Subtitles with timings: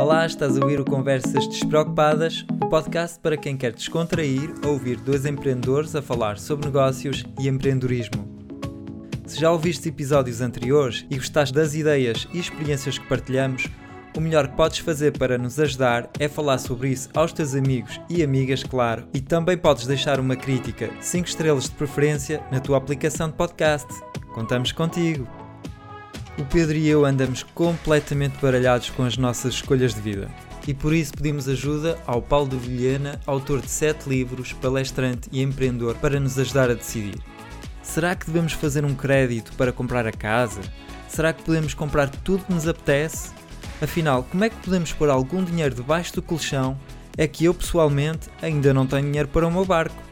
[0.00, 4.98] Olá, estás a ouvir o Conversas Despreocupadas, o podcast para quem quer descontrair a ouvir
[4.98, 8.26] dois empreendedores a falar sobre negócios e empreendedorismo.
[9.26, 13.68] Se já ouviste episódios anteriores e gostaste das ideias e experiências que partilhamos,
[14.16, 18.00] o melhor que podes fazer para nos ajudar é falar sobre isso aos teus amigos
[18.08, 22.78] e amigas, claro, e também podes deixar uma crítica, 5 estrelas de preferência, na tua
[22.78, 23.86] aplicação de podcast.
[24.32, 25.39] Contamos contigo!
[26.40, 30.30] O Pedro e eu andamos completamente baralhados com as nossas escolhas de vida.
[30.66, 35.42] E por isso pedimos ajuda ao Paulo de Vilhena, autor de 7 livros, palestrante e
[35.42, 37.18] empreendedor, para nos ajudar a decidir.
[37.82, 40.62] Será que devemos fazer um crédito para comprar a casa?
[41.08, 43.32] Será que podemos comprar tudo que nos apetece?
[43.82, 46.74] Afinal, como é que podemos pôr algum dinheiro debaixo do colchão?
[47.18, 50.02] É que eu pessoalmente ainda não tenho dinheiro para o meu barco.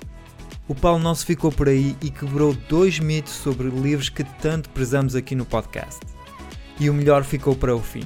[0.68, 4.68] O Paulo não se ficou por aí e quebrou dois mitos sobre livros que tanto
[4.68, 6.17] prezamos aqui no podcast
[6.80, 8.04] e o melhor ficou para o fim.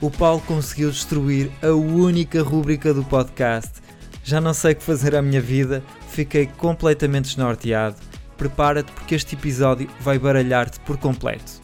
[0.00, 3.82] O Paulo conseguiu destruir a única rúbrica do podcast.
[4.24, 7.96] Já não sei o que fazer à minha vida, fiquei completamente desnorteado.
[8.36, 11.60] Prepara-te porque este episódio vai baralhar-te por completo.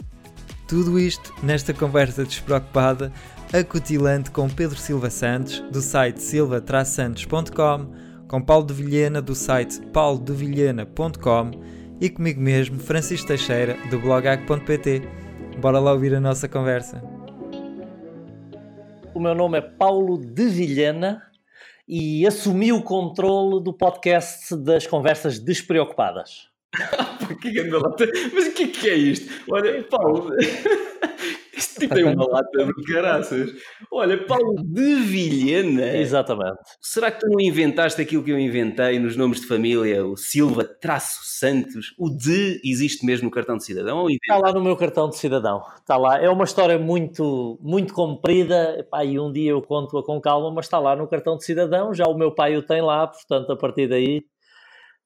[0.69, 3.13] Tudo isto nesta conversa despreocupada,
[3.53, 7.95] acutilante com Pedro Silva Santos, do site silva-santos.com,
[8.29, 11.51] com Paulo de Vilhena, do site paulodevilhena.com
[12.01, 15.26] e comigo mesmo, Francisco Teixeira, do blogag.pt.
[15.59, 17.03] Bora lá ouvir a nossa conversa.
[19.15, 21.23] O meu nome é Paulo de Vilhena
[21.89, 26.51] e assumi o controle do podcast das conversas despreocupadas.
[28.35, 29.33] Mas o que é que é isto?
[29.51, 30.31] Olha, Paulo,
[31.57, 33.53] este tipo tem uma lata de caraças.
[33.91, 35.97] Olha, Paulo de Vilhena.
[35.97, 36.59] Exatamente.
[36.81, 40.05] Será que tu não inventaste aquilo que eu inventei nos nomes de família?
[40.05, 41.95] O Silva traço Santos?
[41.99, 44.07] O de existe mesmo no cartão de cidadão?
[44.09, 45.63] Está lá no meu cartão de cidadão.
[45.79, 46.21] Está lá.
[46.21, 48.77] É uma história muito, muito comprida.
[48.79, 51.95] Epá, e um dia eu conto-a com calma, mas está lá no cartão de cidadão.
[51.95, 54.25] Já o meu pai o tem lá, portanto, a partir daí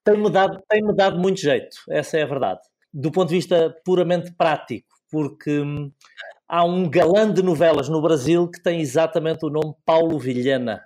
[0.03, 1.77] tem-me dado, tem dado muito jeito.
[1.89, 2.59] Essa é a verdade.
[2.93, 5.91] Do ponto de vista puramente prático, porque hum,
[6.47, 10.81] há um galã de novelas no Brasil que tem exatamente o nome Paulo Vilhena.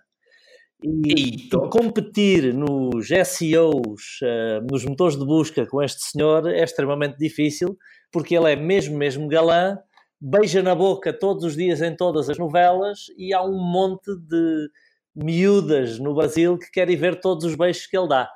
[0.84, 7.18] E, e competir nos SEOs, uh, nos motores de busca com este senhor é extremamente
[7.18, 7.78] difícil,
[8.12, 9.80] porque ele é mesmo, mesmo galã,
[10.22, 14.70] beija na boca todos os dias em todas as novelas e há um monte de
[15.16, 18.30] miúdas no Brasil que querem ver todos os beijos que ele dá.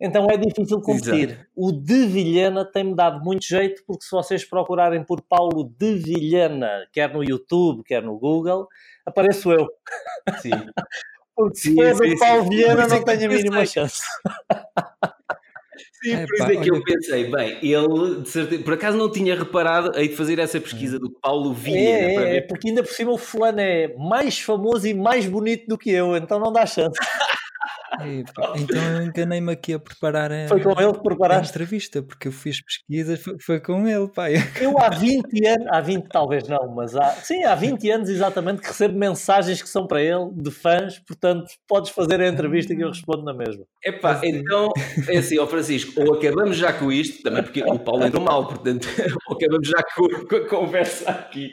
[0.00, 1.30] Então é difícil competir.
[1.30, 1.46] Exato.
[1.56, 6.86] O de Vilhena tem-me dado muito jeito, porque se vocês procurarem por Paulo de Vilhena,
[6.92, 8.68] quer no YouTube, quer no Google,
[9.06, 9.66] apareço eu.
[10.40, 10.50] Sim.
[11.34, 12.48] porque se for do Paulo.
[12.48, 14.02] Vilhena, não tenho a mínima chance.
[16.02, 19.10] Sim, é, por isso é que eu pensei, bem, ele de certeza, por acaso não
[19.10, 22.22] tinha reparado aí de fazer essa pesquisa do Paulo Vilhena.
[22.22, 25.66] É, é, é, porque ainda por cima o fulano é mais famoso e mais bonito
[25.66, 26.96] do que eu, então não dá chance.
[28.56, 31.50] então eu enganei-me aqui a preparar a, foi com ele que preparaste?
[31.50, 34.34] entrevista, porque eu fiz pesquisas, foi, foi, com ele, pai.
[34.60, 38.60] Eu há 20 anos, há 20 talvez não, mas há, sim, há 20 anos exatamente
[38.60, 42.82] que recebo mensagens que são para ele, de fãs, portanto podes fazer a entrevista que
[42.82, 43.64] eu respondo na mesma.
[43.84, 44.72] Epá, então,
[45.08, 48.46] é assim, ó Francisco, ou acabamos já com isto, também porque o Paulo entrou mal,
[48.46, 48.86] portanto,
[49.28, 51.52] ou acabamos já com, com a conversa aqui.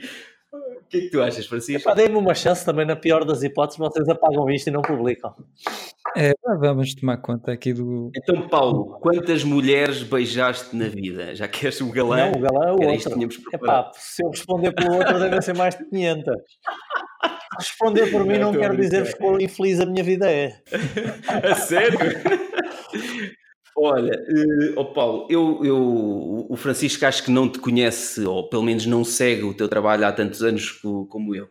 [0.53, 1.95] O que é que tu achas, Francisco?
[1.95, 5.33] Dê-me uma chance também, na pior das hipóteses, vocês apagam isto e não publicam.
[6.15, 8.11] É, vamos tomar conta aqui do.
[8.15, 11.33] Então, Paulo, quantas mulheres beijaste na vida?
[11.33, 12.29] Já queres o galã?
[12.29, 13.41] Não, o galã é o outro.
[13.53, 16.35] Epá, se eu responder pelo outro, deve ser mais de 500.
[17.57, 20.61] Responder por mim não, não quer dizer que infeliz a minha vida é.
[21.51, 21.97] A sério?
[23.75, 28.61] Olha, uh, oh Paulo, eu, eu, o Francisco acho que não te conhece, ou pelo
[28.61, 31.47] menos não segue o teu trabalho há tantos anos como eu.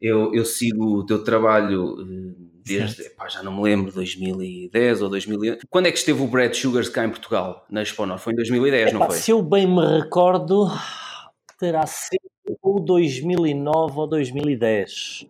[0.00, 5.08] Eu, eu sigo o teu trabalho uh, desde, epá, já não me lembro, 2010 ou
[5.08, 5.60] 2011.
[5.68, 8.18] Quando é que esteve o Brad Sugars cá em Portugal, na Exponor?
[8.18, 9.16] Foi em 2010, epá, não foi?
[9.16, 10.68] Se eu bem me recordo,
[11.58, 12.28] terá sido
[12.62, 15.26] ou 2009 ou 2010.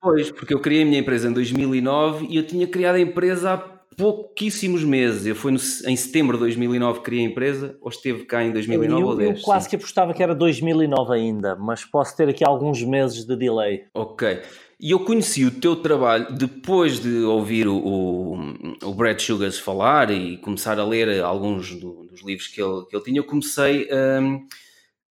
[0.00, 3.52] Pois, porque eu criei a minha empresa em 2009 e eu tinha criado a empresa
[3.52, 3.58] há
[3.96, 5.26] pouquíssimos meses.
[5.26, 8.52] Eu fui no, em setembro de 2009 que criei a empresa, ou esteve cá em
[8.52, 9.38] 2009 eu, ou 10?
[9.38, 9.70] Eu quase sim.
[9.70, 13.84] que apostava que era 2009 ainda, mas posso ter aqui alguns meses de delay.
[13.94, 14.42] Ok.
[14.78, 18.38] E eu conheci o teu trabalho depois de ouvir o, o,
[18.84, 22.94] o Brad Sugars falar e começar a ler alguns do, dos livros que ele, que
[22.94, 23.18] ele tinha.
[23.18, 24.20] Eu comecei a.
[24.20, 24.46] Um,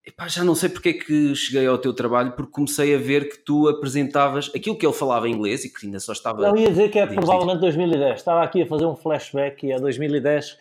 [0.05, 3.29] Epá, já não sei porque é que cheguei ao teu trabalho, porque comecei a ver
[3.29, 6.43] que tu apresentavas aquilo que ele falava em inglês e que ainda só estava.
[6.43, 8.19] Não ia dizer que é provavelmente 2010.
[8.19, 10.59] Estava aqui a fazer um flashback e é 2010.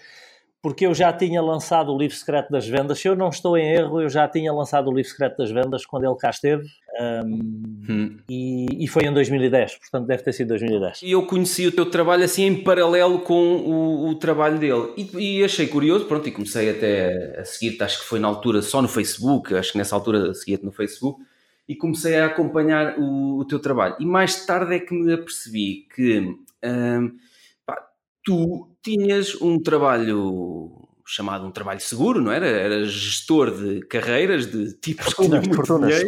[0.61, 2.99] Porque eu já tinha lançado o livro secreto das vendas.
[2.99, 5.85] Se eu não estou em erro, eu já tinha lançado o livro secreto das vendas
[5.85, 6.67] quando ele cá esteve.
[6.99, 8.17] Um, hum.
[8.29, 11.01] e, e, foi em 2010, portanto deve ter sido 2010.
[11.01, 15.39] E eu conheci o teu trabalho assim em paralelo com o, o trabalho dele e,
[15.39, 18.81] e, achei curioso, pronto, e comecei até a seguir-te, acho que foi na altura só
[18.81, 21.23] no Facebook, acho que nessa altura seguia-te no Facebook,
[21.67, 23.95] e comecei a acompanhar o, o, teu trabalho.
[23.99, 26.19] E mais tarde é que me apercebi que
[26.63, 27.17] um,
[28.23, 30.71] tu tinhas um trabalho
[31.06, 32.47] chamado um trabalho seguro, não era?
[32.47, 36.03] Era gestor de carreiras, de tipos fortunas, de fortunas,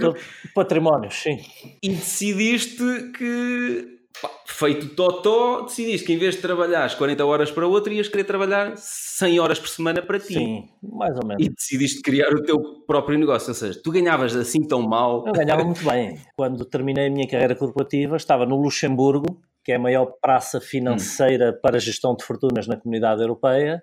[0.56, 1.38] patrimónios, sim.
[1.82, 7.52] E decidiste que, pá, feito totó, decidiste que em vez de trabalhar as 40 horas
[7.52, 10.36] para outro, ias querer trabalhar 100 horas por semana para ti.
[10.36, 11.46] Sim, mais ou menos.
[11.46, 12.58] E decidiste criar o teu
[12.88, 15.26] próprio negócio, ou seja, tu ganhavas assim tão mal.
[15.28, 16.18] Eu ganhava muito bem.
[16.38, 21.52] Quando terminei a minha carreira corporativa, estava no Luxemburgo, que é a maior praça financeira
[21.52, 21.60] hum.
[21.62, 23.82] para gestão de fortunas na comunidade europeia,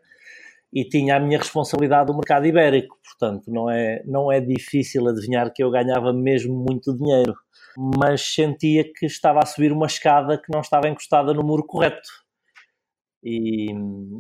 [0.73, 5.53] e tinha a minha responsabilidade do mercado ibérico, portanto não é, não é difícil adivinhar
[5.53, 7.35] que eu ganhava mesmo muito dinheiro,
[7.77, 12.09] mas sentia que estava a subir uma escada que não estava encostada no muro correto.
[13.23, 13.67] E,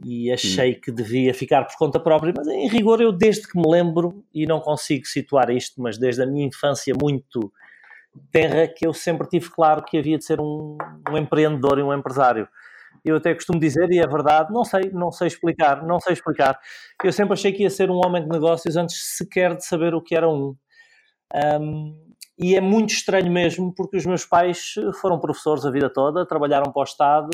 [0.04, 0.80] e achei hum.
[0.82, 4.44] que devia ficar por conta própria, mas em rigor eu desde que me lembro, e
[4.44, 7.50] não consigo situar isto, mas desde a minha infância muito
[8.30, 10.76] terra que eu sempre tive claro que havia de ser um,
[11.10, 12.48] um empreendedor e um empresário.
[13.04, 16.58] Eu até costumo dizer, e é verdade, não sei, não sei explicar, não sei explicar.
[17.02, 20.02] Eu sempre achei que ia ser um homem de negócios antes sequer de saber o
[20.02, 20.54] que era um.
[21.34, 26.26] um e é muito estranho mesmo, porque os meus pais foram professores a vida toda,
[26.26, 27.30] trabalharam para o Estado,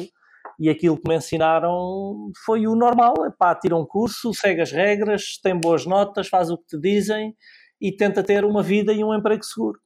[0.58, 5.38] e aquilo que me ensinaram foi o normal, pá, tira um curso, segue as regras,
[5.42, 7.36] tem boas notas, faz o que te dizem
[7.80, 9.78] e tenta ter uma vida e um emprego seguro.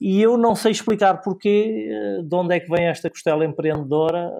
[0.00, 4.30] E eu não sei explicar porquê, eh, de onde é que vem esta costela empreendedora.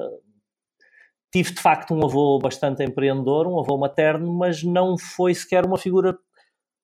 [1.33, 5.79] Tive de facto um avô bastante empreendedor, um avô materno, mas não foi sequer uma
[5.79, 6.17] figura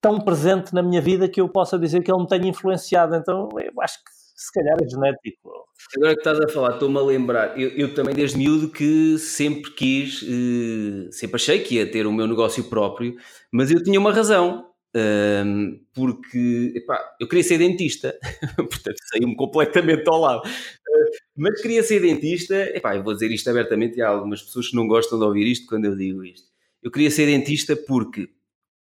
[0.00, 3.14] tão presente na minha vida que eu possa dizer que ele me tenha influenciado.
[3.14, 5.66] Então eu acho que se calhar é genético.
[5.96, 9.70] Agora que estás a falar, estou-me a lembrar, eu, eu, também desde miúdo que sempre
[9.72, 13.16] quis, eh, sempre achei que ia ter o meu negócio próprio,
[13.52, 18.18] mas eu tinha uma razão, um, porque epá, eu queria ser dentista,
[18.56, 20.46] portanto saiu-me completamente ao lado.
[20.46, 24.68] Uh, mas queria ser dentista, epá, eu vou dizer isto abertamente, e há algumas pessoas
[24.68, 26.48] que não gostam de ouvir isto quando eu digo isto.
[26.82, 28.28] Eu queria ser dentista porque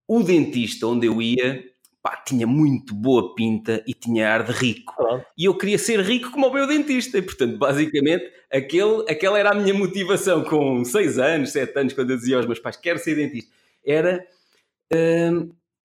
[0.08, 1.64] o dentista onde eu ia
[2.02, 4.94] pá, tinha muito boa pinta e tinha ar de rico.
[5.36, 7.18] E eu queria ser rico como o meu dentista.
[7.18, 12.10] E, portanto, basicamente, aquele, aquela era a minha motivação com 6 anos, 7 anos, quando
[12.10, 13.52] eu dizia aos meus pais: quero ser dentista.
[13.84, 14.26] Era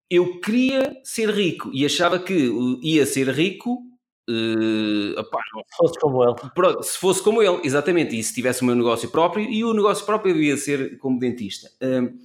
[0.10, 3.82] eu queria ser rico e achava que ia ser rico.
[4.28, 6.84] Uh, opá, se fosse como ele.
[6.84, 8.18] Se fosse como ele, exatamente.
[8.18, 11.70] E se tivesse o meu negócio próprio, e o negócio próprio devia ser como dentista.
[11.82, 12.18] Uh,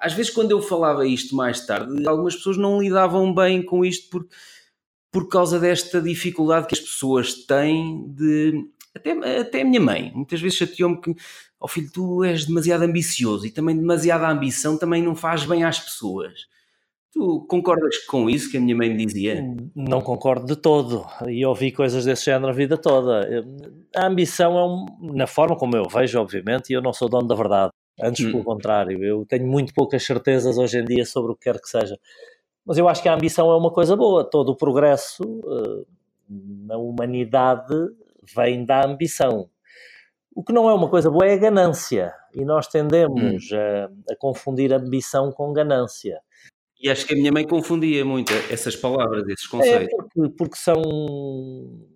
[0.00, 4.08] às vezes, quando eu falava isto mais tarde, algumas pessoas não lidavam bem com isto
[4.10, 4.26] por,
[5.12, 8.68] por causa desta dificuldade que as pessoas têm de.
[8.94, 11.14] Até, até a minha mãe, muitas vezes chateou-me que, ó
[11.60, 15.80] oh filho, tu és demasiado ambicioso e também demasiada ambição também não faz bem às
[15.80, 16.46] pessoas.
[17.14, 19.40] Tu concordas com isso que a minha mãe me dizia?
[19.72, 21.06] Não concordo de todo.
[21.28, 23.24] E ouvi coisas desse género a vida toda.
[23.94, 27.28] A ambição é um, na forma como eu vejo, obviamente, e eu não sou dono
[27.28, 27.70] da verdade.
[28.02, 28.32] Antes, hum.
[28.32, 31.68] pelo contrário, eu tenho muito poucas certezas hoje em dia sobre o que quer que
[31.68, 31.96] seja.
[32.66, 34.28] Mas eu acho que a ambição é uma coisa boa.
[34.28, 35.86] Todo o progresso uh,
[36.28, 37.76] na humanidade
[38.34, 39.48] vem da ambição.
[40.34, 42.12] O que não é uma coisa boa é a ganância.
[42.34, 43.56] E nós tendemos hum.
[43.56, 46.18] a, a confundir ambição com ganância.
[46.84, 49.88] E acho que a minha mãe confundia muito essas palavras, esses é, conceitos.
[49.88, 50.82] É porque, porque são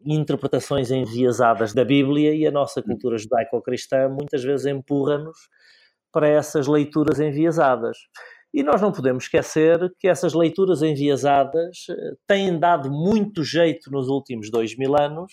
[0.03, 5.37] interpretações enviesadas da Bíblia e a nossa cultura judaico-cristã muitas vezes empurra-nos
[6.11, 7.99] para essas leituras enviesadas.
[8.55, 14.09] E nós não podemos esquecer que essas leituras enviesadas eh, têm dado muito jeito nos
[14.09, 15.31] últimos dois mil anos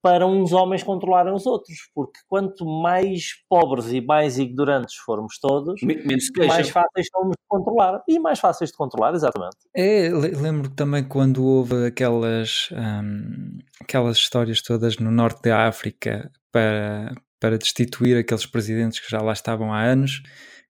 [0.00, 5.80] para uns homens controlarem os outros, porque quanto mais pobres e mais ignorantes formos todos,
[5.82, 8.02] mais fáceis somos de controlar.
[8.08, 9.56] E mais fáceis de controlar, exatamente.
[9.74, 17.12] É, lembro também quando houve aquelas, hum, aquelas histórias todas no norte da África para,
[17.40, 20.22] para destituir aqueles presidentes que já lá estavam há anos,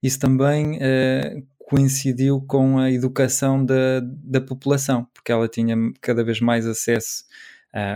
[0.02, 6.40] isso também uh, coincidiu com a educação da, da população, porque ela tinha cada vez
[6.40, 7.24] mais acesso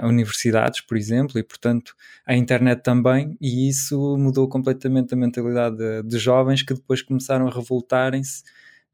[0.02, 1.94] uh, universidades, por exemplo, e portanto
[2.26, 7.46] a internet também, e isso mudou completamente a mentalidade de, de jovens que depois começaram
[7.46, 8.42] a revoltarem-se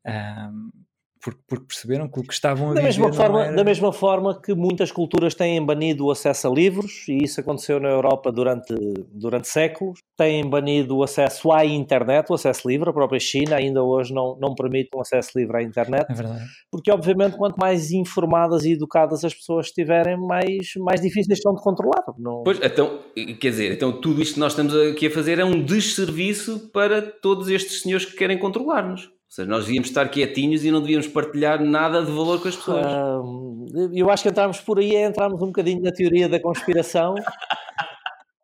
[0.07, 0.88] uh,
[1.28, 3.56] porque, porque perceberam que o que estavam a da mesma forma era...
[3.56, 7.78] Da mesma forma que muitas culturas têm banido o acesso a livros, e isso aconteceu
[7.78, 8.75] na Europa durante,
[9.12, 13.82] durante séculos, têm banido o acesso à internet, o acesso livre, a própria China ainda
[13.82, 16.44] hoje não, não permite um acesso livre à internet, é verdade.
[16.70, 21.62] porque obviamente quanto mais informadas e educadas as pessoas estiverem, mais, mais difíceis são de
[21.62, 22.04] controlar.
[22.18, 22.42] Não...
[22.42, 23.00] Pois, então,
[23.40, 27.02] quer dizer, então tudo isto que nós estamos aqui a fazer é um desserviço para
[27.02, 29.18] todos estes senhores que querem controlar-nos.
[29.28, 32.56] Ou seja, nós devíamos estar quietinhos e não devíamos partilhar nada de valor com as
[32.56, 32.87] pessoas.
[32.87, 37.14] Uh, eu acho que entrarmos por aí é entrarmos um bocadinho na teoria da conspiração.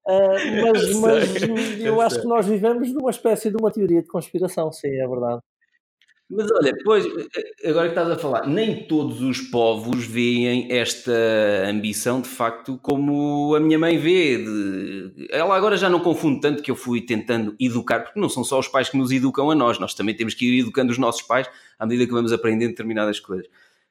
[0.07, 2.23] Uh, mas, eu mas eu, eu acho sei.
[2.23, 5.41] que nós vivemos numa espécie de uma teoria de conspiração, sim, é verdade.
[6.29, 7.05] Mas olha, pois,
[7.65, 11.13] agora que estás a falar, nem todos os povos veem esta
[11.69, 14.39] ambição de facto como a minha mãe vê.
[14.39, 15.29] De...
[15.31, 18.59] Ela agora já não confunde tanto que eu fui tentando educar, porque não são só
[18.59, 21.23] os pais que nos educam a nós, nós também temos que ir educando os nossos
[21.23, 23.47] pais à medida que vamos aprendendo determinadas coisas.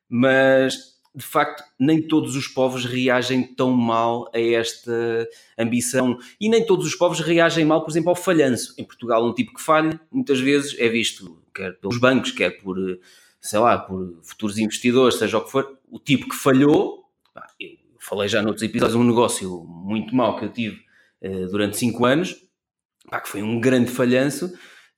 [0.09, 5.27] Mas de facto, nem todos os povos reagem tão mal a esta
[5.57, 8.73] ambição e nem todos os povos reagem mal, por exemplo, ao falhanço.
[8.77, 12.77] Em Portugal, um tipo que falha, muitas vezes é visto, quer pelos bancos, quer por,
[13.39, 15.77] sei lá, por futuros investidores, seja o que for.
[15.89, 17.05] O tipo que falhou,
[17.59, 20.81] eu falei já noutros episódios, um negócio muito mau que eu tive
[21.21, 22.35] uh, durante 5 anos,
[23.21, 24.51] que foi um grande falhanço,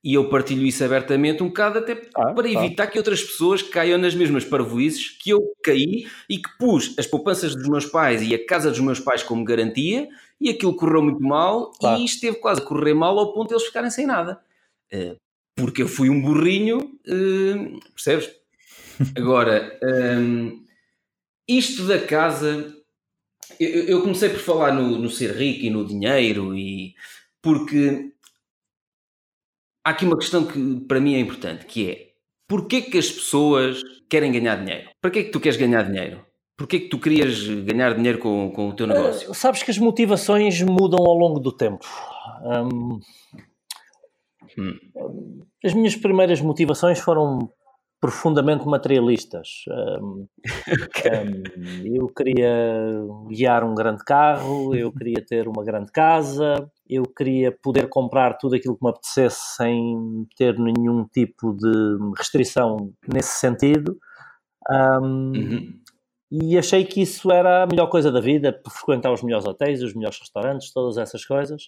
[0.06, 2.86] e eu partilho isso abertamente um bocado até ah, para evitar ah.
[2.86, 7.56] que outras pessoas caiam nas mesmas parvoices que eu caí e que pus as poupanças
[7.56, 10.08] dos meus pais e a casa dos meus pais como garantia
[10.40, 11.98] e aquilo correu muito mal ah.
[11.98, 14.40] e esteve quase a correr mal ao ponto de eles ficarem sem nada.
[14.94, 15.16] Uh,
[15.56, 18.30] porque eu fui um burrinho, uh, percebes?
[19.18, 20.64] Agora, um,
[21.48, 22.72] isto da casa,
[23.58, 26.94] eu, eu, comecei por falar no, no ser rico e no dinheiro e
[27.42, 28.12] porque
[29.86, 32.08] há aqui uma questão que para mim é importante, que é
[32.48, 34.90] porquê que as pessoas querem ganhar dinheiro?
[35.00, 36.26] Para que é que tu queres ganhar dinheiro?
[36.56, 39.30] Porquê que tu querias ganhar dinheiro com, com o teu negócio?
[39.30, 41.86] Uh, sabes que as motivações mudam ao longo do tempo.
[42.42, 42.98] Um,
[44.58, 44.78] hum.
[45.64, 47.50] As minhas primeiras motivações foram
[48.00, 49.64] profundamente materialistas.
[49.68, 50.26] Um, um,
[51.84, 57.88] eu queria guiar um grande carro, eu queria ter uma grande casa, eu queria poder
[57.88, 63.96] comprar tudo aquilo que me apetecesse sem ter nenhum tipo de restrição nesse sentido.
[64.70, 65.80] Um, uhum.
[66.30, 69.94] E achei que isso era a melhor coisa da vida, frequentar os melhores hotéis, os
[69.94, 71.66] melhores restaurantes, todas essas coisas.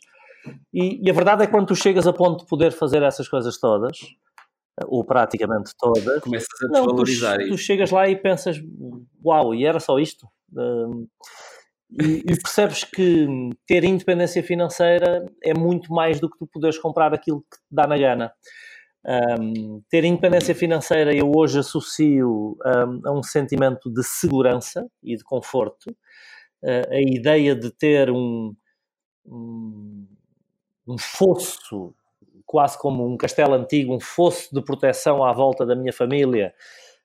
[0.74, 3.28] E, e a verdade é que quando tu chegas a ponto de poder fazer essas
[3.28, 3.98] coisas todas,
[4.86, 8.56] ou praticamente todas, começas a desvalorizar não, tu, tu, chegas lá e pensas,
[9.24, 10.26] uau, e era só isto?
[10.54, 11.06] Um,
[11.90, 13.26] e, e, percebes que
[13.66, 17.86] ter independência financeira é muito mais do que tu poderes comprar aquilo que te dá
[17.86, 18.32] na gana.
[19.06, 25.24] Um, ter independência financeira eu hoje associo um, a um sentimento de segurança e de
[25.24, 25.90] conforto.
[26.62, 28.54] Uh, a ideia de ter um,
[29.24, 30.06] um,
[30.86, 31.94] um fosso
[32.48, 36.54] quase como um castelo antigo, um fosso de proteção à volta da minha família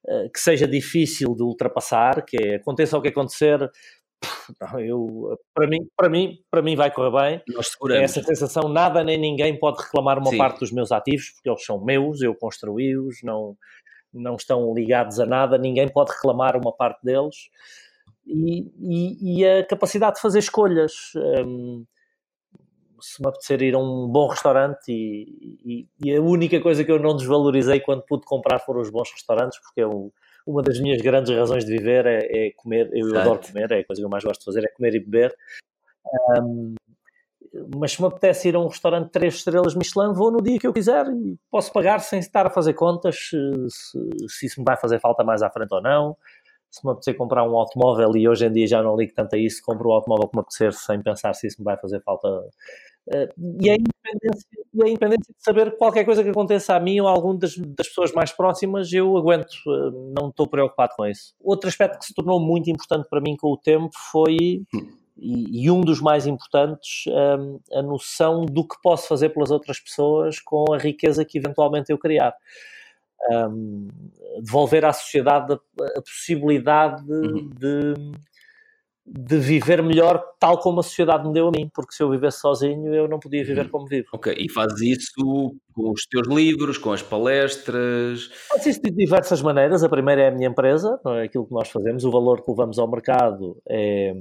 [0.06, 3.60] uh, que seja difícil de ultrapassar, que é, aconteça o que acontecer,
[4.80, 7.42] eu, para, mim, para, mim, para mim vai correr bem.
[8.02, 10.38] É essa sensação, nada nem ninguém pode reclamar uma Sim.
[10.38, 13.58] parte dos meus ativos, porque eles são meus, eu construí-os, não,
[14.14, 17.36] não estão ligados a nada, ninguém pode reclamar uma parte deles.
[18.26, 20.94] E, e, e a capacidade de fazer escolhas.
[21.46, 21.84] Um,
[23.04, 26.92] se me apetecer ir a um bom restaurante e, e, e, a única coisa que
[26.92, 30.14] eu não desvalorizei quando pude comprar foram os bons restaurantes, porque eu,
[30.48, 33.20] uma das minhas grandes razões de viver é, é comer, eu Exato.
[33.20, 35.36] adoro comer, é a coisa que eu mais gosto de fazer, é comer e beber.
[36.38, 36.76] Um,
[37.76, 40.58] mas se me apetece ir a um restaurante de 3 estrelas Michelin, vou no dia
[40.58, 43.38] que eu quiser e posso pagar sem estar a fazer contas se,
[44.30, 46.16] se isso me vai fazer falta mais à frente ou não.
[46.74, 49.38] Se me apetecer comprar um automóvel e hoje em dia já não ligo tanto a
[49.38, 52.28] isso, compro o automóvel que me apetecer sem pensar se isso me vai fazer falta.
[52.28, 53.30] Uh,
[53.62, 57.08] e, a independência, e a independência de saber qualquer coisa que aconteça a mim ou
[57.08, 61.36] a algum das, das pessoas mais próximas, eu aguento, uh, não estou preocupado com isso.
[61.40, 64.64] Outro aspecto que se tornou muito importante para mim com o tempo foi.
[65.16, 69.80] E, e, um dos mais importantes, um, a noção do que posso fazer pelas outras
[69.80, 72.34] pessoas com a riqueza que eventualmente eu criar.
[73.32, 73.88] Um,
[74.42, 75.58] devolver à sociedade a,
[75.98, 77.50] a possibilidade uhum.
[77.58, 77.94] de,
[79.06, 82.40] de viver melhor tal como a sociedade me deu a mim, porque se eu vivesse
[82.40, 83.72] sozinho eu não podia viver uhum.
[83.72, 84.08] como vivo.
[84.14, 88.30] Ok, e fazes isso com os teus livros, com as palestras?
[88.50, 89.84] Faço isso de diversas maneiras.
[89.84, 92.52] A primeira é a minha empresa, não é aquilo que nós fazemos, o valor que
[92.52, 94.14] levamos ao mercado é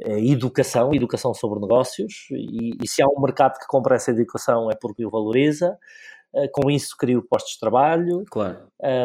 [0.00, 4.70] é educação, educação sobre negócios, e, e, se há um mercado que compra essa educação
[4.70, 5.78] é porque o valoriza.
[6.34, 8.58] Uh, com isso crio postos de trabalho, claro.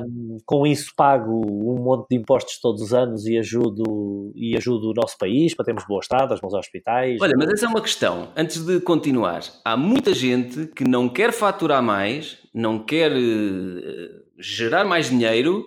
[0.03, 4.89] um, com isso pago um monte de impostos todos os anos e ajudo, e ajudo
[4.89, 7.21] o nosso país para termos boas estradas, bons hospitais.
[7.21, 8.29] Olha, mas essa é uma questão.
[8.35, 14.83] Antes de continuar, há muita gente que não quer faturar mais, não quer uh, gerar
[14.83, 15.63] mais dinheiro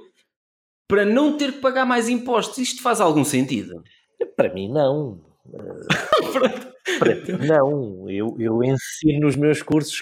[0.89, 2.59] para não ter que pagar mais impostos.
[2.59, 3.85] Isto faz algum sentido?
[4.37, 5.21] Para mim, não.
[6.33, 6.72] para mim,
[7.47, 8.09] não.
[8.11, 10.01] Eu, eu ensino nos meus cursos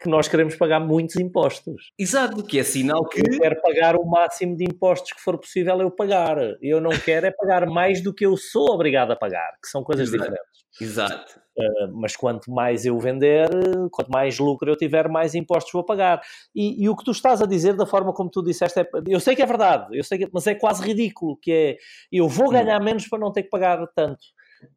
[0.00, 1.92] que nós queremos pagar muitos impostos.
[1.98, 3.20] Exato, que é sinal que.
[3.20, 6.36] Eu quero pagar o máximo de impostos que for possível eu pagar.
[6.60, 9.82] Eu não quero é pagar mais do que eu sou obrigado a pagar, que são
[9.82, 10.22] coisas Exato.
[10.22, 10.52] diferentes.
[10.80, 11.42] Exato.
[11.54, 13.50] Uh, mas quanto mais eu vender,
[13.90, 16.22] quanto mais lucro eu tiver, mais impostos vou pagar.
[16.54, 19.20] E, e, o que tu estás a dizer, da forma como tu disseste, é, eu
[19.20, 21.76] sei que é verdade, eu sei que, mas é quase ridículo, que é,
[22.10, 22.52] eu vou hum.
[22.52, 24.24] ganhar menos para não ter que pagar tanto.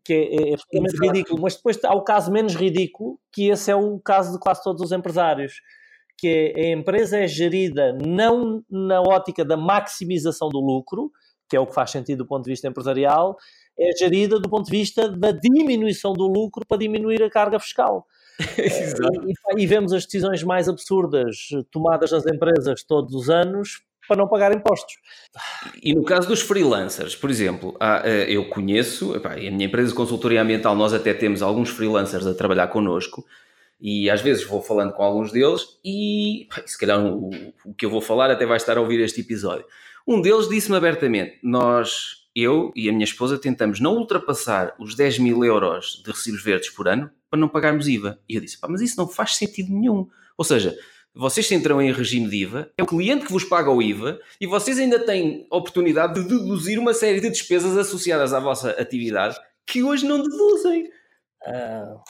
[0.04, 1.42] Que é, é absolutamente ridículo.
[1.42, 4.82] Mas depois há o caso menos ridículo, que esse é o caso de quase todos
[4.82, 5.62] os empresários.
[6.18, 11.12] Que é, a empresa é gerida não na ótica da maximização do lucro,
[11.50, 13.38] que é o que faz sentido do ponto de vista empresarial,
[13.78, 18.06] é gerida do ponto de vista da diminuição do lucro para diminuir a carga fiscal.
[18.58, 24.28] e, e, vemos as decisões mais absurdas tomadas nas empresas todos os anos para não
[24.28, 24.96] pagar impostos.
[25.82, 30.42] E no caso dos freelancers, por exemplo, eh, eu conheço, a minha empresa de consultoria
[30.42, 33.26] ambiental, nós até temos alguns freelancers a trabalhar connosco
[33.80, 37.30] e às vezes vou falando com alguns deles e se calhar o,
[37.66, 39.66] o que eu vou falar até vai estar a ouvir este episódio.
[40.08, 45.20] Um deles disse-me abertamente: Nós eu e a minha esposa tentamos não ultrapassar os 10
[45.20, 48.20] mil euros de recibos verdes por ano para não pagarmos IVA.
[48.28, 50.08] E eu disse, pá, mas isso não faz sentido nenhum.
[50.38, 50.78] Ou seja,
[51.16, 54.46] vocês entram em regime de IVA, é o cliente que vos paga o IVA e
[54.46, 59.82] vocês ainda têm oportunidade de deduzir uma série de despesas associadas à vossa atividade que
[59.82, 60.90] hoje não deduzem.
[61.48, 62.02] Uh,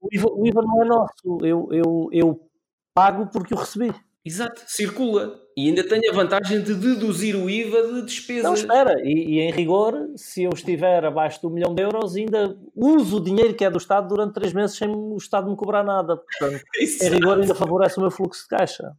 [0.00, 2.50] o, IVA, o, IVA, não é nosso, eu, eu, eu
[2.94, 3.92] pago porque o recebi.
[4.24, 5.38] Exato, circula.
[5.60, 8.44] E ainda tem a vantagem de deduzir o IVA de despesas.
[8.44, 12.56] Não, espera, e, e, em rigor, se eu estiver abaixo do milhão de euros, ainda
[12.74, 15.84] uso o dinheiro que é do Estado durante três meses sem o Estado me cobrar
[15.84, 16.16] nada.
[16.16, 18.90] Portanto, em rigor, ainda favorece o meu fluxo de caixa.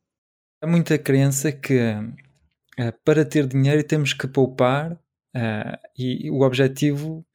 [0.62, 7.26] Há muita crença que uh, para ter dinheiro temos que poupar, uh, e, o objetivo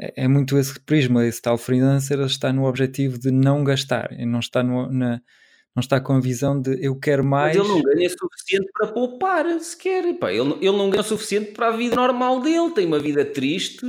[0.00, 4.24] é, é muito esse prisma, esse tal freelancer está no objetivo de não gastar, e
[4.24, 5.20] não está no, na
[5.76, 7.54] não está com a visão de eu quero mais.
[7.54, 10.18] Mas ele não ganha suficiente para poupar sequer.
[10.18, 12.70] Pá, ele, ele não ganha o suficiente para a vida normal dele.
[12.70, 13.86] Tem uma vida triste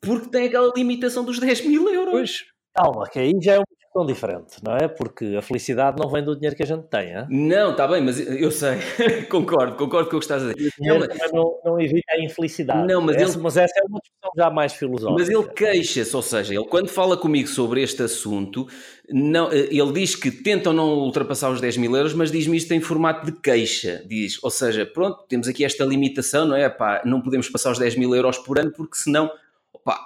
[0.00, 2.12] porque tem aquela limitação dos 10 mil euros.
[2.12, 2.44] Pois.
[2.74, 3.66] Calma, que aí já é uma
[3.98, 4.88] questão diferente, não é?
[4.88, 7.26] Porque a felicidade não vem do dinheiro que a gente tem, é?
[7.28, 8.78] Não, está bem, mas eu sei,
[9.28, 10.72] concordo, concordo com o que estás a dizer.
[10.78, 11.32] Não, mas...
[11.32, 12.86] não, não, evita a infelicidade.
[12.86, 13.42] Não, mas, essa, ele...
[13.42, 15.18] mas essa é uma discussão já mais filosófica.
[15.18, 18.66] Mas ele queixa-se, ou seja, ele quando fala comigo sobre este assunto,
[19.10, 22.72] não, eh, ele diz que tentam não ultrapassar os 10 mil euros, mas diz-me isto
[22.72, 24.04] em formato de queixa.
[24.06, 26.68] Diz, ou seja, pronto, temos aqui esta limitação, não é?
[26.68, 29.30] Pá, não podemos passar os 10 mil euros por ano, porque senão,
[29.72, 29.98] opá,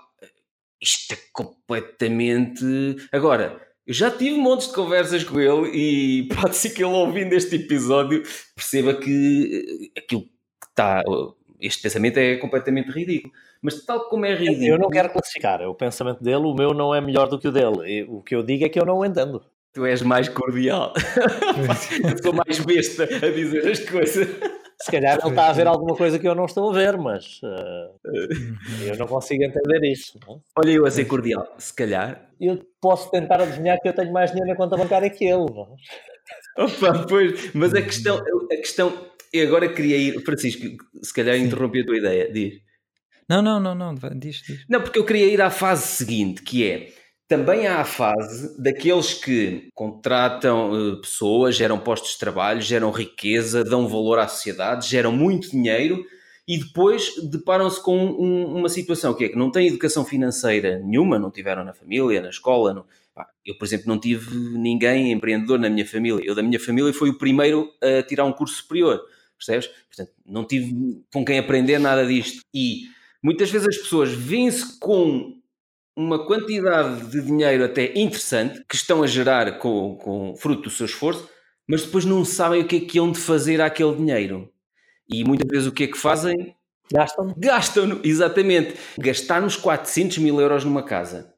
[0.81, 2.65] isto é completamente.
[3.13, 7.33] Agora, eu já tive montes de conversas com ele e pode ser que ele ouvindo
[7.33, 8.23] este episódio
[8.55, 10.29] perceba que eh, aquilo que
[10.69, 11.03] está.
[11.61, 13.33] Este pensamento é completamente ridículo.
[13.61, 14.67] Mas tal como é ridículo.
[14.67, 15.63] Eu não quero classificar.
[15.63, 18.05] O pensamento dele, o meu não é melhor do que o dele.
[18.09, 19.45] O que eu digo é que eu não o entendo.
[19.73, 20.93] Tu és mais cordial.
[22.05, 24.29] eu sou mais besta a dizer as coisas.
[24.83, 27.41] Se calhar ele está a ver alguma coisa que eu não estou a ver, mas
[27.43, 28.09] uh,
[28.85, 30.19] eu não consigo entender isso.
[30.27, 30.43] Não?
[30.59, 32.29] Olha, eu a ser cordial, se calhar.
[32.41, 35.47] Eu posso tentar adivinhar que eu tenho mais dinheiro na conta bancária que ele.
[35.47, 35.77] Não?
[36.59, 38.93] Opa, pois, mas a questão, a questão,
[39.33, 40.67] eu agora queria ir, Francisco,
[41.01, 42.55] se calhar interrompi a tua ideia, diz.
[43.29, 44.67] Não, não, não, não, diz, diz.
[44.69, 46.89] Não, porque eu queria ir à fase seguinte, que é
[47.33, 53.65] também há a fase daqueles que contratam uh, pessoas, geram postos de trabalho, geram riqueza,
[53.65, 56.05] dão valor à sociedade, geram muito dinheiro
[56.47, 61.19] e depois deparam-se com um, uma situação que é que não têm educação financeira nenhuma,
[61.19, 62.75] não tiveram na família, na escola.
[62.75, 62.85] No,
[63.47, 66.23] eu, por exemplo, não tive ninguém empreendedor na minha família.
[66.23, 69.01] Eu, da minha família, fui o primeiro a tirar um curso superior,
[69.39, 69.71] percebes?
[69.89, 72.43] Portanto, não tive com quem aprender nada disto.
[72.53, 72.83] E
[73.23, 75.41] muitas vezes as pessoas vêm-se com
[75.97, 80.87] uma quantidade de dinheiro até interessante que estão a gerar com, com fruto do seu
[80.87, 81.29] esforço,
[81.69, 84.51] mas depois não sabem o que é que hão de fazer àquele dinheiro.
[85.09, 86.57] E muitas vezes o que é que fazem?
[86.93, 87.35] Gastam-no.
[87.37, 88.75] Gastam-no, exatamente.
[88.99, 91.35] Gastar-nos 400 mil euros numa casa,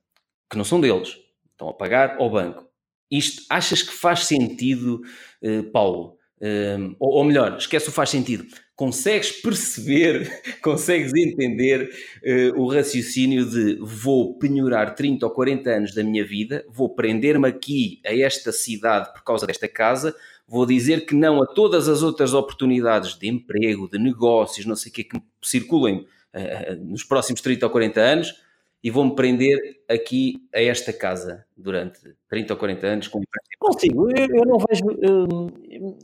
[0.50, 1.16] que não são deles,
[1.50, 2.68] estão a pagar ao banco.
[3.10, 5.02] Isto achas que faz sentido,
[5.42, 6.18] eh, Paulo?
[6.40, 8.44] Um, ou, ou, melhor, esquece o faz sentido.
[8.76, 11.90] Consegues perceber, consegues entender
[12.24, 17.48] uh, o raciocínio de vou penhorar 30 ou 40 anos da minha vida, vou prender-me
[17.48, 20.14] aqui a esta cidade por causa desta casa,
[20.46, 24.90] vou dizer que não a todas as outras oportunidades de emprego, de negócios, não sei
[24.90, 28.43] o que, que circulem uh, nos próximos 30 ou 40 anos
[28.84, 33.22] e vou-me prender aqui a esta casa durante 30 ou 40 anos com
[33.58, 34.84] Consigo, eu, eu não vejo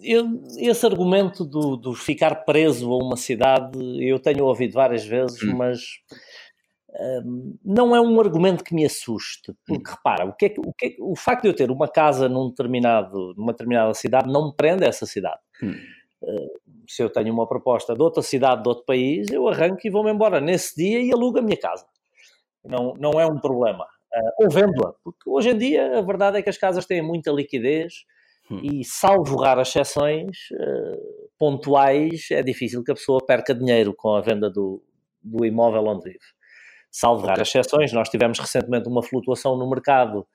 [0.02, 5.42] eu, esse argumento do, do, ficar preso a uma cidade, eu tenho ouvido várias vezes,
[5.42, 5.56] hum.
[5.56, 5.78] mas
[7.26, 9.94] um, não é um argumento que me assuste, porque hum.
[9.94, 12.30] repara, o, que é que, o, que é, o facto de eu ter uma casa
[12.30, 15.40] num determinado, numa determinada cidade não me prende a essa cidade.
[15.62, 15.74] Hum.
[16.22, 19.90] Uh, se eu tenho uma proposta de outra cidade, de outro país, eu arranco e
[19.90, 21.84] vou-me embora nesse dia e alugo a minha casa
[22.64, 23.84] não, não é um problema.
[23.84, 27.30] Uh, ou vendo-a, porque hoje em dia a verdade é que as casas têm muita
[27.30, 28.04] liquidez
[28.50, 28.60] hum.
[28.62, 34.20] e, salvo raras exceções uh, pontuais, é difícil que a pessoa perca dinheiro com a
[34.20, 34.82] venda do,
[35.22, 36.18] do imóvel onde vive.
[36.90, 40.26] Salvo raras exceções, nós tivemos recentemente uma flutuação no mercado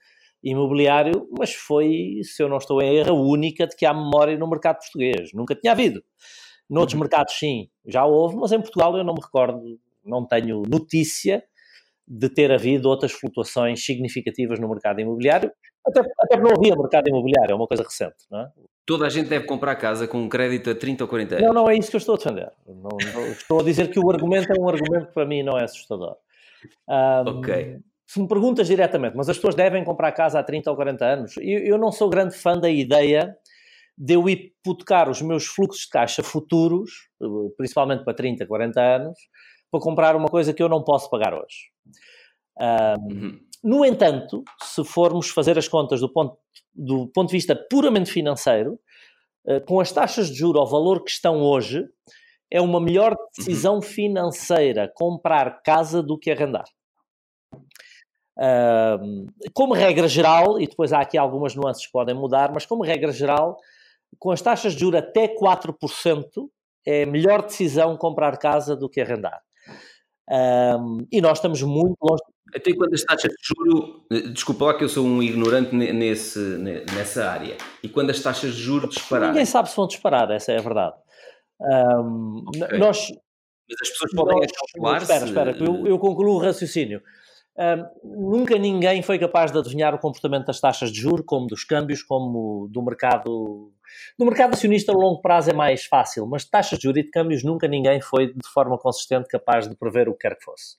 [0.42, 4.38] imobiliário, mas foi, se eu não estou em erro, a única de que há memória
[4.38, 5.32] no mercado português.
[5.34, 6.02] Nunca tinha havido.
[6.70, 7.02] Noutros uhum.
[7.02, 9.60] mercados, sim, já houve, mas em Portugal eu não me recordo,
[10.04, 11.44] não tenho notícia
[12.08, 15.52] de ter havido outras flutuações significativas no mercado imobiliário,
[15.86, 18.50] até, até porque não havia mercado imobiliário, é uma coisa recente, não é?
[18.86, 21.48] Toda a gente deve comprar casa com um crédito a 30 ou 40 anos.
[21.48, 22.52] Não, não é isso que eu estou a defender.
[22.68, 25.58] Não, não, estou a dizer que o argumento é um argumento que para mim não
[25.58, 26.16] é assustador.
[26.88, 27.80] Um, ok.
[28.06, 31.38] Se me perguntas diretamente, mas as pessoas devem comprar casa há 30 ou 40 anos,
[31.38, 33.36] eu, eu não sou grande fã da ideia
[33.98, 37.10] de eu hipotecar os meus fluxos de caixa futuros,
[37.58, 39.18] principalmente para 30, 40 anos,
[39.72, 41.72] para comprar uma coisa que eu não posso pagar hoje.
[42.60, 43.40] Um, uhum.
[43.64, 46.38] No entanto, se formos fazer as contas do ponto,
[46.74, 48.80] do ponto de vista puramente financeiro,
[49.48, 51.84] uh, com as taxas de juro ao valor que estão hoje,
[52.52, 53.82] é uma melhor decisão uhum.
[53.82, 56.66] financeira comprar casa do que arrendar.
[58.38, 62.84] Uh, como regra geral, e depois há aqui algumas nuances que podem mudar, mas como
[62.84, 63.58] regra geral,
[64.20, 66.50] com as taxas de juros até 4%,
[66.86, 69.42] é melhor decisão comprar casa do que arrendar.
[70.30, 72.24] Um, e nós estamos muito longe.
[72.56, 76.40] Até quando as taxas de juro, eh, desculpa lá que eu sou um ignorante nesse,
[76.94, 79.32] nessa área, e quando as taxas de juro dispararem?
[79.32, 80.96] Ninguém sabe se vão disparar, essa é a verdade.
[81.60, 82.78] Um, okay.
[82.78, 83.10] Nós,
[83.70, 87.02] Mas as pessoas podem calcular Espera, espera, eu, eu concluo o raciocínio.
[87.58, 91.64] Um, nunca ninguém foi capaz de adivinhar o comportamento das taxas de juro, como dos
[91.64, 93.72] câmbios, como do mercado.
[94.18, 97.12] Do mercado acionista a longo prazo é mais fácil, mas taxas de juros e de
[97.12, 100.78] câmbios nunca ninguém foi de forma consistente capaz de prever o que quer que fosse.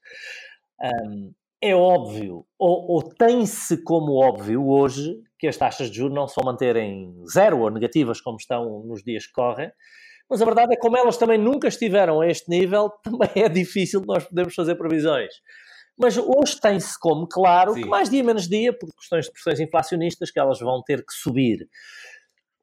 [0.81, 6.29] Um, é óbvio, ou, ou tem-se como óbvio hoje, que as taxas de juros não
[6.29, 9.70] se vão manter em zero ou negativas como estão nos dias que correm,
[10.29, 13.48] mas a verdade é que como elas também nunca estiveram a este nível, também é
[13.48, 15.33] difícil nós podermos fazer previsões.
[15.98, 17.83] Mas hoje tem-se como claro Sim.
[17.83, 21.12] que mais dia menos dia, por questões de pressões inflacionistas, que elas vão ter que
[21.12, 21.66] subir.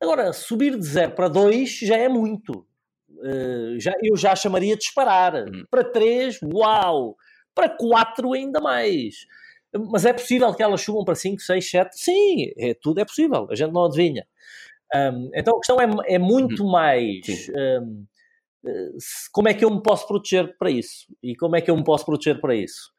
[0.03, 2.65] Agora, subir de 0 para 2 já é muito.
[3.09, 5.33] Uh, já, eu já chamaria de disparar.
[5.33, 5.63] Hum.
[5.71, 7.15] Para 3, uau!
[7.55, 9.15] Para 4, ainda mais.
[9.89, 11.97] Mas é possível que elas subam para 5, 6, 7?
[11.97, 13.47] Sim, é, tudo é possível.
[13.49, 14.27] A gente não adivinha.
[14.93, 16.71] Um, então a questão é, é muito hum.
[16.71, 17.21] mais.
[17.81, 18.05] Um,
[19.31, 21.05] como é que eu me posso proteger para isso?
[21.23, 22.91] E como é que eu me posso proteger para isso?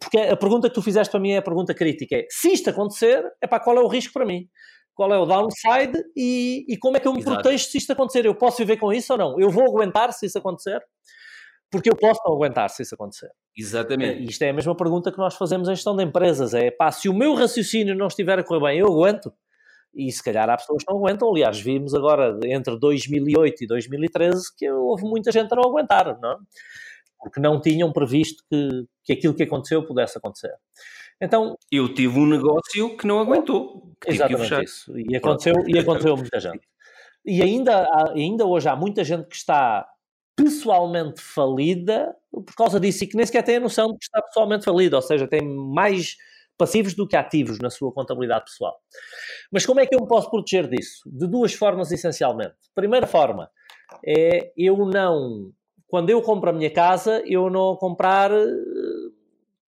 [0.00, 2.70] Porque a pergunta que tu fizeste para mim é a pergunta crítica: é se isto
[2.70, 4.48] acontecer, é para qual é o risco para mim?
[4.96, 7.42] Qual é o downside e, e como é que eu me Exato.
[7.42, 8.26] protejo se isto acontecer?
[8.26, 9.38] Eu posso viver com isso ou não?
[9.38, 10.80] Eu vou aguentar se isso acontecer?
[11.70, 13.30] Porque eu posso não aguentar se isso acontecer.
[13.56, 14.22] Exatamente.
[14.22, 16.90] E isto é a mesma pergunta que nós fazemos em gestão de empresas: é pá,
[16.90, 19.32] se o meu raciocínio não estiver a correr bem, eu aguento.
[19.94, 21.28] E se calhar há pessoas que não aguentam.
[21.30, 26.32] Aliás, vimos agora entre 2008 e 2013 que houve muita gente a não aguentar, não
[26.32, 26.36] é?
[27.26, 30.52] porque não tinham previsto que, que aquilo que aconteceu pudesse acontecer.
[31.20, 33.85] Então, eu tive um negócio que não aguentou.
[34.06, 34.98] Exatamente isso.
[34.98, 36.66] E aconteceu, e aconteceu muita gente.
[37.24, 39.86] E ainda, ainda hoje há muita gente que está
[40.36, 44.20] pessoalmente falida por causa disso e que nem sequer tem a noção de que está
[44.22, 46.16] pessoalmente falida, ou seja, tem mais
[46.58, 48.76] passivos do que ativos na sua contabilidade pessoal.
[49.50, 51.02] Mas como é que eu me posso proteger disso?
[51.06, 52.54] De duas formas, essencialmente.
[52.74, 53.50] Primeira forma
[54.04, 55.52] é eu não
[55.88, 58.44] quando eu compro a minha casa, eu não comprar eh,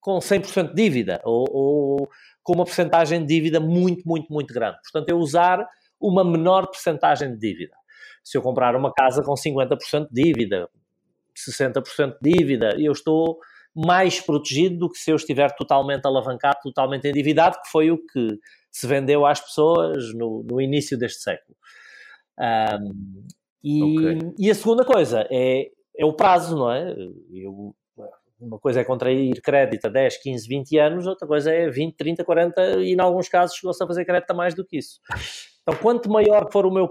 [0.01, 2.09] com 100% de dívida ou, ou
[2.49, 4.79] com uma porcentagem de dívida muito, muito, muito grande.
[4.83, 5.69] Portanto, eu usar
[6.01, 7.77] uma menor porcentagem de dívida.
[8.25, 10.67] Se eu comprar uma casa com 50% de dívida,
[11.37, 13.39] 60% de dívida, eu estou
[13.77, 18.39] mais protegido do que se eu estiver totalmente alavancado, totalmente endividado, que foi o que
[18.73, 21.55] se vendeu às pessoas no, no início deste século.
[22.39, 23.27] Um,
[23.63, 24.33] e, okay.
[24.39, 25.67] e, a segunda coisa é
[25.99, 26.95] é o prazo, não é?
[27.33, 27.75] Eu,
[28.41, 32.25] uma coisa é contrair crédito a 10, 15, 20 anos, outra coisa é 20, 30,
[32.25, 35.01] 40 e, em alguns casos, chegou-se a fazer crédito a mais do que isso.
[35.63, 36.89] Então, quanto maior for o meu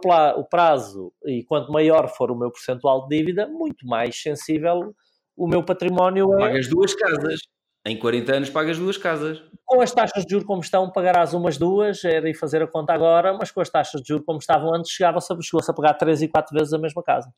[0.50, 4.94] prazo e quanto maior for o meu percentual de dívida, muito mais sensível
[5.38, 6.40] o meu património é.
[6.40, 7.40] Pagas duas casas.
[7.86, 9.42] Em 40 anos pagas duas casas.
[9.66, 12.94] Com as taxas de juros como estão, pagarás umas duas, era ir fazer a conta
[12.94, 16.22] agora, mas com as taxas de juros como estavam antes, chegava-se chegou-se a pagar três
[16.22, 17.32] e quatro vezes a mesma casa.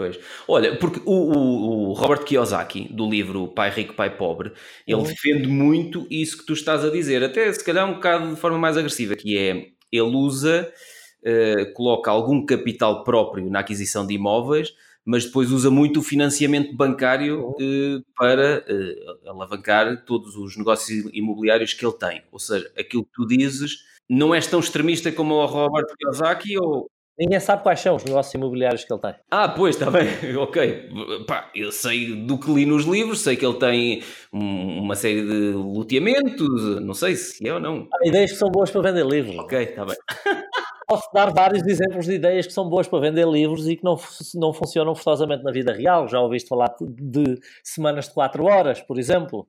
[0.00, 0.18] Pois.
[0.48, 4.50] Olha, porque o, o, o, Robert Kiyosaki, do livro Pai Rico, Pai Pobre,
[4.86, 5.02] ele uhum.
[5.02, 8.56] defende muito isso que tu estás a dizer, até se calhar um bocado de forma
[8.56, 10.72] mais agressiva, que é, ele usa,
[11.22, 14.72] uh, coloca algum capital próprio na aquisição de imóveis,
[15.04, 21.74] mas depois usa muito o financiamento bancário uh, para uh, alavancar todos os negócios imobiliários
[21.74, 22.22] que ele tem.
[22.32, 26.90] Ou seja, aquilo que tu dizes não és tão extremista como o Robert Kiyosaki ou...
[27.20, 29.14] Ninguém sabe quais são os negócios imobiliários que ele tem.
[29.30, 30.88] Ah, pois, está bem, ok.
[31.26, 34.02] Pá, eu sei do que li nos livros, sei que ele tem
[34.32, 37.86] uma série de loteamentos, não sei se é ou não.
[37.92, 39.36] Há ideias que são boas para vender livros.
[39.38, 39.96] Ok, está bem.
[40.90, 43.96] posso dar vários exemplos de ideias que são boas para vender livros e que não,
[44.34, 46.08] não funcionam forçosamente na vida real.
[46.08, 49.46] Já ouviste falar de semanas de 4 horas, por exemplo.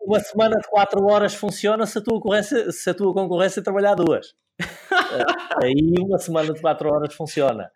[0.00, 3.94] Uma semana de 4 horas funciona se a tua concorrência, se a tua concorrência trabalhar
[3.94, 4.34] duas.
[5.62, 7.70] Aí uma semana de 4 horas funciona.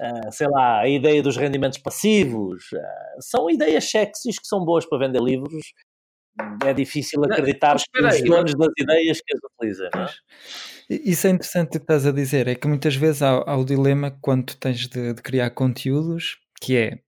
[0.00, 2.64] Uh, sei lá, a ideia dos rendimentos passivos.
[2.72, 5.72] Uh, são ideias sexys que são boas para vender livros.
[6.64, 9.90] É difícil acreditar não, nos donos das ideias que as utilizam.
[9.94, 10.08] Não é?
[10.90, 13.64] Isso é interessante o que estás a dizer, é que muitas vezes há, há o
[13.64, 16.98] dilema quando tu tens de, de, criar conteúdos, que é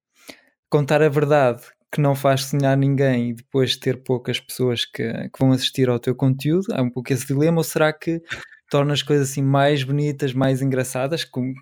[0.71, 5.39] contar a verdade que não faz sonhar ninguém e depois ter poucas pessoas que, que
[5.39, 8.23] vão assistir ao teu conteúdo, há um pouco esse dilema, ou será que
[8.73, 11.53] torna as coisas assim mais bonitas, mais engraçadas, com,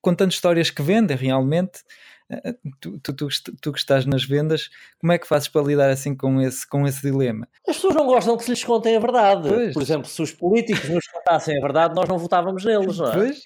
[0.00, 1.80] contando histórias que vendem realmente,
[2.80, 3.28] tu, tu, tu,
[3.60, 6.86] tu, que estás nas vendas, como é que fazes para lidar assim com esse, com
[6.86, 7.46] esse dilema?
[7.68, 9.50] As pessoas não gostam que se lhes contem a verdade.
[9.50, 9.74] Pois.
[9.74, 13.12] Por exemplo, se os políticos nos contassem a verdade, nós não votávamos neles, não é?
[13.12, 13.42] Pois.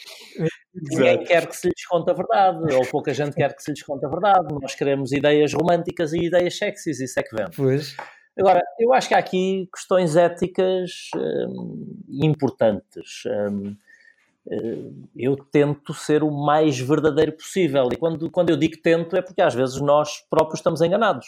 [0.73, 3.83] Ninguém quer que se lhes conte a verdade, ou pouca gente quer que se lhes
[3.83, 4.55] conte a verdade.
[4.63, 7.57] Nós queremos ideias românticas e ideias sexys, isso é que vemos.
[7.57, 7.97] Pois.
[8.39, 13.23] Agora, eu acho que há aqui questões éticas hum, importantes.
[13.27, 13.77] Hum,
[14.51, 17.89] eh, eu tento ser o mais verdadeiro possível.
[17.93, 21.27] E quando, quando eu digo tento é porque às vezes nós próprios estamos enganados.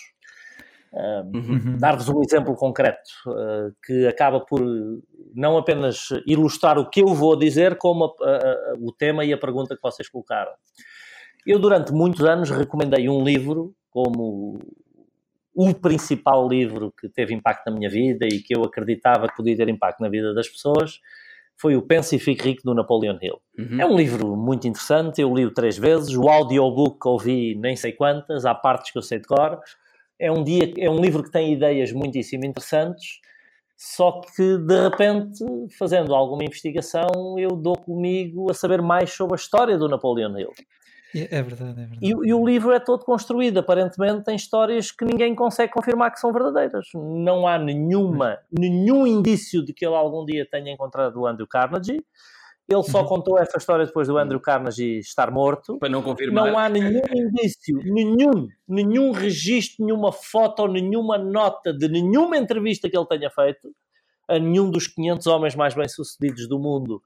[0.94, 1.78] Uhum.
[1.78, 4.60] Dar-vos um exemplo concreto uh, que acaba por
[5.34, 9.38] não apenas ilustrar o que eu vou dizer, como a, a, o tema e a
[9.38, 10.52] pergunta que vocês colocaram.
[11.46, 14.60] Eu, durante muitos anos, recomendei um livro como
[15.54, 19.56] o principal livro que teve impacto na minha vida e que eu acreditava que podia
[19.56, 20.98] ter impacto na vida das pessoas,
[21.56, 23.40] foi o Pense e Fique Rico do Napoleon Hill.
[23.58, 23.80] Uhum.
[23.80, 28.44] É um livro muito interessante, eu li-o três vezes, o audiobook ouvi nem sei quantas,
[28.44, 29.60] há partes que eu sei de cor.
[30.18, 33.20] É um, dia, é um livro que tem ideias muitíssimo interessantes,
[33.76, 35.44] só que de repente,
[35.78, 40.52] fazendo alguma investigação, eu dou comigo a saber mais sobre a história do Napoleon Hill.
[41.14, 41.98] É verdade, é verdade.
[42.00, 46.18] E, e, o livro é todo construído, aparentemente, em histórias que ninguém consegue confirmar que
[46.18, 46.88] são verdadeiras.
[46.94, 52.02] Não há nenhuma, nenhum indício de que ele algum dia tenha encontrado o Andrew Carnegie.
[52.68, 53.08] Ele só uhum.
[53.08, 55.78] contou essa história depois do Andrew Carnegie estar morto.
[55.78, 56.46] Para não confirmar.
[56.46, 62.96] Não há nenhum indício, nenhum, nenhum registro, nenhuma foto, nenhuma nota de nenhuma entrevista que
[62.96, 63.74] ele tenha feito
[64.28, 67.02] a nenhum dos 500 homens mais bem-sucedidos do mundo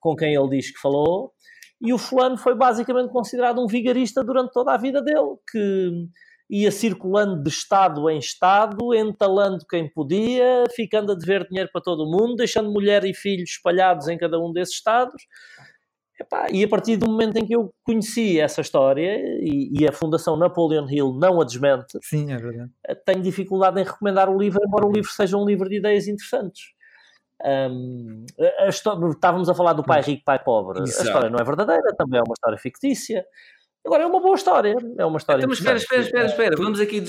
[0.00, 1.32] com quem ele diz que falou
[1.80, 6.08] e o fulano foi basicamente considerado um vigarista durante toda a vida dele, que
[6.50, 12.04] ia circulando de estado em estado, entalando quem podia, ficando a dever dinheiro para todo
[12.04, 15.22] o mundo, deixando mulher e filhos espalhados em cada um desses estados.
[16.20, 19.92] Epá, e a partir do momento em que eu conheci essa história e, e, a
[19.92, 22.72] Fundação Napoleon Hill não a desmente, Sim, é verdade.
[23.06, 26.72] tenho dificuldade em recomendar o livro, embora o livro seja um livro de ideias interessantes.
[27.44, 28.24] Um,
[28.58, 30.82] a história, estávamos a falar do pai rico, pai pobre.
[30.82, 31.02] Exato.
[31.02, 33.24] A história não é verdadeira, também é uma história fictícia.
[33.86, 35.40] Agora é uma boa história, é uma história.
[35.40, 36.56] Então, mas espera, espera, espera, espera.
[36.56, 37.02] Vamos aqui.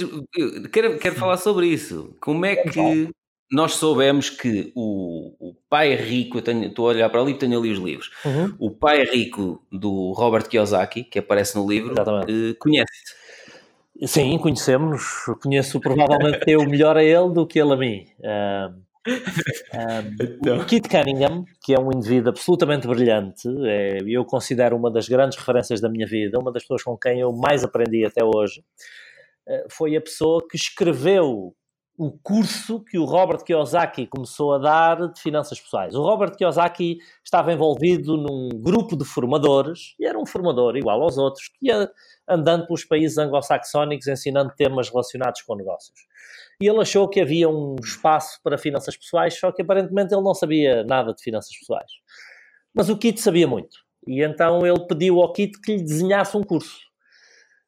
[0.72, 2.16] Quero, quero falar sobre isso.
[2.22, 3.10] Como é que
[3.52, 7.38] nós soubemos que o, o pai rico, eu tenho, estou a olhar para ali e
[7.38, 8.12] tenho ali os livros.
[8.24, 8.56] Uhum.
[8.60, 14.08] O pai rico do Robert Kiyosaki, que aparece no livro, uh, conhece-te.
[14.08, 15.26] Sim, conhecemos.
[15.42, 18.06] Conheço provavelmente eu melhor a ele do que ele a mim.
[18.20, 20.58] Uh, um, então.
[20.58, 25.38] O Kit Cunningham, que é um indivíduo absolutamente brilhante, é, eu considero uma das grandes
[25.38, 28.62] referências da minha vida, uma das pessoas com quem eu mais aprendi até hoje,
[29.48, 31.56] uh, foi a pessoa que escreveu
[32.00, 35.94] o curso que o Robert Kiyosaki começou a dar de finanças pessoais.
[35.94, 41.18] O Robert Kiyosaki estava envolvido num grupo de formadores, e era um formador igual aos
[41.18, 41.92] outros, que ia
[42.28, 46.08] andando pelos países anglo-saxónicos ensinando temas relacionados com negócios
[46.62, 50.34] e ele achou que havia um espaço para finanças pessoais, só que aparentemente ele não
[50.34, 51.92] sabia nada de finanças pessoais.
[52.74, 53.78] mas o Kit sabia muito.
[54.06, 56.89] E então ele pediu ao Kit que lhe desenhasse um curso.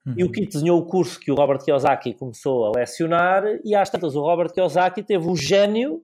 [0.05, 0.15] Uhum.
[0.17, 3.89] E o Kit desenhou o curso que o Robert Kiyosaki começou a lecionar, e às
[3.89, 6.01] tantas o Robert Kiyosaki teve o gênio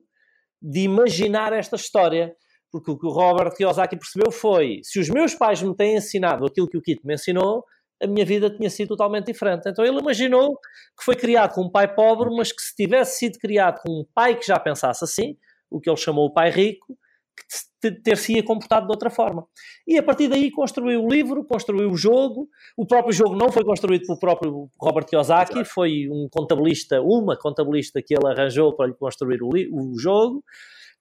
[0.62, 2.36] de imaginar esta história.
[2.72, 6.46] Porque o que o Robert Kiyosaki percebeu foi: se os meus pais me têm ensinado
[6.46, 7.64] aquilo que o Kit me ensinou,
[8.02, 9.68] a minha vida tinha sido totalmente diferente.
[9.68, 10.56] Então ele imaginou
[10.98, 14.06] que foi criado com um pai pobre, mas que se tivesse sido criado com um
[14.14, 15.36] pai que já pensasse assim,
[15.72, 16.88] o que ele chamou o pai rico,
[17.36, 17.44] que
[17.80, 19.46] ter-se-ia comportado de outra forma.
[19.88, 22.48] E a partir daí construiu o livro, construiu o jogo.
[22.76, 25.70] O próprio jogo não foi construído pelo próprio Robert Kiyosaki, Exato.
[25.70, 30.44] foi um contabilista, uma contabilista que ele arranjou para lhe construir o, o jogo.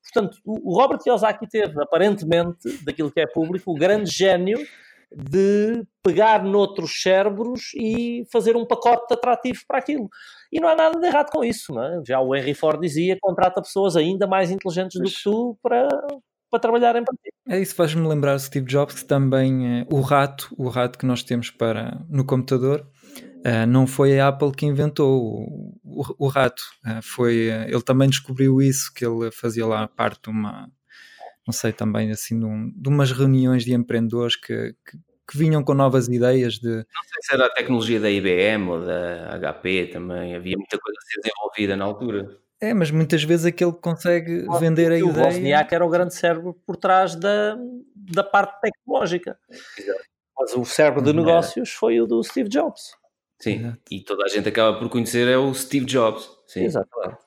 [0.02, 4.58] Portanto, o Robert Kiyosaki teve, aparentemente, daquilo que é público, o grande gênio
[5.12, 10.08] de pegar noutros cérebros e fazer um pacote atrativo para aquilo.
[10.52, 12.02] E não há nada de errado com isso, não é?
[12.06, 15.88] Já o Henry Ford dizia, contrata pessoas ainda mais inteligentes do que tu para,
[16.50, 17.30] para trabalharem para ti.
[17.48, 21.22] É isso, faz-me lembrar Steve Jobs, que também é o rato, o rato que nós
[21.22, 22.86] temos para no computador,
[23.46, 27.82] uh, não foi a Apple que inventou o, o, o rato, uh, foi, uh, ele
[27.82, 30.68] também descobriu isso, que ele fazia lá parte de uma,
[31.46, 34.98] não sei, também assim, de, um, de umas reuniões de empreendedores que, que,
[35.30, 36.68] que, vinham com novas ideias de...
[36.68, 40.98] Não sei se era a tecnologia da IBM ou da HP também, havia muita coisa
[40.98, 42.45] a ser desenvolvida na altura.
[42.60, 45.04] É, mas muitas vezes aquele que consegue ah, vender a ideia...
[45.04, 47.56] O Wozniak era o grande cérebro por trás da,
[47.94, 49.38] da parte tecnológica.
[49.78, 50.00] Exato.
[50.38, 52.94] Mas o cérebro de negócios foi o do Steve Jobs.
[53.38, 53.78] Sim, Exato.
[53.90, 56.28] e toda a gente acaba por conhecer é o Steve Jobs.
[56.46, 56.64] Sim.
[56.64, 57.26] Exatamente.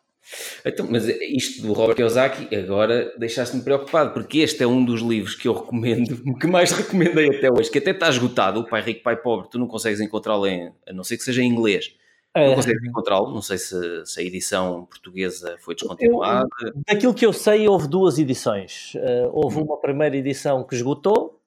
[0.64, 5.34] Então, mas isto do Robert Kiyosaki agora deixaste-me preocupado, porque este é um dos livros
[5.34, 9.02] que eu recomendo, que mais recomendei até hoje, que até está esgotado, o Pai Rico,
[9.02, 11.96] Pai Pobre, tu não consegues encontrá-lo em, a não ser que seja em inglês.
[12.36, 12.56] Não é.
[12.56, 16.48] consegues encontrá-lo, não sei se, se, a edição portuguesa foi descontinuada.
[16.62, 18.94] Eu, daquilo que eu sei, houve duas edições.
[18.96, 19.64] Uh, houve hum.
[19.64, 21.40] uma primeira edição que esgotou,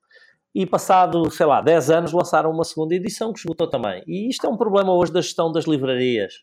[0.55, 4.03] e passado, sei lá, 10 anos lançaram uma segunda edição que esgotou também.
[4.07, 6.35] E isto é um problema hoje da gestão das livrarias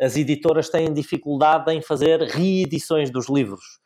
[0.00, 3.78] as editoras têm dificuldade em fazer reedições dos livros,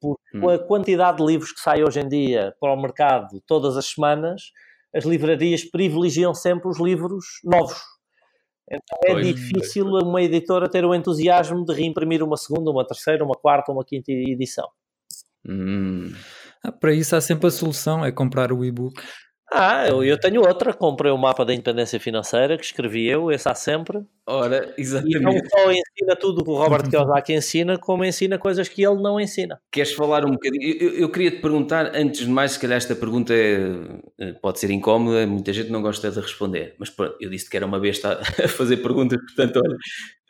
[0.00, 0.40] porque hum.
[0.40, 3.86] com a quantidade de livros que sai hoje em dia para o mercado todas as
[3.86, 4.52] semanas,
[4.94, 7.80] as livrarias privilegiam sempre os livros novos.
[8.70, 13.24] Então é pois, difícil uma editora ter o entusiasmo de reimprimir uma segunda, uma terceira,
[13.24, 14.68] uma quarta, uma quinta edição.
[15.44, 16.12] Hum.
[16.62, 19.02] Ah, para isso há sempre a solução, é comprar o e-book.
[19.52, 20.72] Ah, eu, eu tenho outra.
[20.72, 24.00] Comprei o mapa da independência financeira que escrevi eu, esse há sempre.
[24.24, 25.16] Ora, exatamente.
[25.16, 28.84] E não só ensina tudo o que o Robert Kiyosaki ensina, como ensina coisas que
[28.84, 29.60] ele não ensina.
[29.72, 30.62] Queres falar um bocadinho?
[30.80, 33.58] Eu, eu queria te perguntar, antes de mais, se calhar esta pergunta é,
[34.20, 37.56] eh, pode ser incómoda, muita gente não gosta de responder, mas pronto, eu disse que
[37.56, 39.76] era uma besta a fazer perguntas, portanto, olha.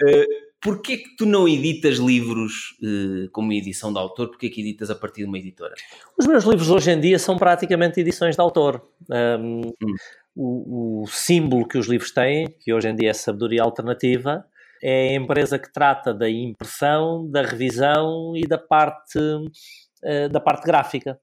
[0.02, 4.28] Uh, Porquê que tu não editas livros uh, como edição de autor?
[4.28, 5.74] Porquê que editas a partir de uma editora?
[6.18, 8.86] Os meus livros hoje em dia são praticamente edições de autor.
[9.08, 9.94] Um, hum.
[10.36, 14.44] o, o, símbolo que os livros têm, que hoje em dia é sabedoria alternativa,
[14.82, 20.66] é a empresa que trata da impressão, da revisão e da parte, uh, da parte
[20.66, 21.18] gráfica.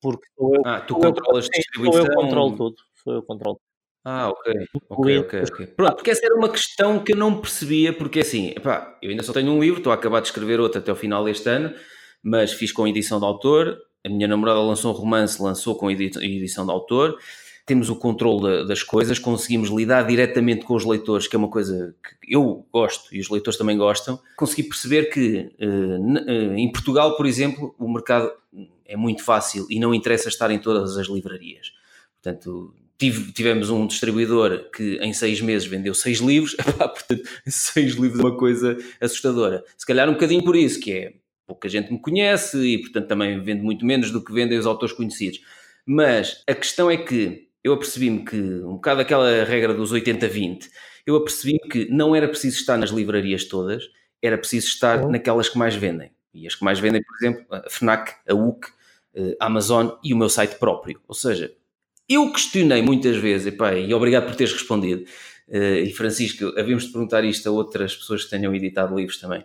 [0.00, 2.06] Porque eu, ah, tu controlas eu, distribuição?
[2.06, 2.76] Eu controlo tudo.
[3.04, 3.60] Sou eu controlo
[4.04, 4.54] ah, ok.
[4.88, 5.66] Ok, ok, ok.
[5.68, 9.22] Pronto, porque essa era uma questão que eu não percebia, porque assim, epá, eu ainda
[9.22, 11.72] só tenho um livro, estou a acabar de escrever outro até o final deste ano,
[12.22, 13.78] mas fiz com edição de autor.
[14.04, 17.16] A minha namorada lançou um romance, lançou com edição de autor.
[17.64, 21.94] Temos o controle das coisas, conseguimos lidar diretamente com os leitores, que é uma coisa
[22.02, 24.18] que eu gosto e os leitores também gostam.
[24.36, 28.32] Consegui perceber que eh, eh, em Portugal, por exemplo, o mercado
[28.84, 31.72] é muito fácil e não interessa estar em todas as livrarias.
[32.20, 38.20] Portanto, Tive, tivemos um distribuidor que em seis meses vendeu seis livros, portanto, seis livros
[38.20, 39.64] é uma coisa assustadora.
[39.76, 43.42] Se calhar um bocadinho por isso, que é pouca gente me conhece e, portanto, também
[43.42, 45.40] vendo muito menos do que vendem os autores conhecidos.
[45.84, 50.68] Mas a questão é que eu apercebi-me que, um bocado aquela regra dos 80-20,
[51.04, 53.82] eu apercebi-me que não era preciso estar nas livrarias todas,
[54.22, 56.12] era preciso estar naquelas que mais vendem.
[56.32, 58.68] E as que mais vendem, por exemplo, a FNAC, a UC,
[59.40, 61.00] a Amazon e o meu site próprio.
[61.08, 61.52] Ou seja,
[62.08, 65.04] eu questionei muitas vezes, epá, e obrigado por teres respondido,
[65.48, 69.44] uh, e Francisco, havíamos de perguntar isto a outras pessoas que tenham editado livros também.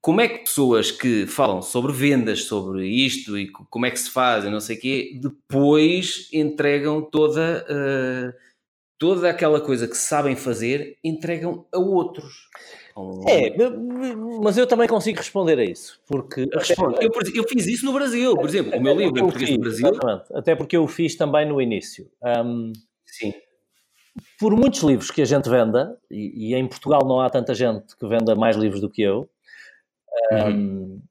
[0.00, 4.10] Como é que pessoas que falam sobre vendas, sobre isto e como é que se
[4.10, 8.32] faz, não sei o quê, depois entregam toda, uh,
[8.98, 12.48] toda aquela coisa que sabem fazer, entregam a outros?
[13.26, 13.54] É,
[14.42, 16.00] mas eu também consigo responder a isso.
[16.06, 19.58] Porque eu, eu, fiz isso no Brasil, por exemplo, o meu livro em português no
[19.58, 19.88] Brasil.
[19.88, 22.10] Exatamente, até porque eu o fiz também no início.
[22.22, 22.72] Um,
[23.06, 23.32] Sim.
[24.38, 27.96] Por muitos livros que a gente venda, e, e, em Portugal não há tanta gente
[27.96, 29.28] que venda mais livros do que eu,
[30.32, 31.02] um, uhum.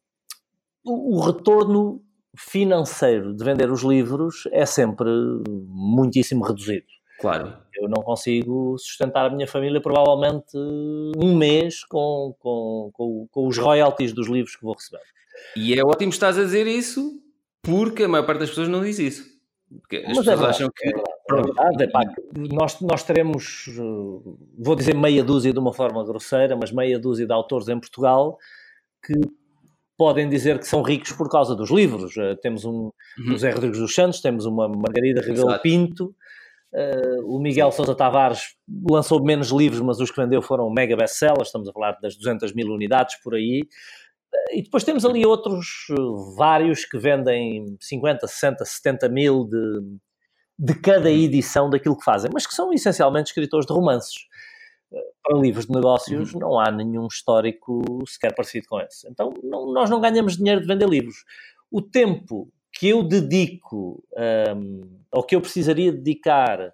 [0.85, 2.03] o, o retorno
[2.37, 5.09] financeiro de vender os livros é sempre
[5.67, 6.85] muitíssimo reduzido.
[7.21, 7.53] Claro.
[7.75, 13.57] Eu não consigo sustentar a minha família provavelmente um mês com, com, com, com os
[13.59, 15.03] royalties dos livros que vou receber.
[15.55, 17.21] E é ótimo estás a dizer isso
[17.61, 19.29] porque a maior parte das pessoas não diz isso.
[19.69, 20.89] Porque as Mas é pessoas verdade, acham que.
[20.89, 22.01] é verdade, é pá,
[22.35, 23.69] nós, nós teremos,
[24.57, 28.37] vou dizer meia dúzia de uma forma grosseira, mas meia dúzia de autores em Portugal
[29.05, 29.13] que
[29.95, 32.17] podem dizer que são ricos por causa dos livros.
[32.17, 33.33] Uh, temos um Uhum.
[33.33, 35.59] o Zé Rodrigues dos Santos, temos uma Margarida Rebelo.
[35.59, 36.15] Pinto,
[36.73, 38.55] uh, o Miguel Sousa Tavares
[38.89, 42.53] lançou menos livros, mas os que vendeu foram mega best-sellers, estamos a falar das 200
[42.53, 43.61] mil unidades por aí.
[44.33, 49.81] Uh, E depois temos ali outros uh, vários que vendem 50, 60, 70 mil de,
[50.59, 54.15] de cada edição daquilo que fazem, mas que são essencialmente escritores de romances.
[54.91, 59.07] Uh, Para livros de negócios não há nenhum histórico sequer parecido com esse.
[59.09, 61.17] Então não- nós não ganhamos dinheiro de vender livros.
[61.69, 62.51] O tempo
[62.81, 64.03] que eu dedico,
[64.57, 66.73] um, ou que eu precisaria dedicar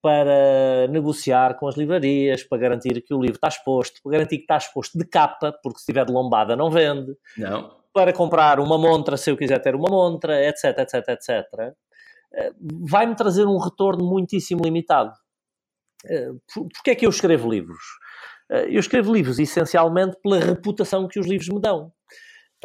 [0.00, 4.44] para negociar com as livrarias, para garantir que o livro está exposto, para garantir que
[4.44, 7.76] está exposto de capa, porque se tiver de lombada não vende, Não.
[7.92, 11.74] para comprar uma montra se eu quiser ter uma montra, etc, etc, etc,
[12.88, 15.12] vai-me trazer um retorno muitíssimo limitado.
[16.06, 17.82] Eh, por- Porquê é que eu escrevo livros?
[18.50, 21.92] Eh, Eu escrevo livros essencialmente pela reputação que os livros me dão.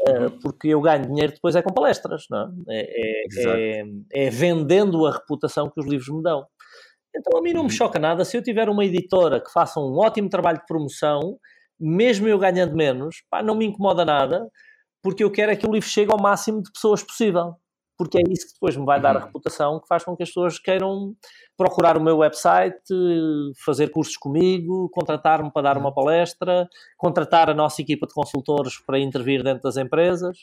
[0.05, 2.81] Eh, Porque eu ganho dinheiro depois é com palestras, não é?
[2.81, 3.57] É, Exato.
[3.57, 3.83] é,
[4.13, 6.45] é vendendo a reputação que os livros me dão.
[7.15, 7.75] Então a mim não me Uhum.
[7.75, 11.37] choca nada se eu tiver uma editora que faça um ótimo trabalho de promoção,
[11.79, 14.47] mesmo eu ganhando menos, pá, não me incomoda nada,
[15.01, 17.55] porque eu quero é que o livro chegue ao máximo de pessoas possível.
[17.97, 19.25] Porque é isso que depois me vai dar a Uhum.
[19.25, 21.15] reputação que faz com que as pessoas queiram
[21.57, 22.93] procurar o meu website,
[23.65, 28.99] fazer cursos comigo, contratar-me para dar uma palestra, contratar a nossa equipa de consultores para
[28.99, 30.37] intervir dentro das empresas.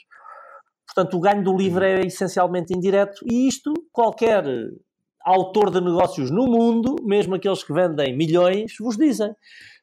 [0.86, 4.44] Portanto, o ganho do livro é essencialmente indireto e isto qualquer
[5.24, 9.34] autor de negócios no mundo, mesmo aqueles que vendem milhões, vos dizem.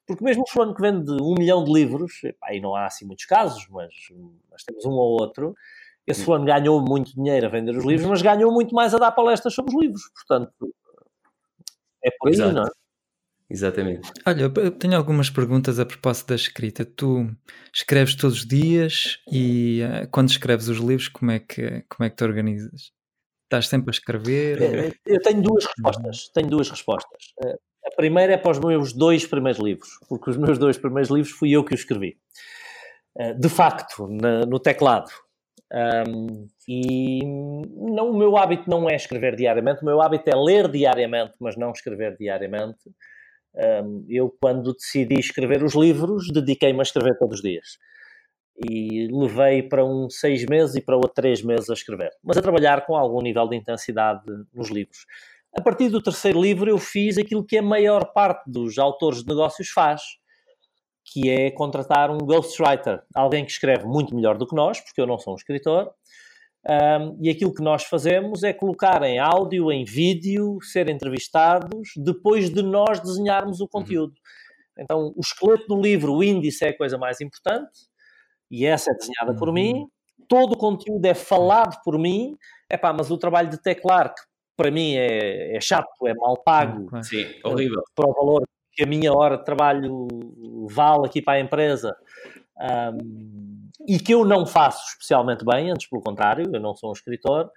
[0.06, 3.06] Porque mesmo o fulano que vende um milhão de livros, epá, e não há assim
[3.06, 3.94] muitos casos, mas,
[4.52, 5.56] mas temos um ou outro,
[6.08, 9.12] esse fulano ganhou muito dinheiro a vender os livros, mas ganhou muito mais a dar
[9.12, 10.02] palestras sobre os livros.
[10.16, 10.52] Portanto,
[12.04, 12.54] é por aí, Exato.
[12.54, 12.70] não é?
[13.50, 14.12] Exatamente.
[14.26, 16.86] Olha, eu tenho algumas perguntas a propósito da escrita.
[16.86, 17.30] Tu
[17.74, 22.10] escreves todos os dias e eh, quando escreves os livros, como é que, como é
[22.10, 22.92] que te organizas?
[23.44, 24.62] Estás sempre a escrever?
[24.62, 26.30] É, Eu tenho duas respostas.
[26.34, 27.34] Tenho duas respostas.
[27.44, 27.56] Eh,
[27.88, 31.34] A primeira é para os meus dois primeiros livros, porque os meus dois primeiros livros
[31.34, 32.18] fui eu que os escrevi.
[33.18, 35.12] Eh, De facto, na- no teclado.
[35.72, 40.70] Ahm, e não, o meu hábito não é escrever diariamente, o meu hábito é ler
[40.70, 42.80] diariamente, mas não escrever diariamente.
[43.56, 47.78] Ahm, eu, quando decidi escrever os livros, dediquei-me a escrever todos os dias.
[48.70, 52.42] E levei para um seis meses e para outro três meses a escrever, mas a
[52.42, 55.06] trabalhar com algum nível de intensidade nos livros.
[55.58, 59.28] A partir do terceiro livro, eu fiz aquilo que a maior parte dos autores de
[59.28, 60.02] negócios faz,
[61.12, 65.06] que é contratar um ghostwriter, alguém que escreve muito melhor do que nós, porque eu
[65.06, 65.92] não sou um escritor,
[66.66, 72.50] um, e aquilo que nós fazemos é colocar em áudio, em vídeo, ser entrevistados, depois
[72.50, 74.14] de nós desenharmos o conteúdo.
[74.80, 77.90] Então, o esqueleto do livro, o índice, é a coisa mais importante,
[78.50, 79.54] e essa é desenhada por Uhum.
[79.54, 79.88] mim.
[80.30, 82.38] Todo o conteúdo é falado por mim,
[82.72, 84.22] Epá, mas o trabalho de teclar, que
[84.56, 86.88] para mim é, é chato, é mal pago.
[87.04, 87.82] Sim, horrível.
[87.94, 90.08] para o valor que a minha hora de trabalho
[90.70, 91.96] vale aqui para a empresa
[92.94, 96.94] um, e que eu não faço especialmente bem, antes pelo contrário, eu não sou um
[96.94, 97.50] escritor,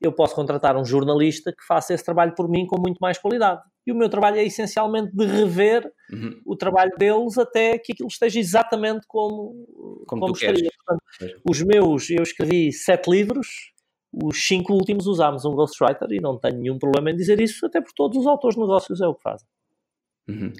[0.00, 3.60] eu posso contratar um jornalista que faça esse trabalho por mim com muito mais qualidade.
[3.86, 6.40] E o meu trabalho é essencialmente de rever Uhum.
[6.44, 9.54] o trabalho deles até que aquilo esteja exatamente como,
[10.08, 10.68] Como tu estaria.
[10.76, 13.46] Portanto, os meus, eu escrevi sete livros,
[14.12, 17.80] os cinco últimos usámos um ghostwriter e não tenho nenhum problema em dizer isso, até
[17.80, 19.46] porque todos os autores de negócios é o que fazem.
[20.30, 20.52] Uhum.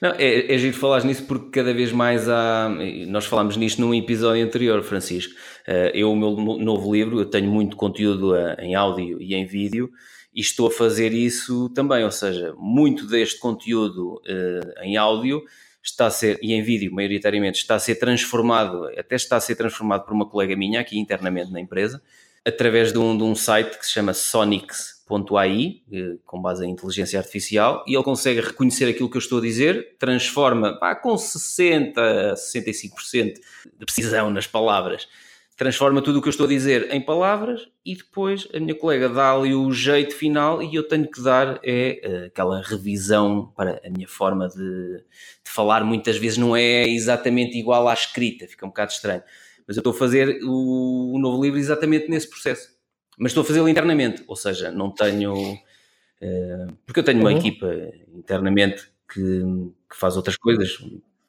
[0.00, 2.68] Não, é, é giro falar nisso porque cada vez mais há.
[3.08, 5.34] Nós falámos nisto num episódio anterior, Francisco.
[5.66, 9.34] Eh, Eu, o meu no- novo livro, eu tenho muito conteúdo eh, em áudio e
[9.34, 9.90] em vídeo
[10.34, 12.04] e estou a fazer isso também.
[12.04, 15.42] Ou seja, muito deste conteúdo eh, em áudio
[15.82, 19.54] está a ser, e em vídeo, maioritariamente, está a ser transformado, até está a ser
[19.54, 22.02] transformado por uma colega minha aqui internamente na empresa,
[22.46, 27.18] através de um, de um site que se chama Sonics.ai, eh, com base em inteligência
[27.18, 31.98] artificial, e ele consegue reconhecer aquilo que eu estou a dizer, transforma pá, com 60%
[31.98, 33.34] a 65%
[33.78, 35.08] de precisão nas palavras,
[35.56, 39.08] transforma tudo o que eu estou a dizer em palavras e depois a minha colega
[39.08, 43.80] dá ali o jeito final e eu tenho que dar é eh, aquela revisão para
[43.84, 45.82] a minha forma de, de falar.
[45.82, 49.22] Muitas vezes não é exatamente igual à escrita, fica um bocado estranho
[49.66, 52.76] Mas eu estou a fazer o, o novo livro exatamente nesse processo.
[53.18, 55.34] Mas estou a fazê-lo internamente, ou seja, não tenho.
[55.34, 57.38] Uh, porque eu tenho uma uhum.
[57.38, 57.74] equipa
[58.14, 59.42] internamente que,
[59.90, 60.76] que, faz outras coisas,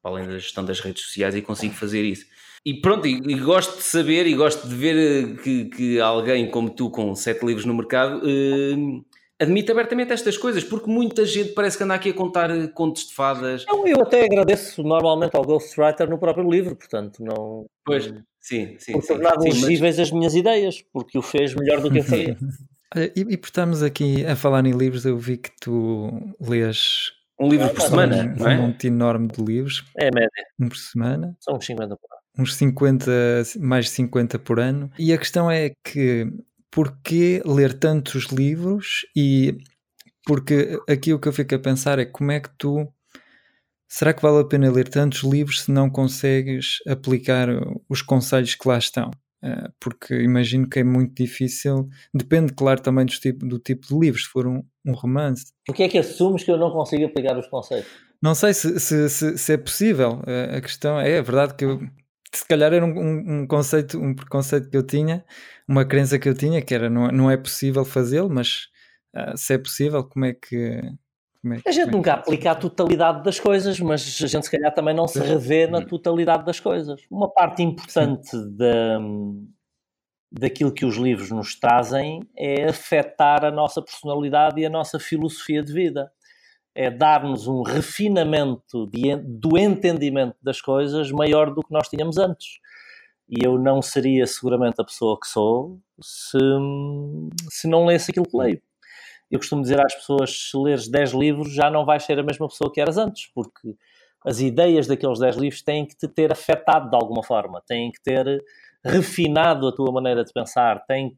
[0.01, 2.25] para além da gestão das redes sociais, e consigo fazer isso.
[2.65, 6.49] E pronto, e, e gosto de saber e gosto de ver eh, que, que, alguém
[6.51, 9.05] como tu, com sete livros no mercado, uh,
[9.39, 13.07] admite abertamente estas coisas, porque muita gente parece que anda aqui a contar eh, contos
[13.07, 13.65] de fadas.
[13.67, 17.65] Eu, eu até agradeço normalmente ao Ghostwriter no próprio livro, portanto, não.
[17.85, 18.93] Pois, sim, sim.
[18.93, 19.99] Por tornar legíveis mas...
[19.99, 22.37] as minhas ideias, porque o fez melhor do que eu faria.
[23.15, 26.11] e, e por estarmos aqui a falar em livros, eu vi que tu
[26.41, 27.11] lês.
[27.39, 28.57] Um livro por semana, um, não é?
[28.57, 29.85] Um monte enorme de livros.
[29.95, 30.29] É a média.
[30.59, 31.37] Um por semana.
[31.39, 32.17] São uns 50 por ano.
[32.39, 33.11] Uns 50,
[33.59, 34.91] mais de 50 por ano.
[34.97, 36.27] E a questão é que
[36.77, 39.57] porquê ler tantos livros e
[40.27, 42.87] porque aqui o que eu fico a pensar é como é que tu
[43.87, 47.47] será que vale a pena ler tantos livros se não consegues aplicar
[47.89, 49.09] os conselhos que lá estão?
[49.43, 53.97] Eh, porque imagino que é muito difícil, depende, claro, também do tipo, do tipo de
[53.97, 55.45] livros, se for um, um romance.
[55.65, 57.89] Porquê é que assumes que eu não consigo aplicar os conceitos?
[58.21, 60.21] Não sei se, se, se, se é possível.
[60.27, 61.79] Eh, a questão é, é verdade que eu,
[62.31, 65.23] se calhar era um, um, um, conceito, um preconceito que eu tinha,
[65.67, 68.67] uma crença que eu tinha, que era não, não é possível fazê-lo, mas
[69.15, 70.81] uh, se é possível, como é que.
[71.41, 74.51] Como é, a gente é nunca aplica a totalidade das coisas, mas a gente se
[74.51, 77.01] calhar também não se revê na totalidade das coisas.
[77.09, 78.99] Uma parte importante da,
[80.31, 85.63] daquilo que os livros nos trazem é afetar a nossa personalidade e a nossa filosofia
[85.63, 86.11] de vida.
[86.77, 92.59] É dar-nos um refinamento de, do entendimento das coisas maior do que nós tínhamos antes
[93.29, 96.37] e eu não seria seguramente a pessoa que sou se,
[97.49, 98.61] se não lesse aquilo que leio.
[99.29, 102.47] Eu costumo dizer às pessoas: se leres 10 livros, já não vais ser a mesma
[102.47, 103.75] pessoa que eras antes, porque
[104.25, 108.01] as ideias daqueles 10 livros têm que te ter afetado de alguma forma, têm que
[108.01, 108.43] ter
[108.83, 111.17] refinado a tua maneira de pensar, têm que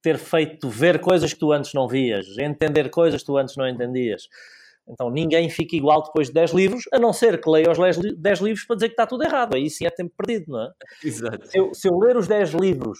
[0.00, 3.68] ter feito ver coisas que tu antes não vias, entender coisas que tu antes não
[3.68, 4.28] entendias.
[4.90, 8.40] Então ninguém fica igual depois de 10 livros, a não ser que leia os 10
[8.40, 9.54] livros para dizer que está tudo errado.
[9.54, 10.70] Aí sim é tempo perdido, não é?
[11.04, 11.46] Exato.
[11.46, 12.98] Se eu, se eu ler os 10 livros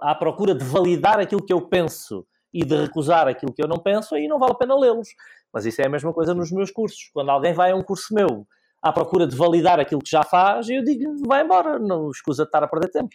[0.00, 3.78] à procura de validar aquilo que eu penso e de recusar aquilo que eu não
[3.78, 5.08] penso, aí não vale a pena lê-los.
[5.52, 7.10] Mas isso é a mesma coisa nos meus cursos.
[7.12, 8.46] Quando alguém vai a um curso meu
[8.82, 12.48] à procura de validar aquilo que já faz, eu digo, vai embora, não escusa de
[12.48, 13.14] estar a perder tempo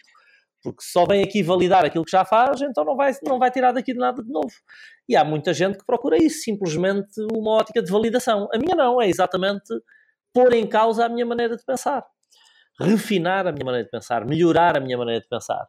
[0.62, 3.72] porque só vem aqui validar aquilo que já faz, então não vai, não vai tirar
[3.72, 4.52] daqui de nada de novo.
[5.08, 8.48] E há muita gente que procura isso, simplesmente uma ótica de validação.
[8.52, 9.68] A minha não, é exatamente
[10.32, 12.04] pôr em causa a minha maneira de pensar,
[12.80, 15.66] refinar a minha maneira de pensar, melhorar a minha maneira de pensar.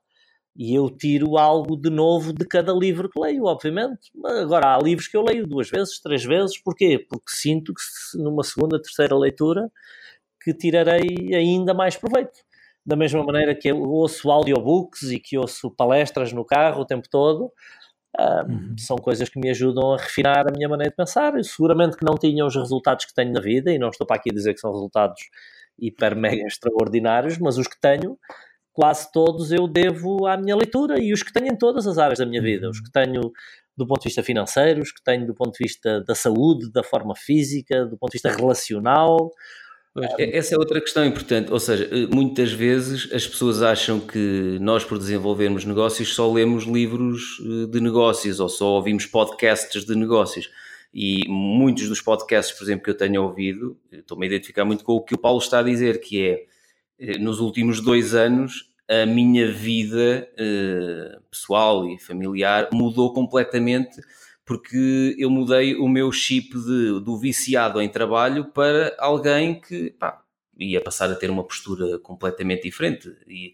[0.55, 4.11] E eu tiro algo de novo de cada livro que leio, obviamente.
[4.41, 6.61] Agora, há livros que eu leio duas vezes, três vezes.
[6.61, 7.05] Porquê?
[7.07, 9.71] Porque sinto que numa segunda, terceira leitura
[10.41, 12.39] que tirarei ainda mais proveito
[12.89, 17.07] da mesma maneira que eu ouço audiobooks e que ouço palestras no carro o tempo
[17.07, 17.51] todo.
[18.19, 18.75] Uh, uhum.
[18.79, 21.35] São coisas que me ajudam a refinar a minha maneira de pensar.
[21.35, 24.17] Eu, seguramente que não tinham os resultados que tenho na vida, e não estou para
[24.17, 25.21] aqui a dizer que são resultados
[25.77, 28.17] hiper mega extraordinários, mas os que tenho,
[28.73, 32.17] quase todos eu devo à minha leitura e os que tenho em todas as áreas
[32.17, 32.67] da minha vida.
[32.71, 33.21] Os que tenho
[33.77, 36.83] do ponto de vista financeiro, os que tenho do ponto de vista da saúde, da
[36.83, 39.29] forma física, do ponto de vista relacional,
[40.17, 44.83] essa é outra questão importante, ou seja, eh, muitas vezes as pessoas acham que nós,
[44.83, 50.49] por desenvolvermos negócios, só lemos livros eh, de negócios ou só ouvimos podcasts de negócios.
[50.93, 54.93] E muitos dos podcasts, por exemplo, que eu tenho ouvido, estou-me a identificar muito com
[54.93, 56.45] o que o Paulo está a dizer, que é,
[56.99, 60.27] eh, nos últimos dois anos, a minha vida
[61.29, 64.01] pessoal e familiar mudou completamente
[64.49, 70.23] porque eu mudei o meu chip de, do viciado em trabalho para alguém que pá,
[70.57, 73.15] ia passar a ter uma postura completamente diferente.
[73.27, 73.53] E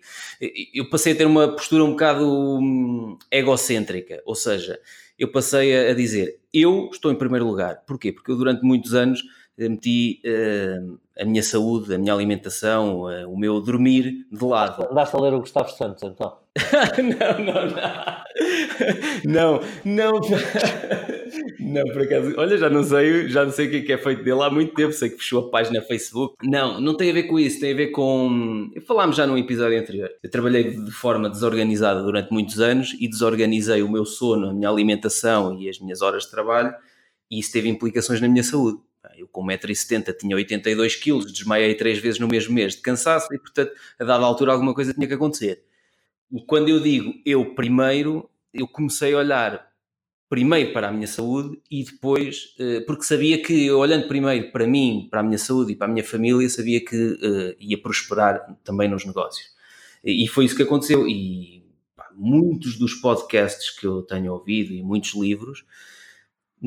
[0.73, 2.25] eu passei a ter uma postura um bocado
[2.61, 4.79] hum, egocêntrica, ou seja,
[5.19, 7.83] eu passei a dizer eu estou em primeiro lugar.
[7.85, 8.13] Porquê?
[8.13, 9.21] Porque eu durante muitos anos
[9.57, 14.87] meti uh, a minha saúde, a minha alimentação, uh, o meu dormir de lado.
[14.91, 16.37] Andaste a ler o Gustavo Santos então?
[16.97, 18.15] não, não, não.
[19.25, 20.21] Não, não.
[21.59, 22.33] Não, por acaso.
[22.37, 24.49] Olha, já não sei, já não sei o que é, que é feito dele há
[24.49, 24.93] muito tempo.
[24.93, 26.35] Sei que fechou a página Facebook.
[26.43, 27.59] Não, não tem a ver com isso.
[27.59, 28.71] Tem a ver com.
[28.87, 30.09] Falámos já num episódio anterior.
[30.21, 34.69] Eu trabalhei de forma desorganizada durante muitos anos e desorganizei o meu sono, a minha
[34.69, 36.73] alimentação e as minhas horas de trabalho.
[37.31, 38.79] E isso teve implicações na minha saúde.
[39.17, 43.71] Eu com 1,70m tinha 82kg, desmaiei três vezes no mesmo mês de cansaço e, portanto,
[43.99, 45.63] a dada altura alguma coisa tinha que acontecer.
[46.31, 49.75] E quando eu digo eu primeiro, eu comecei a olhar
[50.29, 55.07] primeiro para a minha saúde e depois, eh, porque sabia que olhando primeiro para mim,
[55.09, 58.89] para a minha saúde e para a minha família, sabia que uh, ia prosperar também
[58.89, 59.47] nos negócios.
[60.03, 61.07] E foi isso que aconteceu.
[61.07, 61.63] E
[61.95, 65.63] pá, muitos dos podcasts que eu tenho ouvido e muitos livros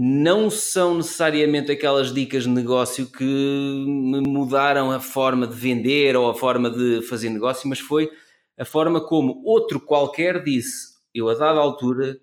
[0.00, 6.30] não são necessariamente aquelas dicas de negócio que me mudaram a forma de vender ou
[6.30, 8.08] a forma de fazer negócio, mas foi
[8.56, 10.96] a forma como outro qualquer disse.
[11.12, 12.16] Eu, a dada altura,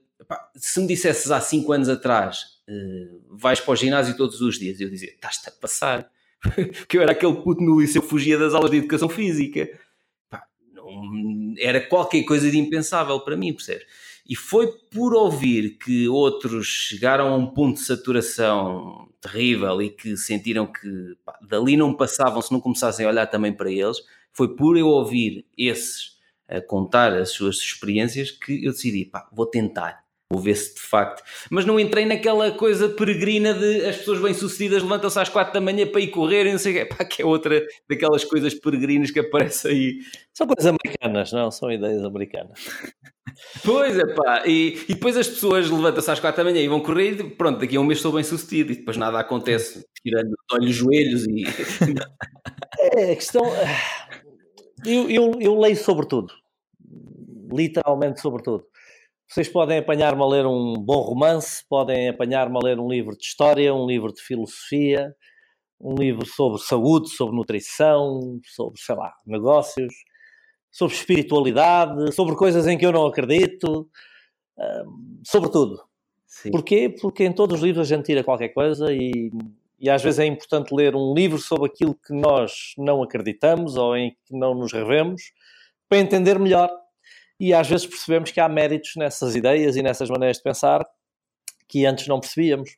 [0.56, 4.80] se me dissesses há 5 anos atrás, uh, vais para o ginásio todos os dias,
[4.80, 6.10] eu dizia, estás-te a passar.
[6.42, 9.68] Porque eu era aquele puto no liceu que fugia das aulas de educação física.
[10.72, 13.86] Não, era qualquer coisa de impensável para mim, percebes?
[14.28, 20.18] E foi por ouvir que outros chegaram a um ponto de saturação terrível e que
[20.18, 23.98] sentiram que pá, dali não passavam se não começassem a olhar também para eles,
[24.34, 26.16] foi por eu ouvir esses
[26.48, 30.05] a contar as suas experiências que eu decidi, pá, vou tentar.
[30.32, 31.24] Vou ver se de facto.
[31.52, 35.86] Mas não entrei naquela coisa peregrina de as pessoas bem-sucedidas levantam-se às quatro da manhã
[35.86, 36.86] para ir correr e não sei o quê.
[36.86, 40.00] Pá, que é outra daquelas coisas peregrinas que aparece aí.
[40.34, 41.52] São coisas americanas, não?
[41.52, 42.60] São ideias americanas.
[43.64, 44.44] Pois é, pá.
[44.48, 47.60] E, e depois as pessoas levantam-se às quatro da manhã e vão correr e pronto,
[47.60, 51.44] daqui a um mês estou bem-sucedido e depois nada acontece, tirando olhos joelhos e.
[52.80, 53.44] é, a questão.
[54.84, 56.34] Eu, eu, eu leio sobre tudo.
[57.52, 58.66] Literalmente sobre tudo.
[59.28, 63.24] Vocês podem apanhar-me a ler um bom romance, podem apanhar-me a ler um livro de
[63.24, 65.14] história, um livro de filosofia,
[65.80, 69.94] um livro sobre saúde, sobre nutrição, sobre, sei lá, negócios,
[70.72, 73.90] sobre espiritualidade, sobre coisas em que eu não acredito,
[75.26, 75.82] sobre tudo.
[76.28, 76.52] Sim.
[76.52, 76.94] Porquê?
[77.02, 79.32] Porque em todos os livros a gente tira qualquer coisa e,
[79.80, 83.96] e às vezes é importante ler um livro sobre aquilo que nós não acreditamos ou
[83.96, 85.32] em que não nos revemos
[85.88, 86.70] para entender melhor
[87.40, 90.86] e às vezes percebemos que há méritos nessas ideias e nessas maneiras de pensar
[91.68, 92.70] que antes não percebíamos.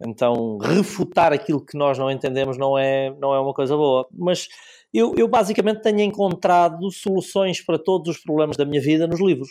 [0.00, 4.06] Então, refutar aquilo que nós não entendemos não é, não é uma coisa boa.
[4.12, 4.48] Mas
[4.92, 9.48] eu, eu basicamente tenho encontrado soluções para todos os problemas da minha vida nos livros.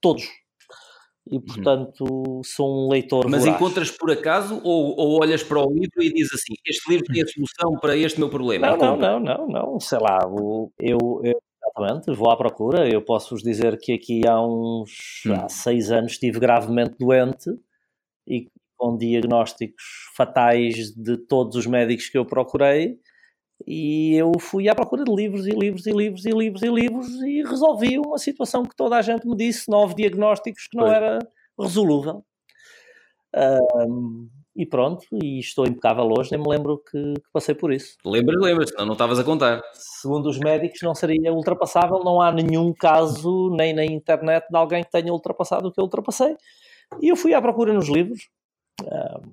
[0.00, 0.24] Todos.
[1.30, 1.42] E, uhum.
[1.42, 2.42] portanto, uhum.
[2.44, 3.56] sou um leitor Mas voraz.
[3.56, 7.22] encontras por acaso ou, ou, olhas para o livro e dizes assim, este livro tem
[7.22, 8.76] a solução para este meu problema?
[8.76, 10.18] Não, não, não, não, não, sei lá,
[10.78, 11.40] eu, eu
[11.76, 12.88] Exatamente, vou à procura.
[12.88, 15.34] Eu posso vos dizer que aqui há uns hum.
[15.34, 17.50] há seis anos estive gravemente doente
[18.26, 19.82] e com diagnósticos
[20.16, 22.98] fatais de todos os médicos que eu procurei.
[23.66, 27.08] E eu fui à procura de livros e livros e livros e livros e livros
[27.22, 30.94] e resolvi uma situação que toda a gente me disse, nove diagnósticos que não Foi.
[30.94, 31.18] era
[31.58, 32.24] resolúvel.
[33.34, 37.96] Um, e pronto, e estou impecável hoje, nem me lembro que, que passei por isso.
[38.04, 39.62] Lembras, lembras, senão não estavas a contar.
[39.72, 44.84] Segundo os médicos, não seria ultrapassável, não há nenhum caso, nem na internet, de alguém
[44.84, 46.36] que tenha ultrapassado o que eu ultrapassei.
[47.00, 48.28] E eu fui à procura nos livros.
[48.82, 49.32] Uh,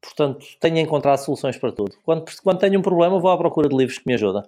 [0.00, 1.96] portanto, tenho encontrado soluções para tudo.
[2.04, 4.42] Quando, quando tenho um problema, vou à procura de livros que me ajudam.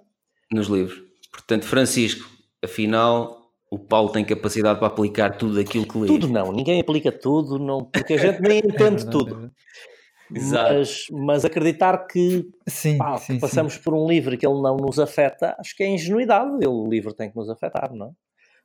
[0.51, 1.01] Nos livros.
[1.31, 2.29] Portanto, Francisco,
[2.63, 3.42] afinal,
[3.73, 6.05] o Paulo tem capacidade para aplicar tudo aquilo que lê.
[6.05, 9.51] Tudo não, ninguém aplica tudo, não, porque a gente nem entende tudo.
[10.29, 13.81] Mas, mas, acreditar que, sim, pá, sim, passamos sim.
[13.81, 16.67] por um livro que ele não nos afeta, acho que é ingenuidade.
[16.67, 18.09] o livro tem que nos afetar, não é?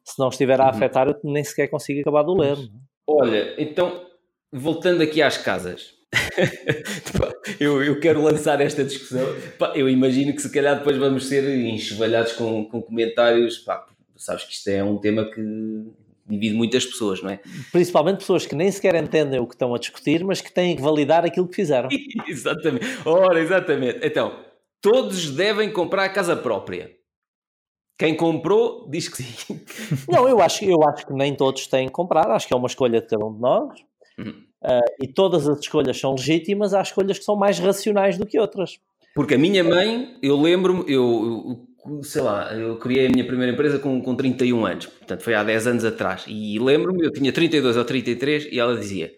[0.04, 0.70] Se não estiver a uhum.
[0.70, 2.58] afetar, eu nem sequer consigo acabar de ler.
[2.58, 2.68] É?
[3.06, 4.06] Olha, então,
[4.52, 5.94] voltando aqui às casas,
[7.58, 9.26] eu, eu quero lançar esta discussão.
[9.74, 13.86] eu imagino que se calhar depois vamos ser enxovalhados com, com comentários pá,
[14.18, 15.40] sabes que isto é um tema que
[16.28, 17.40] divide muitas pessoas, não é?
[17.72, 20.82] Principalmente pessoas que nem sequer entendem o que estão a discutir, mas que têm que
[20.82, 21.88] validar aquilo que fizeram.
[22.28, 22.86] exatamente.
[23.04, 24.00] Ora, exatamente.
[24.02, 24.44] Então,
[24.80, 26.94] todos devem comprar a casa própria.
[27.98, 29.60] Quem comprou diz que sim.
[30.08, 32.68] Não, eu acho, eu acho que nem todos têm que comprar, acho que é uma
[32.68, 33.80] escolha de cada um de nós.
[34.18, 34.44] Uhum.
[34.62, 38.38] Uh, e todas as escolhas são legítimas, há escolhas que são mais racionais do que
[38.38, 38.78] outras.
[39.14, 41.67] Porque a minha mãe, eu lembro-me, eu,
[42.02, 45.44] sei lá, eu criei a minha primeira empresa com, com 31 anos, portanto foi há
[45.44, 46.24] 10 anos atrás.
[46.26, 49.12] E lembro-me, eu tinha 32 ou 33 e ela dizia: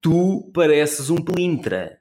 [0.00, 2.00] Tu pareces um pelintra.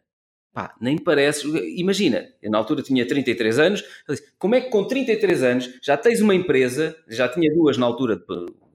[0.54, 1.44] Pá, nem pareces.
[1.76, 5.98] Imagina, eu na altura tinha 33 anos, disse, como é que com 33 anos já
[5.98, 8.24] tens uma empresa, já tinha duas na altura,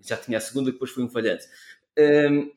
[0.03, 1.45] já tinha a segunda, depois foi um falhante.
[1.99, 2.51] Um,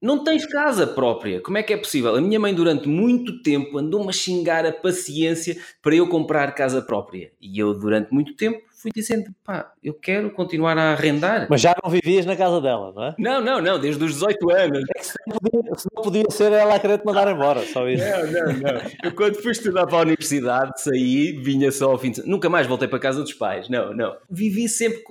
[0.00, 1.40] não tens casa própria.
[1.40, 2.14] Como é que é possível?
[2.14, 6.80] A minha mãe, durante muito tempo, andou-me a xingar a paciência para eu comprar casa
[6.80, 7.32] própria.
[7.40, 11.48] E eu, durante muito tempo, fui dizendo: pá, eu quero continuar a arrendar.
[11.50, 13.14] Mas já não vivias na casa dela, não é?
[13.18, 14.84] Não, não, não, desde os 18 anos.
[14.96, 17.88] É se, não podia, se não podia ser ela a querer te mandar embora, só
[17.88, 18.04] isso.
[18.04, 18.80] Não, não, não.
[19.02, 22.66] Eu, quando fui estudar para a universidade, saí, vinha só ao fim de Nunca mais
[22.66, 23.68] voltei para a casa dos pais.
[23.68, 24.16] Não, não.
[24.30, 25.02] Vivi sempre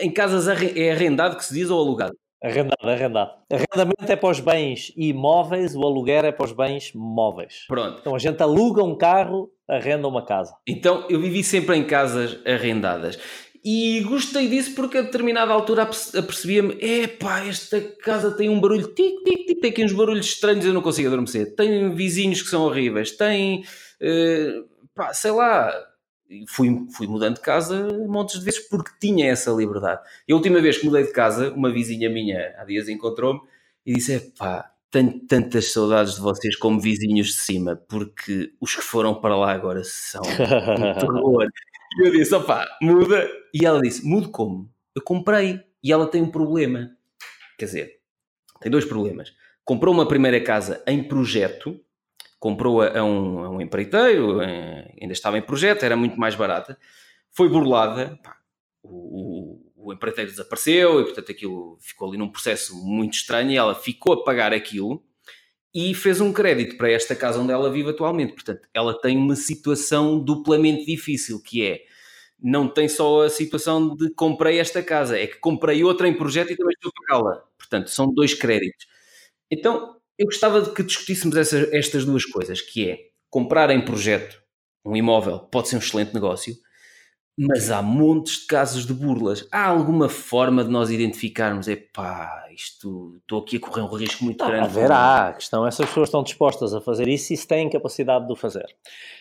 [0.00, 2.16] em casas é arrendado que se diz ou alugado.
[2.46, 3.30] Arrendado, arrendado.
[3.50, 7.64] Arrendamento é para os bens imóveis, o aluguer é para os bens móveis.
[7.66, 7.98] Pronto.
[8.00, 10.54] Então a gente aluga um carro arrenda uma casa.
[10.66, 13.18] Então, eu vivi sempre em casas arrendadas.
[13.64, 19.24] E gostei disso porque a determinada altura apercebia-me: epá, esta casa tem um barulho tic,
[19.24, 21.56] tic, tic, tem aqui uns barulhos estranhos, eu não consigo adormecer.
[21.56, 23.64] Tem vizinhos que são horríveis, tem,
[24.00, 25.74] uh, pá, sei lá.
[26.48, 30.00] Fui, fui mudando de casa montes de vezes porque tinha essa liberdade.
[30.26, 33.40] E a última vez que mudei de casa, uma vizinha minha há dias encontrou-me
[33.84, 38.82] e disse: epá, tenho tantas saudades de vocês como vizinhos de cima, porque os que
[38.82, 41.48] foram para lá agora são um terror.
[41.98, 43.28] Eu disse, opá, muda.
[43.54, 44.70] E ela disse, mudo como?
[44.94, 45.60] Eu comprei.
[45.82, 46.90] E ela tem um problema.
[47.58, 48.00] Quer dizer,
[48.60, 49.32] tem dois problemas.
[49.64, 51.80] Comprou uma primeira casa em projeto,
[52.38, 56.78] comprou-a a um, a um empreiteiro, eh, ainda estava em projeto, era muito mais barata.
[57.32, 58.36] Foi burlada, pá,
[58.82, 63.56] o, o, o empreiteiro desapareceu e, portanto, aquilo ficou ali num processo muito estranho e
[63.56, 65.02] ela ficou a pagar aquilo
[65.74, 68.32] e fez um crédito para esta casa onde ela vive atualmente.
[68.34, 71.82] Portanto, ela tem uma situação duplamente difícil, que é
[72.42, 76.52] não tem só a situação de comprei esta casa, é que comprei outra em projeto
[76.52, 77.44] e também estou a pagá-la.
[77.58, 78.86] Portanto, são dois créditos.
[79.50, 82.98] Então, eu gostava de que discutíssemos essa, estas duas coisas, que é
[83.30, 84.42] comprar em projeto
[84.86, 86.54] um imóvel pode ser um excelente negócio,
[87.38, 89.46] mas há montes de casos de burlas.
[89.52, 91.68] Há alguma forma de nós identificarmos?
[91.68, 94.64] É pá, isto estou aqui a correr um risco muito grande.
[94.64, 98.32] Haverá, a questão essas pessoas estão dispostas a fazer isso e se têm capacidade de
[98.32, 98.66] o fazer.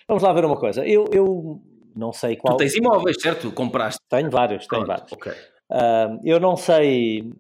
[0.08, 0.86] Vamos lá ver uma coisa.
[0.86, 1.60] Eu, eu
[1.94, 2.56] não sei qual.
[2.56, 3.52] Tu tens imóveis, certo?
[3.52, 4.00] Compraste?
[4.08, 5.12] Tenho vários, tenho vários.
[5.12, 5.32] Ok.
[5.32, 7.34] Uh, eu não sei.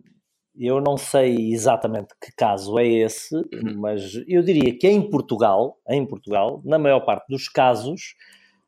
[0.58, 3.78] Eu não sei exatamente que caso é esse, uhum.
[3.78, 8.16] mas eu diria que em Portugal, em Portugal, na maior parte dos casos,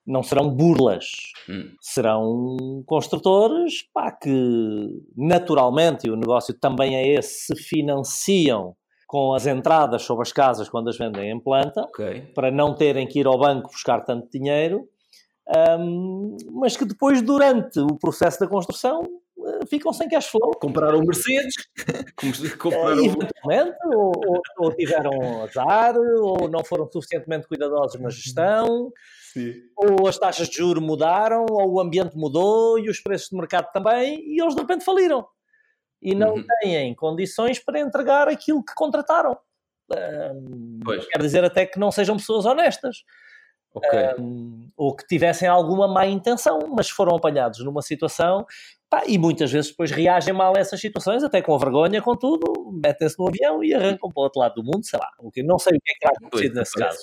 [0.05, 1.05] não serão burlas,
[1.49, 1.69] hum.
[1.81, 8.73] serão construtores pá, que naturalmente, e o negócio também é esse, se financiam
[9.05, 12.21] com as entradas sobre as casas quando as vendem em planta, okay.
[12.33, 14.87] para não terem que ir ao banco buscar tanto dinheiro,
[15.79, 19.03] um, mas que depois, durante o processo da construção,
[19.67, 20.51] ficam sem cash flow.
[20.59, 21.55] Compraram Mercedes,
[22.57, 23.03] compraram...
[23.03, 28.91] eventualmente, ou, ou, ou tiveram azar, ou não foram suficientemente cuidadosos na gestão.
[29.33, 29.53] Sim.
[29.75, 33.71] Ou as taxas de juro mudaram, ou o ambiente mudou e os preços de mercado
[33.71, 35.27] também, e eles de repente faliram.
[36.01, 36.45] E não uhum.
[36.61, 39.37] têm condições para entregar aquilo que contrataram.
[41.11, 43.03] Quer dizer até que não sejam pessoas honestas.
[43.77, 44.15] Okay.
[44.19, 48.45] Um, ou que tivessem alguma má intenção, mas foram apanhados numa situação
[48.89, 52.71] pá, e muitas vezes depois reagem mal a essas situações, até com vergonha, com tudo,
[52.71, 55.77] metem-se no avião e arrancam para o outro lado do mundo, sei lá, não sei
[55.77, 56.99] o que é que terá acontecido nesse caso.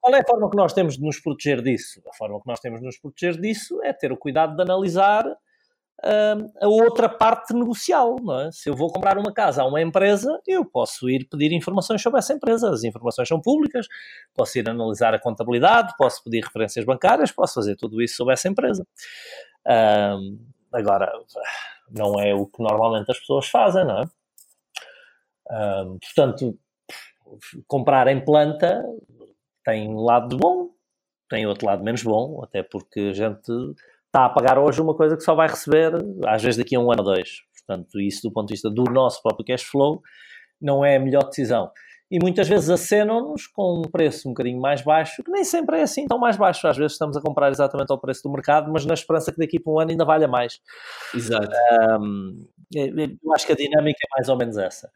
[0.00, 2.02] Qual é a forma que nós temos de nos proteger disso?
[2.06, 5.24] A forma que nós temos de nos proteger disso é ter o cuidado de analisar
[6.02, 8.16] a outra parte negocial.
[8.40, 8.50] É?
[8.52, 12.18] Se eu vou comprar uma casa a uma empresa, eu posso ir pedir informações sobre
[12.18, 12.70] essa empresa.
[12.70, 13.86] As informações são públicas,
[14.34, 18.48] posso ir analisar a contabilidade, posso pedir referências bancárias, posso fazer tudo isso sobre essa
[18.48, 18.86] empresa.
[19.66, 20.38] Uh,
[20.72, 21.10] agora,
[21.90, 24.04] não é o que normalmente as pessoas fazem, não é?
[25.46, 26.58] Uh, portanto,
[27.66, 28.82] comprar em planta
[29.64, 30.70] tem um lado bom,
[31.28, 33.50] tem outro lado menos bom, até porque a gente
[34.14, 35.92] está a pagar hoje uma coisa que só vai receber,
[36.24, 37.42] às vezes, daqui a um ano ou dois.
[37.66, 40.00] Portanto, isso do ponto de vista do nosso próprio cash flow
[40.62, 41.70] não é a melhor decisão.
[42.10, 45.82] E muitas vezes acenam-nos com um preço um bocadinho mais baixo, que nem sempre é
[45.82, 46.68] assim tão mais baixo.
[46.68, 49.58] Às vezes estamos a comprar exatamente ao preço do mercado, mas na esperança que daqui
[49.58, 50.60] para um ano ainda valha mais.
[51.12, 51.48] Exato.
[52.00, 54.90] Um, eu acho que a dinâmica é mais ou menos essa.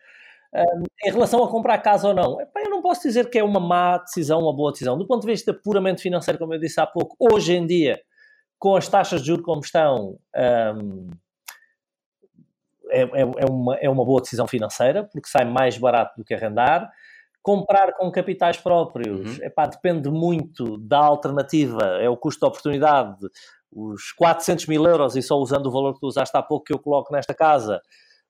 [0.55, 3.43] Um, em relação a comprar casa ou não, epá, eu não posso dizer que é
[3.43, 4.97] uma má decisão, uma boa decisão.
[4.97, 8.01] Do ponto de vista puramente financeiro, como eu disse há pouco, hoje em dia,
[8.59, 10.19] com as taxas de juros como estão,
[10.77, 11.11] um,
[12.91, 16.35] é, é, é, uma, é uma boa decisão financeira, porque sai mais barato do que
[16.35, 16.91] arrendar.
[17.43, 19.45] Comprar com capitais próprios, uhum.
[19.45, 23.17] epá, depende muito da alternativa, é o custo de oportunidade,
[23.73, 26.75] os 400 mil euros, e só usando o valor que tu usaste há pouco que
[26.75, 27.81] eu coloco nesta casa,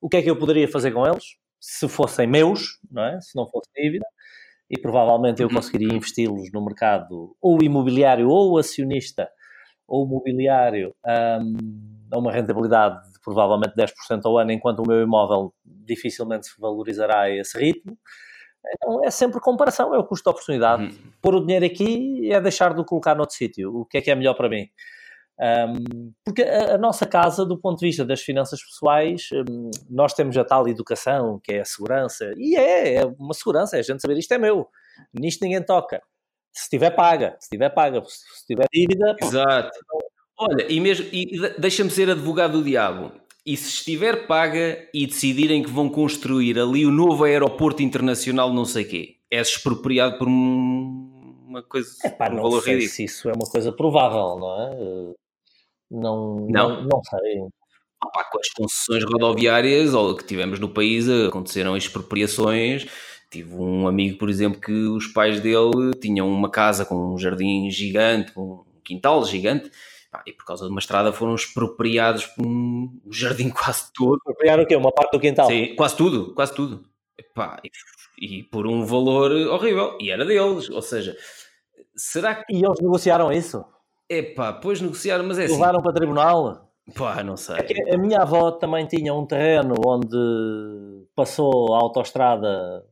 [0.01, 1.24] o que é que eu poderia fazer com eles?
[1.61, 3.20] se fossem meus, não é?
[3.20, 4.07] se não fosse dívida,
[4.70, 5.55] e provavelmente eu uhum.
[5.55, 9.29] conseguiria investi-los no mercado ou imobiliário ou acionista
[9.89, 10.95] ou mobiliário
[11.41, 11.57] um,
[12.12, 17.22] a uma rentabilidade de provavelmente 10% ao ano, enquanto o meu imóvel dificilmente se valorizará
[17.22, 17.97] a esse ritmo.
[18.74, 20.84] Então é sempre comparação, é o custo de oportunidade.
[20.84, 21.12] Uhum.
[21.22, 23.74] Pôr o dinheiro aqui é deixar de o colocar noutro sítio.
[23.74, 24.68] O que é que é melhor para mim?
[25.41, 30.12] Um, porque a, a, nossa casa, do ponto de vista das finanças pessoais, um, nós
[30.12, 33.82] temos a tal educação, que é a segurança, e é, é uma segurança, é a
[33.82, 34.68] gente saber isto é meu,
[35.14, 36.03] nisto ninguém toca.
[36.59, 39.16] Se tiver paga, se tiver paga, se tiver dívida.
[39.22, 39.70] Exato.
[40.36, 43.12] Olha, e mesmo, e deixa-me ser advogado do diabo.
[43.46, 48.64] E se estiver paga e decidirem que vão construir ali o novo aeroporto internacional, não
[48.64, 51.14] sei quê, és expropriado por um
[51.46, 52.94] uma coisa, é, pá, um não valor sei ridículo.
[52.94, 55.14] se isso é uma coisa provável, não é?
[55.90, 56.82] Não, não, Não?
[56.82, 57.38] não sei.
[58.00, 62.86] Com as concessões rodoviárias que tivemos no país, aconteceram expropriações.
[63.31, 67.70] Tive um amigo, por exemplo, que os pais dele tinham uma casa com um jardim
[67.70, 69.70] gigante, um quintal gigante,
[70.26, 74.16] e por causa de uma estrada foram expropriados por um jardim quase todo.
[74.16, 74.76] Expropriar o quê?
[74.76, 75.47] Uma parte do quintal?
[75.47, 76.85] Sim, quase tudo, quase tudo.
[77.18, 77.61] Epá,
[78.18, 79.99] e, e por um valor horrível.
[80.01, 80.70] E era deles.
[80.70, 81.16] Ou seja,
[81.95, 82.55] será que.
[82.55, 83.64] E eles negociaram isso?
[84.09, 85.55] Epá, depois negociaram, mas é assim.
[85.55, 86.72] Levaram para tribunal?
[86.95, 87.57] Pá, não sei.
[87.87, 90.16] É a minha avó também tinha um terreno onde
[91.14, 92.85] passou a autoestrada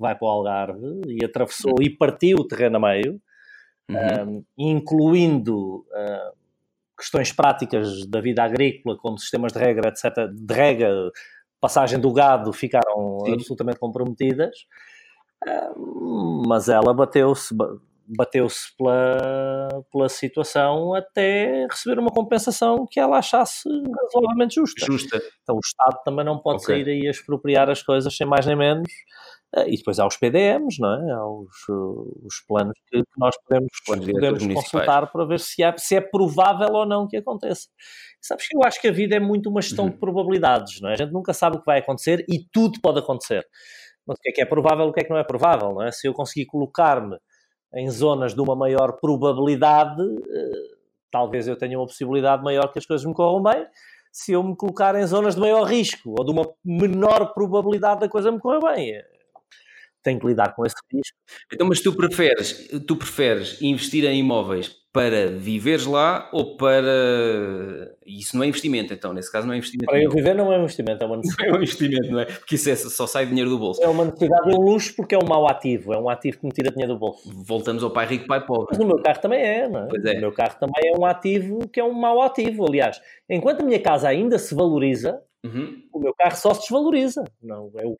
[0.00, 3.20] vai para o Algarve e atravessou e partiu o terreno a meio,
[3.88, 4.36] Uhum.
[4.36, 6.32] um, incluindo uh,
[6.96, 10.88] questões práticas da vida agrícola, como sistemas de regra, etc., de rega,
[11.60, 13.32] passagem do gado, ficaram Sim.
[13.34, 14.54] absolutamente comprometidas.
[15.76, 17.54] Um, mas ela bateu-se
[18.16, 24.84] bateu-se pela, pela situação até receber uma compensação que ela achasse razoavelmente justa.
[24.84, 25.22] Justa.
[25.42, 26.74] Então o Estado também não pode Ok.
[26.74, 28.88] sair aí a expropriar as coisas sem mais nem menos.
[29.56, 31.12] Eh, E depois há os PDMs, não é?
[31.12, 35.96] Há os, uh, os planos que nós podemos, podemos consultar para ver se é, se
[35.96, 37.68] é provável ou não que aconteça.
[38.20, 39.90] Sabes que eu acho que a vida é muito uma gestão Uhum.
[39.92, 40.92] de probabilidades, não é?
[40.92, 43.44] A gente nunca sabe o que vai acontecer e tudo pode acontecer.
[44.06, 45.82] Mas o que é que é provável o que é que não é provável, não
[45.82, 45.90] é?
[45.92, 47.16] Se eu conseguir colocar-me
[47.74, 50.76] em zonas de uma maior probabilidade, eh,
[51.10, 53.66] talvez eu tenha uma possibilidade maior que as coisas me corram bem.
[54.12, 58.08] Se eu me colocar em zonas de maior risco ou de uma menor probabilidade da
[58.08, 59.00] coisa me correr bem,
[60.02, 61.16] tenho que lidar com esse risco.
[61.52, 67.94] Então, mas tu preferes, tu preferes investir em imóveis para viveres lá ou para.
[68.04, 69.88] Isso não é investimento, então, nesse caso não é investimento.
[69.90, 71.48] Para eu viver não é um investimento, é uma Não necessidade.
[71.48, 72.24] é um investimento, não é?
[72.24, 73.80] Porque isso é, só sai dinheiro do bolso.
[73.82, 76.46] É uma necessidade e um luxo porque é um mau ativo, é um ativo que
[76.46, 77.30] me tira dinheiro do bolso.
[77.44, 78.66] Voltamos ao pai rico, pai pobre.
[78.70, 79.88] Mas no meu carro também é, não é?
[79.88, 80.16] Pois é.
[80.16, 82.66] O meu carro também é um ativo que é um mau ativo.
[82.66, 85.82] Aliás, enquanto a minha casa ainda se valoriza, Uhum.
[85.92, 87.24] o meu carro só se desvaloriza.
[87.42, 87.96] Não, é, o-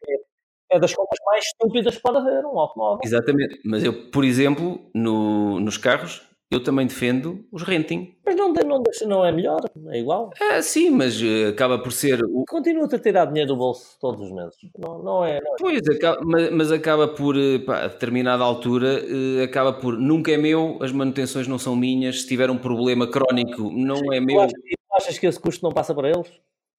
[0.70, 3.00] é das compras mais estúpidas que pode haver, um automóvel.
[3.04, 3.60] Exatamente.
[3.64, 8.16] Mas eu, por exemplo, no- nos carros, eu também defendo os renting.
[8.26, 10.30] Mas não, não, não é melhor, é igual.
[10.40, 12.20] É, sim, mas eh, acaba por ser.
[12.24, 14.56] O, Continua-te a tirar dinheiro do bolso todos os meses.
[14.76, 15.40] Não, não é.
[15.40, 15.56] Não é.
[15.60, 20.32] Pois, acaba- mas, mas acaba por, eh, pá, a determinada altura, eh, acaba por nunca
[20.32, 24.26] é meu, as manutenções não são minhas, se tiver um problema crónico, não é Tu
[24.26, 24.40] meu.
[24.40, 26.30] achas, tu achas que esse custo não passa para eles?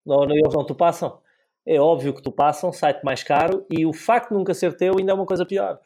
[0.06, 1.20] Não, não, eles não te passam?
[1.66, 4.98] É óbvio que tu passam, sai-te mais caro e o facto de nunca ser teu
[4.98, 5.80] ainda é uma coisa pior.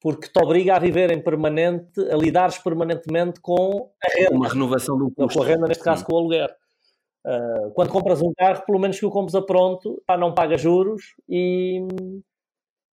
[0.00, 4.36] Porque te obriga a viver em permanente, a lidares permanentemente com a renda.
[4.36, 5.38] Uma renovação do custo.
[5.38, 6.54] com a renda, neste caso, com o aluguer.
[7.26, 10.56] Ah, quando compras um carro, pelo menos que o compres a pronto, pá, não paga
[10.56, 11.84] juros e,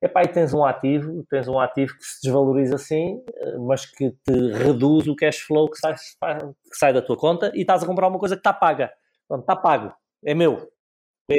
[0.02, 4.10] epá, e tens um ativo, tens um ativo que se desvaloriza assim, eh, mas que
[4.10, 7.86] te reduz o cash flow que sai, que sai da tua conta e estás a
[7.86, 8.92] comprar uma coisa que está paga.
[9.32, 9.94] Está pago.
[10.26, 10.68] É meu.
[11.30, 11.38] É,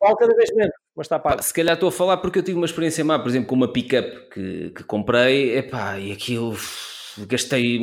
[0.00, 1.42] cada vez menos, mas está pago.
[1.42, 3.72] Se calhar estou a falar porque eu tive uma experiência má, por exemplo, com uma
[3.72, 6.56] pick-up que, que comprei, epá, e aquilo
[7.28, 7.78] gastei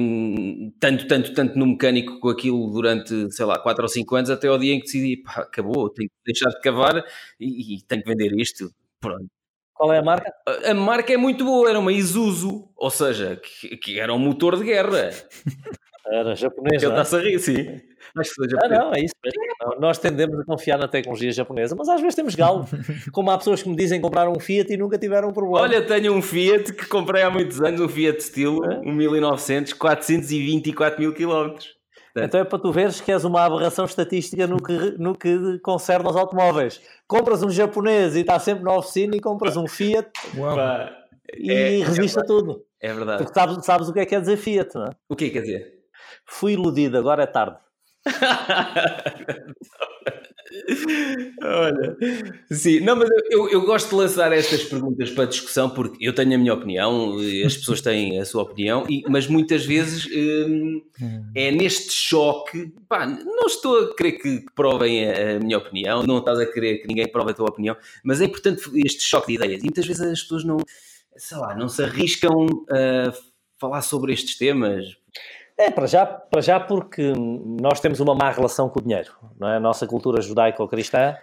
[0.80, 4.48] tanto, tanto, tanto no mecânico com aquilo durante, sei lá, 4 ou 5 anos, até
[4.48, 7.04] ao dia em que decidi, pá, acabou, tenho que deixar de cavar
[7.40, 8.72] e, e tenho que vender isto.
[9.00, 9.28] Pronto.
[9.74, 10.32] Qual é a marca?
[10.48, 14.18] A- A marca é muito boa, era uma Isuzu, ou seja, que, que era um
[14.20, 15.12] motor de guerra.
[16.10, 16.96] Era japonês, Ele é?
[16.96, 17.82] está-se a rir, sim.
[18.18, 19.14] Acho que seja Ah, não, é isso.
[19.62, 22.66] Não, nós tendemos a confiar na tecnologia japonesa, mas às vezes temos galo.
[23.12, 25.62] Como há pessoas que me dizem comprar um Fiat e nunca tiveram um problema.
[25.62, 28.80] Olha, tenho um Fiat que comprei há muitos anos, um Fiat Stilo, É?
[28.80, 31.76] um 1900, 424 mil quilómetros.
[32.20, 36.08] Então é para tu veres que és uma aberração estatística no que, no que concerne
[36.08, 36.82] aos automóveis.
[37.08, 40.58] Compras um japonês e está sempre na oficina e compras um Fiat Uau.
[41.38, 42.64] E É- resiste a tudo.
[42.82, 43.24] É verdade.
[43.24, 44.90] Porque sabes, sabes o que é que quer dizer Fiat, não é?
[45.08, 45.74] O que é que quer dizer?
[46.26, 47.58] Fui iludido, agora é tarde.
[51.44, 51.98] Olha,
[52.52, 56.36] sim, não, mas eu, eu gosto de lançar estas perguntas para discussão porque eu tenho
[56.36, 60.82] a minha opinião, as pessoas têm a sua opinião, e- mas muitas vezes hum,
[61.36, 62.72] é neste choque.
[62.88, 66.78] Pá, não estou a querer que provem a, a minha opinião, não estás a querer
[66.80, 69.60] que ninguém prove a tua opinião, mas é importante este choque de ideias.
[69.60, 70.58] E muitas vezes as pessoas não,
[71.18, 73.14] sei lá, não se arriscam a
[73.60, 74.86] falar sobre estes temas.
[75.58, 77.14] É, para já, para já porque
[77.62, 79.12] nós temos uma má relação com o dinheiro.
[79.40, 79.58] Não é?
[79.58, 81.16] A nossa cultura judaico-cristã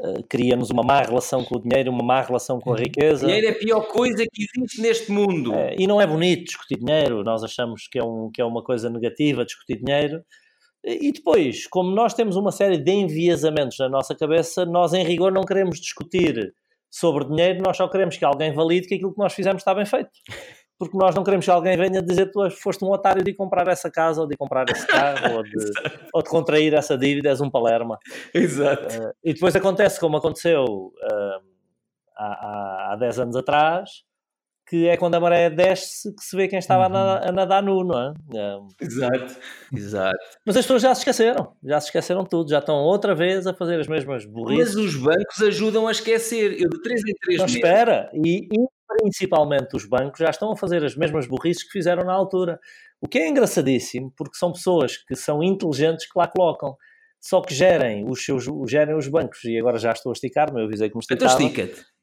[0.00, 3.26] eh, cria-nos uma má relação com o dinheiro, uma má relação com a riqueza.
[3.26, 5.54] Dinheiro é a pior coisa que existe neste mundo.
[5.54, 8.62] É, e não é bonito discutir dinheiro, nós achamos que é, um, que é uma
[8.62, 10.22] coisa negativa discutir dinheiro.
[10.84, 15.32] E depois, como nós temos uma série de enviesamentos na nossa cabeça, nós em rigor
[15.32, 16.54] não queremos discutir
[16.88, 19.84] sobre dinheiro, nós só queremos que alguém valide que aquilo que nós fizemos está bem
[19.84, 20.10] feito.
[20.78, 23.90] Porque nós não queremos que alguém venha dizer tu foste um otário de comprar essa
[23.90, 25.50] casa, ou de comprar esse carro, ou, de,
[26.14, 27.98] ou, de, contrair essa dívida, és um palerma.
[28.32, 28.86] Exato.
[28.86, 31.42] Uh, e depois acontece como aconteceu uh,
[32.16, 34.04] há, há 10 anos atrás,
[34.68, 37.28] que é quando a maré desce que se vê quem estava uhum.
[37.28, 38.12] a, nadar nu, não é?
[38.34, 38.84] é?
[38.84, 39.36] Exato,
[39.74, 40.18] exato.
[40.44, 43.54] Mas as pessoas já se esqueceram, já se esqueceram tudo, já estão outra vez a
[43.54, 44.74] fazer as mesmas burrices.
[44.74, 47.56] Mas os bancos ajudam a esquecer, eu de 3 em 3 meses.
[47.56, 48.66] espera, e, e
[49.00, 52.60] principalmente os bancos já estão a fazer as mesmas burrices que fizeram na altura.
[53.00, 56.76] O que é engraçadíssimo, porque são pessoas que são inteligentes que lá colocam
[57.20, 60.66] só que gerem os seus gerem os bancos, e agora já estou a esticar-me, eu
[60.66, 61.34] avisei que me esticava.
[61.34, 61.97] Então estica-te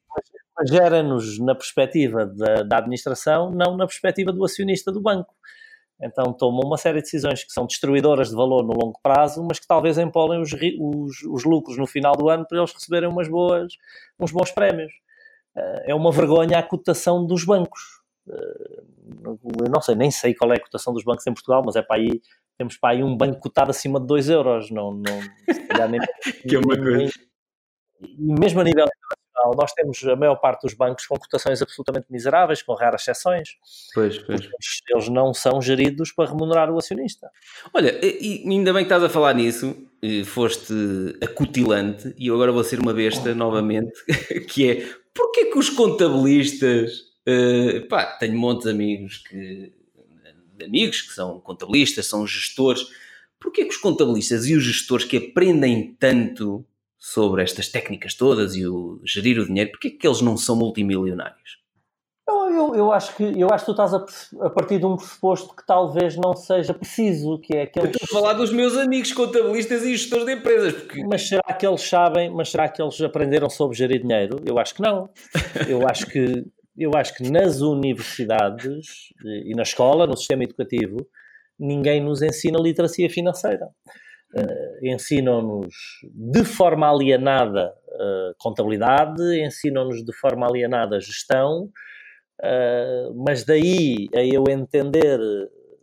[0.64, 5.34] gera-nos na perspectiva da, da, administração, não na perspectiva do acionista do banco.
[6.00, 9.58] Então tomam uma série de decisões que são destruidoras de valor no longo prazo, mas
[9.58, 13.28] que talvez empolem os, os, os lucros no final do ano para eles receberem umas
[13.28, 13.74] boas,
[14.20, 14.92] uns bons prémios.
[15.56, 17.80] Eh, é uma vergonha a cotação dos bancos.
[18.28, 18.82] Eh,
[19.24, 21.82] eu não sei, nem sei qual é a cotação dos bancos em Portugal, mas é
[21.82, 22.20] para aí,
[22.58, 24.70] temos para aí um banco cotado acima de 2 euros.
[24.70, 26.00] Não, não, nem,
[26.48, 27.10] que é uma coisa.
[28.02, 28.86] E mesmo a nível
[29.56, 33.50] nós temos a maior parte dos bancos com cotações absolutamente miseráveis, com raras exceções.
[33.94, 34.48] Pois, pois.
[34.88, 37.30] Eles não são geridos para remunerar o acionista.
[37.72, 39.76] Olha, e ainda bem que estás a falar nisso,
[40.24, 40.74] foste
[41.22, 43.92] acutilante, e eu agora vou ser uma besta novamente,
[44.48, 49.72] que é, porquê que os contabilistas, uh, pá, tenho montes de amigos que,
[50.64, 52.86] amigos que são contabilistas, são gestores,
[53.40, 56.64] porquê que os contabilistas e os gestores que aprendem tanto
[56.98, 60.56] sobre estas técnicas todas e o gerir o dinheiro, porque é que eles não são
[60.56, 61.64] multimilionários?
[62.28, 64.96] Eu, eu, eu, acho que, eu acho que tu estás a, a, partir de um
[64.96, 67.90] pressuposto que talvez não seja preciso, que é aqueles...
[67.90, 70.72] Eu estou a falar dos meus amigos contabilistas e gestores de empresas.
[70.72, 71.04] Porque...
[71.04, 74.40] Mas será que eles sabem, mas será que eles aprenderam sobre gerir dinheiro?
[74.44, 75.08] Eu acho que não.
[75.68, 76.44] Eu acho que,
[76.76, 81.06] eu acho que nas universidades e na escola, no sistema educativo,
[81.56, 83.68] ninguém nos ensina literacia financeira
[84.38, 85.74] uh, ensinam-nos
[86.12, 91.70] de forma alienada uh, contabilidade, ensinam-nos de forma alienada gestão,
[92.42, 95.18] uh, mas daí a eu entender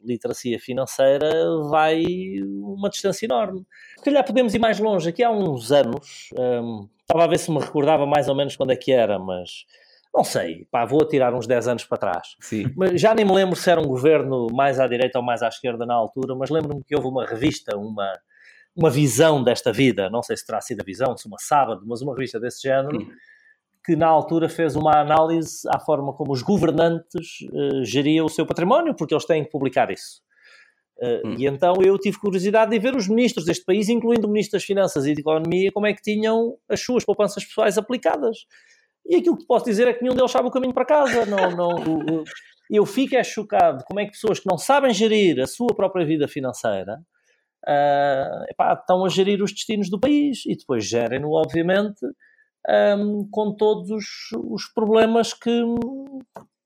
[0.05, 1.29] literacia financeira
[1.69, 2.03] vai
[2.61, 3.65] uma distância enorme.
[3.97, 5.09] Se calhar podemos ir mais longe.
[5.09, 8.71] Aqui há uns anos, um, estava a ver se me recordava mais ou menos quando
[8.71, 9.65] é que era, mas
[10.13, 12.35] não sei, pá, vou atirar uns 10 anos para trás.
[12.39, 12.65] Sim.
[12.77, 15.47] Mas já nem me lembro se era um governo mais à direita ou mais à
[15.47, 18.13] esquerda na altura, mas lembro-me que houve uma revista, uma,
[18.75, 22.01] uma visão desta vida, não sei se terá sido a visão, se uma sábado, mas
[22.01, 23.09] uma revista desse género, hum.
[23.85, 28.45] que na altura fez uma análise à forma como os governantes uh, geriam o seu
[28.45, 30.21] património, porque eles têm que publicar isso.
[30.97, 31.35] Uh, hum.
[31.37, 34.63] E então eu tive curiosidade de ver os ministros deste país, incluindo o ministro das
[34.63, 38.37] Finanças e de Economia, como é que tinham as suas poupanças pessoais aplicadas.
[39.05, 41.25] E aquilo que posso dizer é que nenhum deles sabe o caminho para casa.
[41.25, 42.23] Não, não,
[42.71, 46.05] eu fico é chocado como é que pessoas que não sabem gerir a sua própria
[46.05, 46.99] vida financeira
[47.67, 52.05] uh, epá, estão a gerir os destinos do país e depois gerem-no, obviamente,
[52.97, 54.05] um, com todos os,
[54.51, 55.61] os problemas que,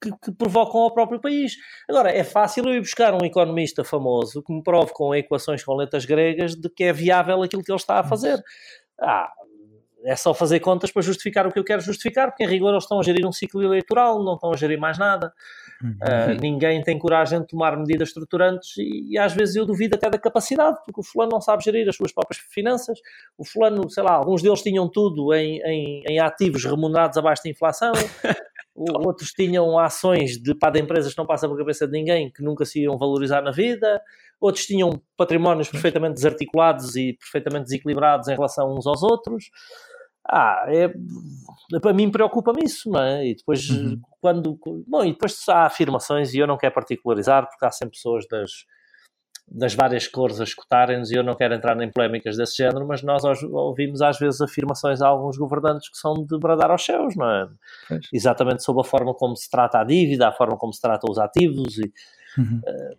[0.02, 1.54] que, que, provocam ao próprio país.
[1.90, 5.76] Agora, é fácil eu ir buscar um economista famoso que me prove com equações com
[5.76, 8.42] letras gregas de que é viável aquilo que ele está a fazer.
[9.00, 9.32] Ah,
[10.04, 12.84] é só fazer contas para justificar o que eu quero justificar, porque em rigor eles
[12.84, 15.34] estão a gerir um ciclo eleitoral, não estão a gerir mais nada.
[15.84, 15.92] Uhum.
[15.92, 20.10] Uh, ninguém tem coragem de tomar medidas estruturantes e, e, às vezes eu duvido até
[20.10, 23.00] da capacidade, porque o fulano não sabe gerir as suas próprias finanças.
[23.38, 27.50] O fulano, sei lá, alguns deles tinham tudo em, em, em ativos remunerados abaixo da
[27.50, 27.92] inflação.
[28.76, 32.44] Outros tinham ações de, pá, de empresas que não passam pela cabeça de ninguém, que
[32.44, 34.00] nunca se iam valorizar na vida.
[34.40, 39.46] Outros tinham patrimónios perfeitamente desarticulados e perfeitamente desequilibrados em relação uns aos outros.
[40.30, 40.90] Ah, é,
[41.80, 43.28] para mim preocupa-me isso, não é?
[43.28, 44.00] E depois, uhum.
[44.20, 44.60] quando.
[44.86, 48.52] Bom, e depois há afirmações, e eu não quero particularizar, porque há sempre pessoas das,
[49.50, 53.02] das várias cores a escutarem-nos, e eu não quero entrar em polémicas desse género, mas
[53.02, 57.32] nós ouvimos às vezes afirmações a alguns governantes que são de bradar aos céus, não
[57.32, 57.48] é?
[57.88, 58.08] Pois.
[58.14, 61.18] Exatamente sobre a forma como se trata a dívida, a forma como se trata os
[61.18, 61.90] ativos, e
[62.38, 62.62] Uhum.
[62.66, 62.98] Uh,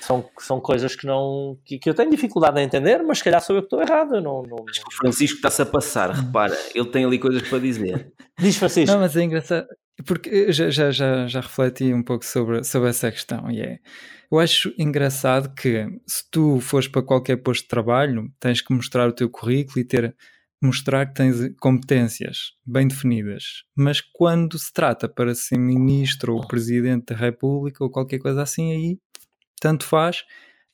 [0.00, 3.40] são, são coisas que, não, que, que, eu tenho dificuldade em entender, mas se calhar
[3.40, 4.20] sou eu que estou errado.
[4.20, 4.56] Não, não...
[4.56, 8.12] o Francisco está-se a passar, repara, ele tem ali coisas para dizer.
[8.38, 8.92] Diz Francisco.
[8.92, 9.66] Não, mas é engraçado,
[10.04, 13.78] porque já, já, já, já refleti um pouco sobre, sobre essa questão e é.
[14.30, 19.08] Eu acho engraçado que se tu fores para qualquer posto de trabalho, tens que mostrar
[19.08, 20.14] o teu currículo e ter
[20.60, 27.06] mostrar que tens competências bem definidas, mas quando se trata para ser ministro ou presidente
[27.06, 28.98] da República ou qualquer coisa assim, aí
[29.60, 30.24] tanto faz,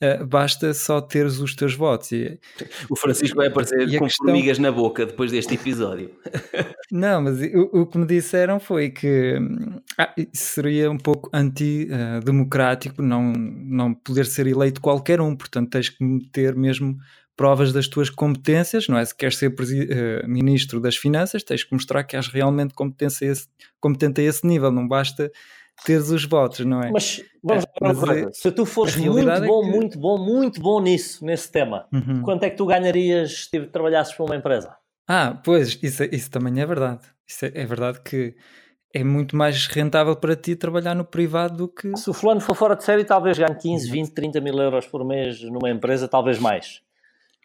[0.02, 2.10] uh, basta só teres os teus votos.
[2.12, 2.38] E,
[2.90, 4.26] o Francisco vai aparecer com questão...
[4.26, 6.10] formigas na boca depois deste episódio.
[6.90, 13.02] Não, mas o, o, que me disseram foi que hum, ah, seria um pouco antidemocrático
[13.02, 16.96] não, não poder ser eleito qualquer um, portanto tens que ter mesmo
[17.36, 19.04] provas das tuas competências, não é?
[19.04, 23.28] Se queres ser uh, ministro das finanças, tens que mostrar que és realmente competente a
[23.28, 23.46] esse,
[23.78, 25.30] competente a esse nível, não basta
[25.84, 26.90] teres os votos, não é?
[26.90, 29.70] Mas vamos é, uma coisa, se tu fores muito é bom, que...
[29.70, 32.22] muito bom, muito bom nisso, nesse tema, uhum.
[32.22, 34.74] quanto é que tu ganharias se trabalhasses para uma empresa?
[35.06, 37.00] Ah, pois, isso, isso também é verdade.
[37.26, 38.34] Isso é, é verdade que
[38.94, 41.94] é muito mais rentável para ti trabalhar no privado do que.
[41.96, 45.04] Se o fulano for fora de série, talvez ganhe 15, 20, 30 mil euros por
[45.04, 46.80] mês numa empresa, talvez mais.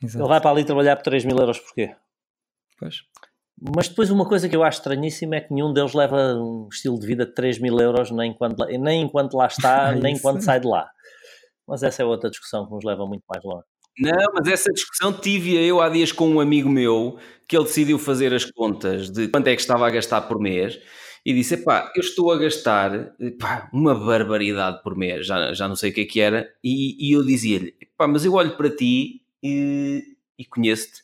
[0.04, 0.24] Exato.
[0.24, 1.96] Ele vai para ali trabalhar por 3 mil euros porquê?
[2.80, 2.96] Pois.
[3.76, 7.00] Mas depois uma coisa que eu acho estranhíssima é que nenhum deles leva um estilo
[7.00, 10.60] de vida de 3 mil euros nem enquanto, nem enquanto lá está, nem enquanto sai
[10.60, 10.90] de lá.
[11.68, 13.66] Mas essa é outra discussão que nos leva muito mais longe.
[14.00, 18.00] Não, mas essa discussão tive eu há dias com um amigo meu que ele decidiu
[18.00, 20.80] fazer as contas de quanto é que estava a gastar por mês
[21.26, 25.76] e disse: pá, eu estou a gastar epá, uma barbaridade por mês, já, já não
[25.76, 26.50] sei o que é que era.
[26.64, 30.04] E, e eu dizia-lhe: pá, mas eu olho para ti e,
[30.38, 31.02] e conheço-te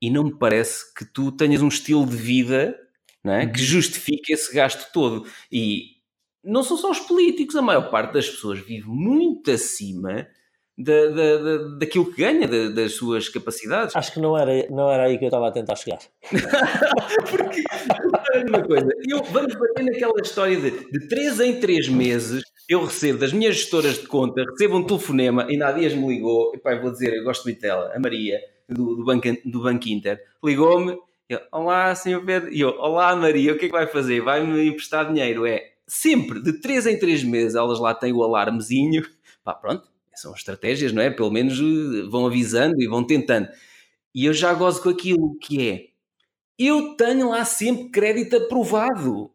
[0.00, 2.78] e não me parece que tu tenhas um estilo de vida
[3.24, 3.46] é?
[3.46, 3.66] que uhum.
[3.66, 5.26] justifique esse gasto todo.
[5.50, 5.96] E
[6.44, 10.28] não são só os políticos, a maior parte das pessoas vive muito acima
[10.78, 13.96] da, da, da, daquilo que ganha, da, das suas capacidades.
[13.96, 15.98] Acho que não era, não era aí que eu estava a tentar chegar.
[17.30, 17.62] Porque,
[18.48, 23.18] uma coisa, eu, vamos bater naquela história de, de 3 em 3 meses eu recebo
[23.18, 26.80] das minhas gestoras de conta, recebo um telefonema, ainda há dias me ligou, e pai,
[26.80, 30.98] vou dizer, eu gosto muito dela, a Maria, do, do, Banco, do Banco Inter, ligou-me,
[31.52, 34.20] olá, senhor Pedro, e eu, olá Maria, o que é que vai fazer?
[34.20, 35.46] Vai-me emprestar dinheiro?
[35.46, 39.06] É, sempre, de 3 em 3 meses, elas lá têm o alarmezinho,
[39.44, 41.10] pá, pronto, são estratégias, não é?
[41.10, 43.48] Pelo menos eh, vão avisando e vão tentando.
[44.14, 45.86] E eu já gozo com aquilo que é,
[46.58, 49.30] eu tenho lá sempre crédito aprovado.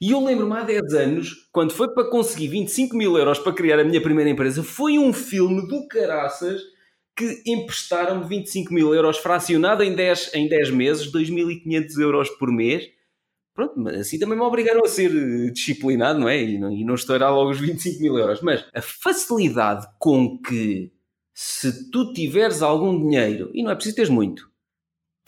[0.00, 3.80] E eu lembro-me há 10 anos, quando foi para conseguir 25 mil euros para criar
[3.80, 6.62] a minha primeira empresa, foi um filme do caraças
[7.16, 12.88] que emprestaram-me 25 mil euros fracionado em 10, em 10 meses, 2.500 euros por mês.
[13.52, 16.40] Pronto, mas assim também me obrigaram a ser eh, disciplinado, não é?
[16.40, 18.40] E não, e não estourar logo os 25 mil euros.
[18.40, 20.92] Mas a facilidade com que,
[21.34, 24.48] se tu tiveres algum dinheiro, e não é preciso teres muito,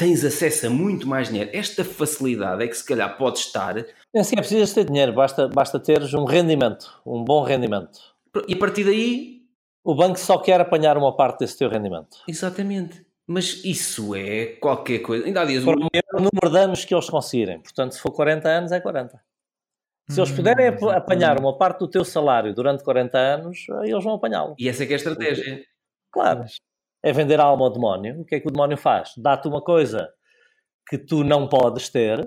[0.01, 1.51] tens acesso a muito mais dinheiro.
[1.53, 3.76] Esta facilidade é que se calhar pode estar.
[3.76, 8.01] É assim, é preciso ter dinheiro, basta, basta teres um rendimento, um bom rendimento.
[8.48, 9.38] E a partir daí.
[9.82, 12.18] O banco só quer apanhar uma parte desse teu rendimento.
[12.28, 13.05] Exatamente.
[13.26, 15.24] Mas isso é qualquer coisa.
[15.24, 15.64] Ainda há dias.
[15.64, 17.61] Por o número de anos que eles conseguirem.
[17.61, 19.18] Portanto, se for 40 anos, é 40.
[20.11, 24.14] Se eles puderem hum, apanhar uma parte do teu salário durante 40 anos, eles vão
[24.14, 24.55] apanhá-lo.
[24.59, 25.64] E essa é que é a estratégia.
[26.12, 26.44] Claro.
[27.03, 28.20] É vender a alma ao demónio.
[28.20, 29.12] O que é que o demónio faz?
[29.16, 30.09] Dá-te uma coisa
[30.88, 32.18] que tu não podes ter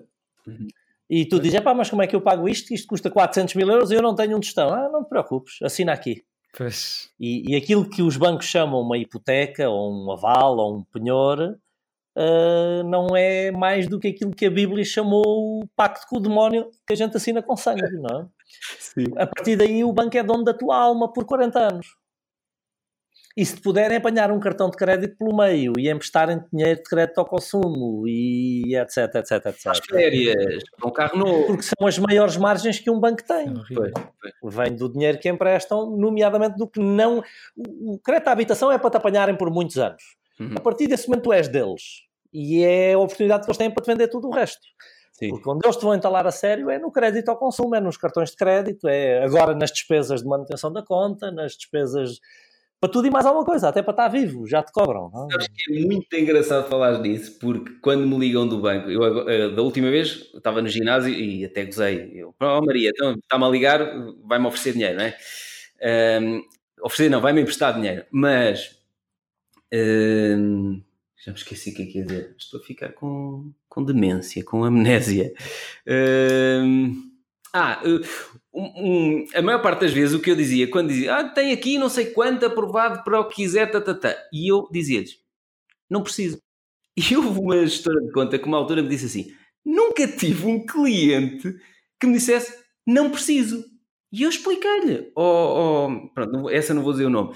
[0.48, 0.68] uhum.
[1.10, 2.74] e tu dizes, pá, mas como é que eu pago isto?
[2.74, 4.74] Isto custa 400 mil euros e eu não tenho um tostão.
[4.74, 6.24] Ah, não te preocupes, assina aqui.
[6.56, 7.10] Pois.
[7.20, 11.58] E, e aquilo que os bancos chamam uma hipoteca, ou um aval, ou um penhor,
[12.18, 16.22] uh, não é mais do que aquilo que a Bíblia chamou o pacto com o
[16.22, 18.28] demónio que a gente assina com sangue, não é?
[18.80, 19.06] Sim.
[19.18, 21.88] A partir daí o banco é dono da tua alma por 40 anos.
[23.36, 27.18] E se puderem apanhar um cartão de crédito pelo meio e emprestarem dinheiro de crédito
[27.18, 29.68] ao consumo e etc, etc, etc.
[29.68, 31.48] As férias, um carro novo.
[31.48, 33.48] Porque são as maiores margens que um banco tem.
[33.48, 37.24] É Vem do dinheiro que emprestam, nomeadamente do que não...
[37.58, 40.04] O crédito à habitação é para te apanharem por muitos anos.
[40.40, 40.54] Uhum.
[40.56, 42.04] A partir desse momento tu és deles.
[42.32, 44.62] E é a oportunidade que eles têm para te vender tudo o resto.
[45.12, 45.30] Sim.
[45.30, 47.98] Porque onde eles te vão entalar a sério é no crédito ao consumo, é nos
[47.98, 52.20] cartões de crédito, é agora nas despesas de manutenção da conta, nas despesas
[52.84, 55.10] para tudo e mais alguma coisa, até para estar vivo, já te cobram.
[55.14, 55.30] Não?
[55.38, 59.52] Acho que é muito engraçado falar nisso, porque quando me ligam do banco, eu eh,
[59.52, 62.12] da última vez estava no ginásio e até gozei.
[62.14, 63.80] Eu, oh Maria, então está-me a ligar,
[64.26, 65.18] vai-me oferecer dinheiro, não é?
[66.22, 66.44] Um,
[66.84, 68.78] oferecer não, vai-me emprestar dinheiro, mas
[69.74, 70.82] um,
[71.26, 72.36] já me esqueci o que é que ia dizer.
[72.38, 75.32] Estou a ficar com, com demência, com amnésia.
[75.88, 77.13] Um,
[77.54, 77.82] ah,
[78.54, 81.52] um, um, a maior parte das vezes o que eu dizia, quando dizia, ah, tem
[81.52, 84.10] aqui não sei quanto aprovado para o que quiser, tatatá.
[84.10, 84.30] Tá, tá.
[84.34, 85.20] E eu dizia-lhes,
[85.90, 86.40] não preciso.
[86.98, 90.66] E houve uma história de conta que uma altura me disse assim, nunca tive um
[90.66, 91.56] cliente
[92.00, 93.64] que me dissesse, não preciso.
[94.12, 97.36] E eu expliquei-lhe, oh, oh, pronto, essa não vou dizer o nome,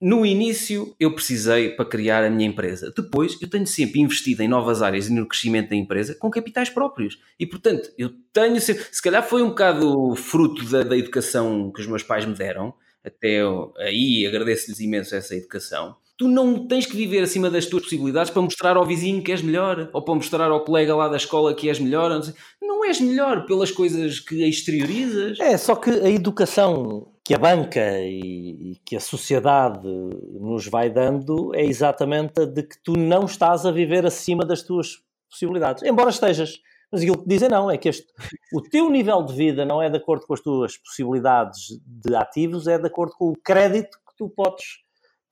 [0.00, 2.92] no início eu precisei para criar a minha empresa.
[2.94, 6.68] Depois eu tenho sempre investido em novas áreas e no crescimento da empresa com capitais
[6.68, 7.18] próprios.
[7.38, 11.80] E portanto, eu tenho sempre, se calhar foi um bocado fruto da, da educação que
[11.80, 12.74] os meus pais me deram.
[13.04, 13.40] até
[13.78, 15.96] aí agradeço-lhes imenso essa educação.
[16.16, 19.42] Tu não tens que viver acima das tuas possibilidades para mostrar ao vizinho que és
[19.42, 22.08] melhor, ou para mostrar ao colega lá da escola que és melhor.
[22.10, 22.22] Não,
[22.62, 25.40] não és melhor pelas coisas que exteriorizas.
[25.40, 30.90] É, só que a educação que a banca e, e, que a sociedade nos vai
[30.90, 34.98] dando é exatamente a de que tu não estás a viver acima das tuas
[35.30, 36.60] possibilidades, embora estejas.
[36.92, 38.06] Mas aquilo que dizem não, é que este,
[38.52, 42.68] o teu nível de vida não é de acordo com as tuas possibilidades de ativos,
[42.68, 44.83] é de acordo com o crédito que tu podes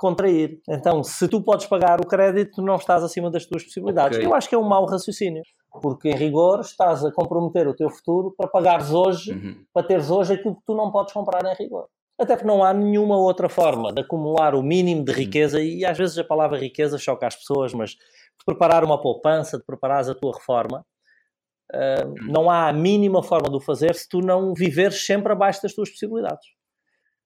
[0.03, 0.61] contrair.
[0.69, 4.19] Então, se tu podes pagar o crédito, não estás acima das tuas possibilidades.
[4.19, 4.29] Okay.
[4.29, 5.43] Eu acho que é um mau raciocínio,
[5.81, 9.65] porque em rigor estás a comprometer o teu futuro para pagares hoje, uhum.
[9.73, 11.87] para teres hoje aquilo que tu não podes comprar em rigor.
[12.21, 15.65] Até porque não há nenhuma outra forma de acumular o mínimo de riqueza, uhum.
[15.65, 19.65] e às vezes a palavra riqueza choca as pessoas, mas de preparar uma poupança, de
[19.65, 20.85] preparares a tua reforma,
[21.73, 25.63] uh, não há a mínima forma de o fazer se tu não viveres sempre abaixo
[25.63, 26.45] das tuas possibilidades.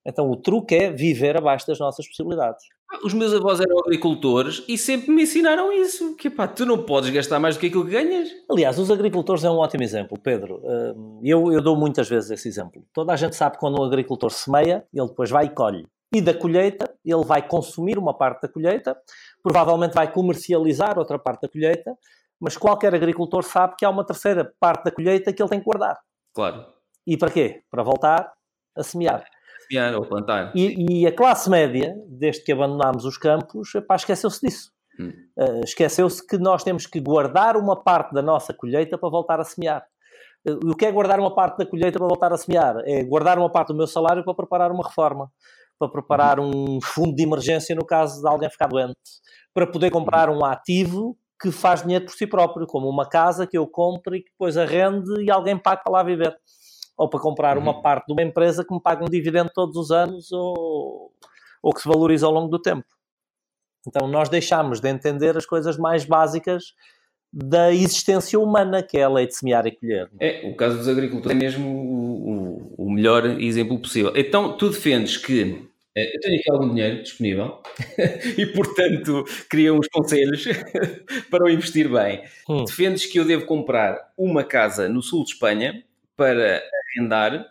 [0.07, 2.65] Então o truque é viver abaixo das nossas possibilidades.
[3.05, 6.15] Os meus avós eram agricultores e sempre me ensinaram isso.
[6.15, 8.29] Que pá, tu não podes gastar mais do que aquilo que ganhas.
[8.49, 10.63] Aliás, os agricultores é um ótimo exemplo, Pedro.
[10.63, 12.87] Hum, eu, eu dou muitas vezes esse exemplo.
[12.93, 15.85] Toda a gente sabe que quando um agricultor semeia, ele depois vai e colhe.
[16.15, 18.97] E da colheita, ele vai consumir uma parte da colheita,
[19.43, 21.99] provavelmente vai comercializar outra parte da colheita,
[22.41, 25.65] mas qualquer agricultor sabe que há uma terceira parte da colheita que ele tem que
[25.65, 25.99] guardar.
[26.33, 26.65] Claro.
[27.05, 27.63] E para quê?
[27.69, 28.33] Para voltar
[28.77, 29.25] a semear
[29.69, 30.53] semear ou plantar.
[30.55, 34.71] E, e, a classe média, desde que abandonámos os campos, esqueceu-se disso.
[34.99, 35.13] Hum.
[35.39, 39.45] Uh, esqueceu-se que nós temos que guardar uma parte da nossa colheita para voltar a
[39.45, 39.85] semear.
[40.47, 42.77] Uh, o que é guardar uma parte da colheita para voltar a semear?
[42.85, 45.31] É guardar uma parte do meu salário para preparar uma reforma,
[45.79, 48.97] para preparar um fundo de emergência no caso de alguém ficar doente,
[49.53, 53.59] para poder comprar um ativo que faz dinheiro por si próprio, como uma casa que
[53.59, 56.35] eu compro e que depois arrende e alguém paga para lá viver
[56.97, 57.63] ou para comprar uhum.
[57.63, 61.13] uma parte de uma empresa que me paga um dividendo todos os anos ou,
[61.63, 62.87] ou que se valoriza ao longo do tempo.
[63.87, 66.75] Então nós deixamos de entender as coisas mais básicas
[67.33, 70.11] da existência humana, que é a lei de semear e colher.
[70.19, 72.31] É, o caso dos agricultores é mesmo o,
[72.79, 74.13] o, o melhor exemplo possível.
[74.17, 77.63] Então tu defendes que eh, eu tenho aqui algum dinheiro disponível
[78.37, 80.45] e, portanto, queria uns conselhos
[81.31, 82.23] para o investir bem.
[82.49, 82.65] Hum.
[82.65, 85.83] Defendes que eu devo comprar uma casa no sul de Espanha
[86.17, 86.63] para
[86.97, 87.47] arrendar.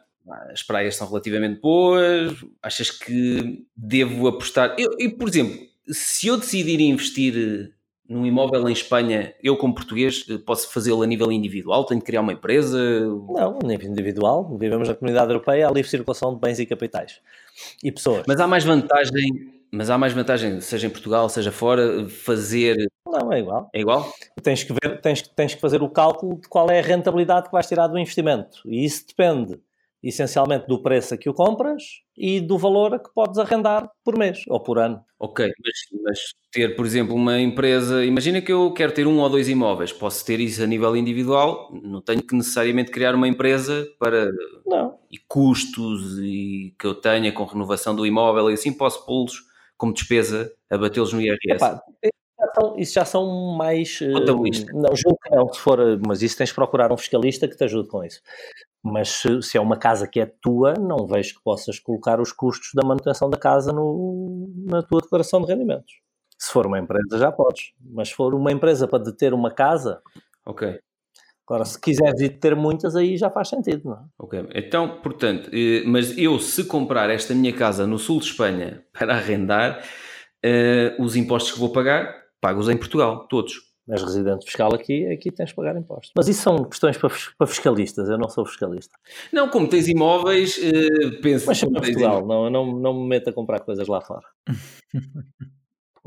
[0.51, 2.33] As praias são relativamente boas.
[2.61, 4.75] Achas que devo apostar?
[4.77, 7.71] Eu, eu, por exemplo, se eu decidir investir eh,
[8.09, 11.85] num imóvel em Espanha, eu como português eh, posso fazê-lo a nível individual?
[11.85, 12.77] Tenho que criar uma empresa?
[13.29, 14.57] Não, a nível individual.
[14.57, 17.21] Vivemos na comunidade europeia, há livre circulação de bens e capitais
[17.83, 18.23] e pessoas.
[18.27, 22.89] Mas há mais vantagem mas há mais vantagem, seja em Portugal, seja fora, fazer.
[23.19, 23.69] Não, é igual.
[23.73, 24.13] É igual?
[24.41, 27.51] Tens que, ver, tens, tens que fazer o cálculo de qual é a rentabilidade que
[27.51, 28.61] vais tirar do investimento.
[28.65, 29.59] E isso depende
[30.07, 31.81] essencialmente do preço a que o compras
[32.15, 35.03] e do valor a que podes arrendar por mês ou por ano.
[35.19, 36.19] Ok, mas, mas,
[36.51, 40.23] ter, por exemplo, uma empresa, imagina que eu quero ter um ou dois imóveis, posso
[40.23, 44.29] ter isso a nível individual, não tenho que necessariamente criar uma empresa para
[44.65, 44.99] não.
[45.11, 49.41] e custos e que eu tenha com renovação do imóvel e assim posso pô-los
[49.75, 51.39] como despesa a batê-los no IRS.
[51.49, 51.81] Epá,
[52.77, 53.99] isso já são mais.
[54.01, 54.71] Eh, Contabilista.
[54.73, 57.63] Não, julgo que não, se for, mas isso tens de procurar um fiscalista que te
[57.63, 58.21] ajude com isso.
[58.83, 62.31] Mas se, se, é uma casa que é tua, não vejo que possas colocar os
[62.31, 65.93] custos da manutenção da casa no, na tua declaração de rendimentos.
[66.37, 67.73] Se for uma empresa, já podes.
[67.81, 70.01] Mas se for uma empresa para deter uma casa.
[70.45, 70.79] Ok.
[71.47, 73.99] Agora, se quiseres ir ter muitas, aí já faz sentido, não é?
[74.17, 74.47] Ok.
[74.55, 79.13] Então, portanto, eh, mas eu, se comprar esta minha casa no sul de Espanha para
[79.13, 79.83] arrendar,
[80.45, 83.55] uh, os impostos que vou pagar, pago-os em Portugal, todos.
[83.87, 86.11] Mas residente fiscal aqui, aqui tens de pagar impostos.
[86.15, 88.95] Mas isso são questões para, para fiscalistas, eu não sou fiscalista.
[89.33, 91.47] Não, como tens imóveis, uh, penso...
[91.47, 94.25] Mas sempre Portugal, não, não, não me meto a comprar coisas lá fora.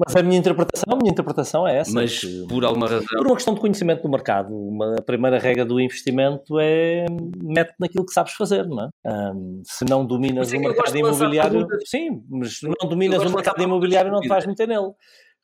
[0.06, 1.92] Mas a minha interpretação, a minha interpretação é essa.
[1.92, 3.04] Mas que, por alguma razão.
[3.04, 4.54] Por uma questão de conhecimento do mercado.
[4.54, 7.04] Uma, a primeira regra do investimento é
[7.42, 8.88] mete naquilo que sabes fazer, não é?
[9.04, 11.66] Um, se não dominas o mercado imobiliário.
[11.84, 14.92] Sim, mas se não dominas o mercado imobiliário, não te vais meter nele.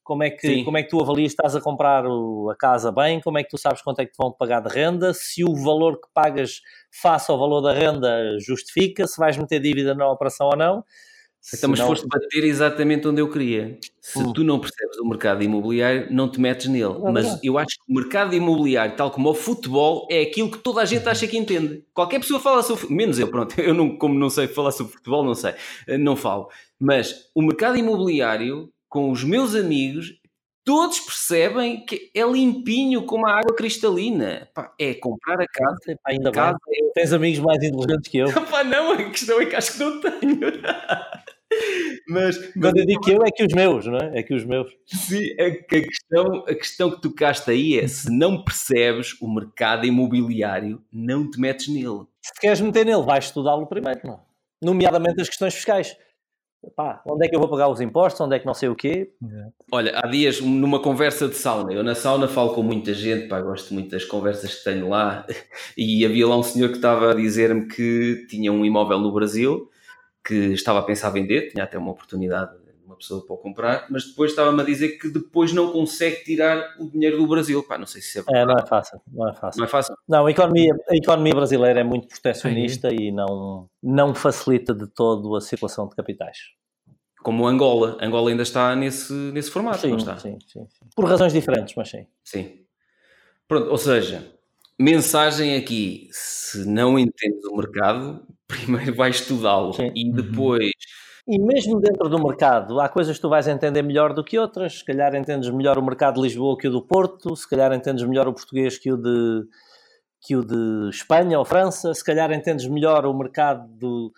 [0.04, 3.20] Como é, que, como é que tu avalias estás a comprar o, a casa bem?
[3.20, 5.14] Como é que tu sabes quanto é que te vão pagar de renda?
[5.14, 6.60] Se o valor que pagas
[6.92, 10.84] face ao valor da renda justifica, se vais meter dívida na operação ou não
[11.52, 13.78] então, mas foste bater exatamente onde eu queria.
[14.00, 14.32] Se hum.
[14.32, 16.94] tu não percebes o mercado imobiliário, não te metes nele.
[17.04, 20.58] É mas eu acho que o mercado imobiliário, tal como o futebol, é aquilo que
[20.58, 21.84] toda a gente acha que entende.
[21.92, 22.92] Qualquer pessoa fala sobre.
[22.92, 23.54] Menos eu, pronto.
[23.60, 25.54] Eu, não, como não sei falar sobre futebol, não sei.
[25.86, 26.48] Eh, não falo.
[26.80, 30.14] Mas o mercado imobiliário, com os meus amigos,
[30.64, 34.48] todos percebem que é limpinho como a água cristalina.
[34.54, 35.98] Pá, é comprar a casa.
[36.06, 36.92] Ainda casa, é...
[36.94, 38.28] Tens amigos mais inteligentes que eu.
[38.70, 40.38] Não, a questão é que acho que não tenho.
[42.08, 44.18] Mas, Quando eu digo que eu, é que os meus, não é?
[44.18, 44.70] É que os meus.
[44.86, 50.82] Sim, a, questão, a questão que tocaste aí é: se não percebes o mercado imobiliário,
[50.92, 52.06] não te metes nele.
[52.22, 54.20] Se queres meter nele, vais estudá-lo primeiro, não?
[54.62, 55.96] Nomeadamente as questões fiscais.
[56.76, 58.74] Pá, onde é que eu vou pagar os impostos, onde é que não sei o
[58.74, 59.12] quê.
[59.70, 63.40] Olha, há dias, numa conversa de sauna, eu na sauna falo com muita gente, pá,
[63.40, 65.26] gosto muito das conversas que tenho lá,
[65.76, 69.70] e havia lá um senhor que estava a dizer-me que tinha um imóvel no Brasil,
[70.24, 72.63] que estava a pensar vender, tinha até uma oportunidade
[73.04, 77.18] pessoa para comprar, mas depois estava-me a dizer que depois não consegue tirar o dinheiro
[77.18, 77.62] do Brasil.
[77.62, 78.42] Pá, não sei se é verdade.
[78.42, 79.00] É, não é fácil.
[79.12, 79.58] Não é fácil.
[79.58, 79.96] Não é fácil?
[80.08, 85.36] Não, a economia, a economia brasileira é muito protecionista e não, não facilita de todo
[85.36, 86.38] a circulação de capitais.
[87.22, 87.96] Como Angola.
[88.00, 90.18] Angola ainda está nesse, nesse formato, sim, não está?
[90.18, 90.86] Sim, sim, sim.
[90.94, 92.06] Por razões diferentes, mas sim.
[92.22, 92.64] Sim.
[93.48, 94.26] Pronto, ou seja,
[94.78, 100.12] mensagem aqui: se não entendes o mercado, primeiro vais estudá-lo e uhum.
[100.12, 100.70] depois.
[101.26, 104.80] E mesmo dentro do mercado, há coisas que tu vais entender melhor do que outras.
[104.80, 108.04] Se calhar entendes melhor o mercado de Lisboa que o do Porto, se calhar entendes
[108.04, 109.46] melhor o português que o de,
[110.20, 114.12] que o de Espanha ou França, se calhar entendes melhor o mercado do,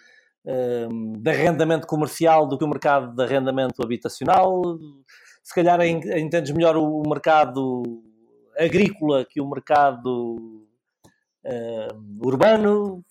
[0.44, 4.62] um, de arrendamento comercial do que o mercado de arrendamento habitacional.
[5.44, 7.84] Se calhar entendes melhor o mercado
[8.58, 10.66] agrícola que o mercado
[11.44, 13.04] uh, urbano.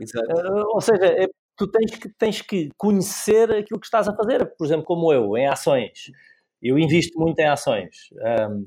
[0.00, 1.28] Uh, ou seja, é,
[1.60, 4.46] tu tens que, tens que conhecer aquilo que estás a fazer.
[4.56, 6.10] Por exemplo, como eu, em ações.
[6.62, 8.10] Eu invisto muito em ações,
[8.50, 8.66] um,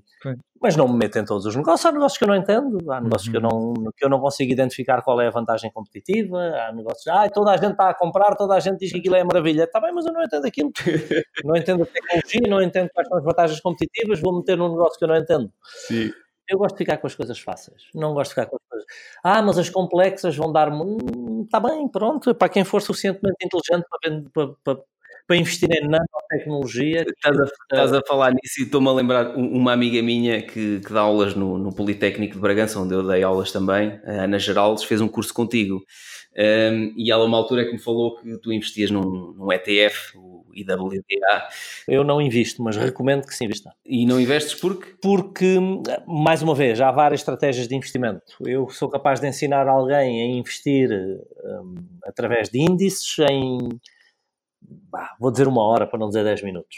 [0.60, 1.86] mas não me meto em todos os negócios.
[1.86, 3.32] Há negócios que eu não entendo, há negócios uhum.
[3.32, 3.74] que, eu uhum.
[3.78, 6.40] não, que eu não consigo identificar qual é a vantagem competitiva.
[6.40, 9.16] Há negócios, ah, toda a gente está a comprar, toda a gente diz que aquilo
[9.16, 9.66] é maravilha.
[9.66, 10.72] Está bem, mas eu não entendo aquilo.
[11.46, 14.98] não entendo a tecnologia, não entendo quais são as vantagens competitivas, vou meter num negócio
[14.98, 15.52] que eu não entendo.
[15.88, 16.12] Sim.
[16.54, 17.88] Eu gosto de ficar com as coisas fáceis.
[17.96, 18.88] Não gosto de ficar com as coisas.
[19.24, 20.68] Ah, mas as complexas vão dar.
[20.68, 22.36] Está hum, bem, pronto.
[22.36, 23.88] Para quem for suficientemente inteligente
[24.32, 24.84] para, para,
[25.28, 27.06] para, investir em nanotecnologia.
[27.10, 30.94] Estás a, estás a falar nisso e estou-me a lembrar uma amiga minha que, que
[30.94, 34.84] dá aulas no, no, Politécnico de Bragança, onde eu dei aulas também, a Ana Geraldes,
[34.84, 35.84] fez um curso contigo.
[36.38, 40.16] Um, e ela, uma altura, é que me falou que tu investias num, num ETF,
[40.54, 41.50] IWDA.
[41.88, 43.74] Eu não invisto, mas recomendo que se invista.
[43.86, 44.94] E não investes porque?
[45.02, 45.58] Porque,
[46.08, 48.34] mais uma vez, há várias estratégias de investimento.
[48.46, 51.76] Eu sou capaz de ensinar alguém a investir um,
[52.06, 53.58] através de índices em,
[54.62, 56.78] bah, vou dizer uma hora para não dizer 10 minutos.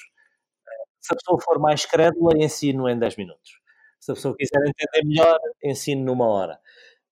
[0.99, 3.59] Se a pessoa for mais crédula, ensino em 10 minutos.
[3.99, 6.59] Se a pessoa quiser entender melhor, ensino numa hora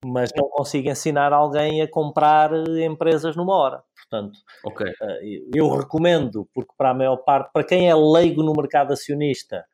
[0.06, 3.84] mas não consigo ensinar alguém a comprar empresas numa hora.
[4.10, 4.92] Portanto, okay.
[5.02, 9.66] Eh, eu recomendo, porque para a maior parte, para quem é leigo no mercado acionista,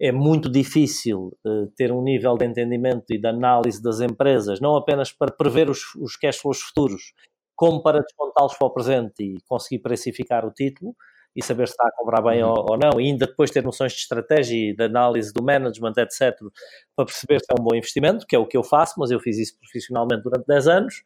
[0.00, 4.76] é muito difícil uh, ter um nível de entendimento e de análise das empresas, não
[4.76, 7.12] apenas para prever os, os cash flows futuros,
[7.56, 10.94] como para descontá-los para o presente e conseguir precificar o título
[11.38, 12.50] e saber se está a comprar bem uhum.
[12.50, 15.92] ou, ou, não, e ainda depois ter noções de estratégia e de análise do management,
[15.96, 16.36] etc.,
[16.96, 19.20] para perceber se é um bom investimento, que é o que eu faço, mas eu
[19.20, 21.04] fiz isso profissionalmente durante 10 anos,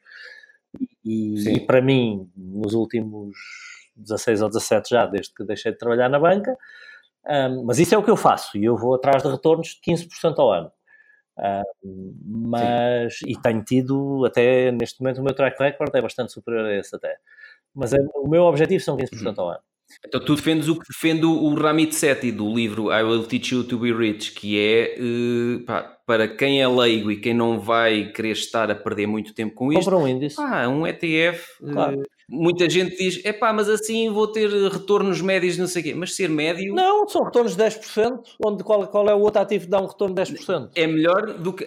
[1.05, 3.37] e, e para mim, nos últimos
[3.95, 6.57] 16 ou 17 já, desde que deixei de trabalhar na banca,
[7.29, 9.93] um, mas isso é o que eu faço, e eu vou atrás de retornos de
[9.93, 10.73] 15% ao ano.
[11.85, 13.27] Um, mas, Sim.
[13.29, 16.97] e tenho tido, até neste momento, o meu track record é bastante superior a esse
[16.97, 17.19] até.
[17.75, 19.45] Mas é, o meu objetivo são 15% uhum.
[19.45, 19.72] ao ano.
[20.07, 23.65] Então tu defendes o que defende o Ramit Sethi do livro I Will Teach You
[23.65, 28.13] to Be Rich, que é uh, pá, para quem é leigo e quem não vai
[28.13, 29.85] querer estar a perder muito tempo com isto.
[29.85, 30.37] Compra um índice.
[30.41, 31.45] Ah, um ETF.
[31.73, 32.01] Claro.
[32.01, 32.03] Uh,
[32.33, 35.95] muita gente diz, é pá, mas assim vou ter retornos médios, não sei o quê.
[35.95, 36.75] Mas ser médio.
[36.75, 39.87] Não, são retornos de 10%, onde qual, qual é o outro ativo que dá um
[39.87, 40.71] retorno de 10%?
[40.75, 41.67] É melhor do que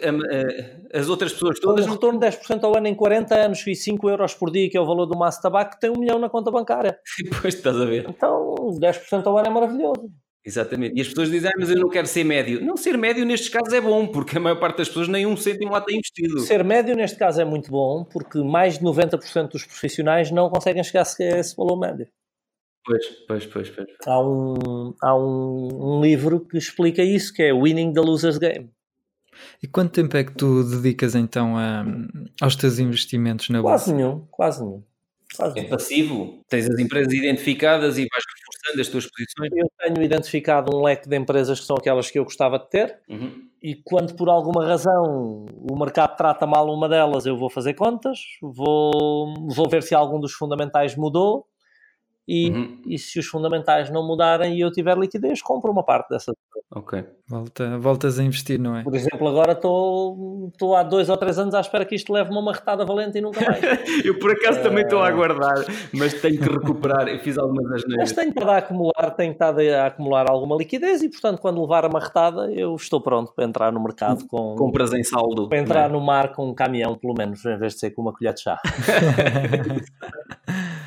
[0.92, 1.86] as outras pessoas todas.
[1.86, 4.78] Um retorno de 10% ao ano em 40 anos e 5 euros por dia, que
[4.78, 6.98] é o valor do maço de tabaco, tem um milhão na conta bancária.
[7.24, 8.08] Depois estás a ver.
[8.10, 10.10] Então, 10% ao ano é maravilhoso.
[10.46, 10.96] Exatamente.
[10.96, 12.64] E as pessoas dizem, ah, mas eu não quero ser médio.
[12.64, 15.36] Não, ser médio nestes casos é bom, porque a maior parte das pessoas nem um
[15.36, 16.40] cêntimo lá tem investido.
[16.42, 20.84] Ser médio neste caso é muito bom, porque mais de 90% dos profissionais não conseguem
[20.84, 22.08] chegar a esse valor médio.
[22.86, 23.70] Pois, pois, pois.
[23.72, 23.88] pois.
[24.06, 28.70] Há, um, há um, um livro que explica isso, que é Winning the Loser's Game.
[29.62, 31.84] E quanto tempo é que tu dedicas então a,
[32.40, 33.86] aos teus investimentos na bolsa?
[33.86, 34.84] Quase nenhum, quase nenhum.
[35.36, 35.70] Quase é nenhum.
[35.70, 36.46] passivo?
[36.48, 38.24] Tens as empresas identificadas e vais
[38.80, 39.52] as tuas posições?
[39.56, 43.00] Eu tenho identificado um leque de empresas que são aquelas que eu gostava de ter
[43.10, 43.48] uhum.
[43.62, 48.20] e quando por alguma razão o mercado trata mal uma delas, eu vou fazer contas,
[48.42, 51.48] vou, vou ver se algum dos fundamentais mudou
[52.28, 52.82] e, uhum.
[52.88, 56.34] e se os fundamentais não mudarem e eu tiver liquidez, compro uma parte dessa.
[56.74, 57.06] Ok.
[57.28, 58.84] Volta, voltas a investir, não é?
[58.84, 62.42] Por exemplo, agora estou há dois ou três anos à espera que isto leve uma
[62.42, 63.62] marretada valente e nunca mais.
[64.04, 64.64] eu por acaso uh...
[64.64, 67.08] também estou a aguardar, mas tenho que recuperar.
[67.08, 67.98] Eu fiz algumas asneiras.
[67.98, 71.86] Mas tenho estado a acumular, tenho estado a acumular alguma liquidez e, portanto, quando levar
[71.86, 74.56] a marretada, eu estou pronto para entrar no mercado com.
[74.56, 75.48] Compras em saldo.
[75.48, 75.94] Para entrar é?
[75.94, 78.42] no mar com um caminhão, pelo menos, em vez de ser com uma colher de
[78.42, 78.60] chá.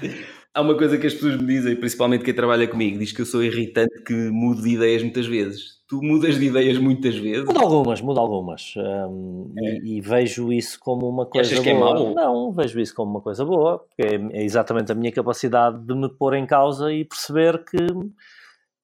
[0.54, 3.26] Há uma coisa que as pessoas me dizem, principalmente quem trabalha comigo, diz que eu
[3.26, 5.78] sou irritante, que mudo de ideias muitas vezes.
[5.88, 7.46] Tu mudas de ideias muitas vezes?
[7.46, 8.74] Mudo algumas, mudo algumas.
[8.76, 9.78] Um, é.
[9.78, 11.64] e, e, vejo isso como uma coisa Achas boa.
[11.64, 12.14] Que é mau?
[12.14, 15.94] Não, vejo isso como uma coisa boa, porque é, é exatamente a minha capacidade de
[15.94, 17.78] me pôr em causa e perceber que,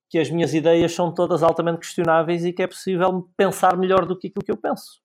[0.08, 4.18] que as minhas ideias são todas altamente questionáveis e que é possível pensar melhor do
[4.18, 5.03] que aquilo que eu penso.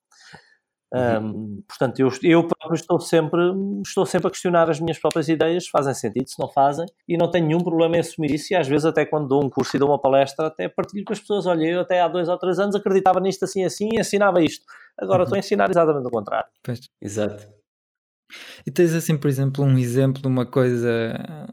[0.92, 3.40] Um, portanto, eu, eu próprio estou sempre,
[3.86, 7.16] estou sempre a questionar as minhas próprias ideias, se fazem sentido, se não fazem, e
[7.16, 8.54] não tenho nenhum problema em assumir isso.
[8.54, 11.14] E às vezes, até quando dou um curso e dou uma palestra, até partilho com
[11.14, 14.00] as pessoas: olha, eu até há dois ou três anos acreditava nisto assim assim e
[14.00, 14.66] ensinava isto.
[14.98, 15.24] Agora uhum.
[15.24, 16.50] estou a ensinar exatamente o contrário.
[16.64, 16.80] Pois.
[17.02, 17.48] Exato.
[18.66, 21.50] E tens assim, por exemplo, um exemplo de uma coisa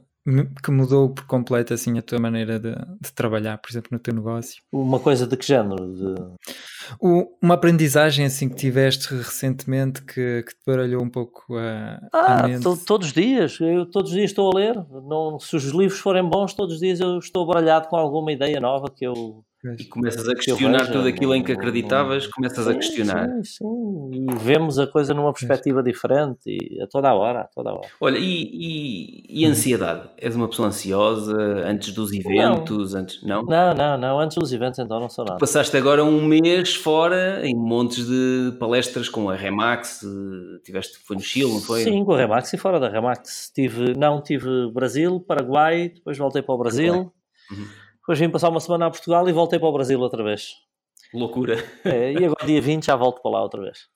[0.63, 4.13] que mudou por completo assim a tua maneira de, de, trabalhar, por exemplo, no teu
[4.13, 4.63] negócio?
[4.73, 5.93] Uma coisa de que género?
[5.93, 6.15] De...
[7.01, 12.45] O, uma aprendizagem assim que tiveste recentemente que, que te baralhou um pouco a, ah,
[12.45, 12.63] a mente?
[12.63, 14.75] To, todos os dias, eu todos os dias estou a ler.
[15.09, 18.61] Não, se os livros forem bons, todos os dias eu estou baralhado com alguma ideia
[18.61, 19.45] nova que eu
[19.79, 23.29] e começas a questionar vejo, tudo aquilo em que acreditavas, começas sim, a questionar.
[23.29, 27.45] Sim, sim, e vemos a coisa numa perspectiva diferente e a toda a hora, a
[27.45, 27.89] toda a hora.
[28.01, 30.09] Olha, e, e, e ansiedade?
[30.19, 31.37] És uma pessoa ansiosa
[31.67, 32.93] antes dos eventos?
[32.93, 33.01] Não.
[33.01, 33.43] Antes, não?
[33.43, 35.39] não, não, não, antes dos eventos então não sou nada.
[35.39, 40.01] Passaste agora um mês fora em montes de palestras com a Remax,
[40.65, 41.83] tiveste, foi no Chile, não foi?
[41.83, 43.51] Sim, com a Remax e fora da Remax.
[43.55, 47.13] Tive, não, tive Brasil, Paraguai, depois voltei para o Brasil.
[47.51, 47.67] Uhum.
[48.07, 50.53] Depois vim passar uma semana a Portugal e voltei para o Brasil outra vez.
[51.13, 51.57] Loucura.
[51.85, 53.89] É, e agora, dia 20, já volto para lá outra vez.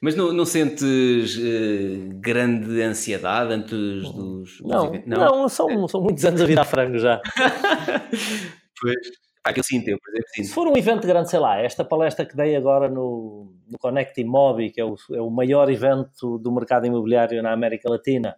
[0.00, 4.60] Mas não, não sentes uh, grande ansiedade antes dos.
[4.60, 7.22] Não, não, não são, são muitos anos a virar frango já.
[8.82, 9.24] pois.
[9.44, 10.42] Aquilo sim, eu, por exemplo, sim.
[10.42, 14.20] Se for um evento grande, sei lá, esta palestra que dei agora no, no Connect
[14.20, 18.34] Imobi, que é o, é o maior evento do mercado imobiliário na América Latina,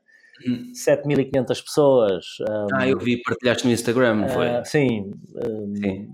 [0.72, 2.26] 7.500 pessoas.
[2.40, 4.48] Um, ah, eu vi, partilhaste no Instagram, não foi?
[4.48, 6.08] Uh, sim, um, sim.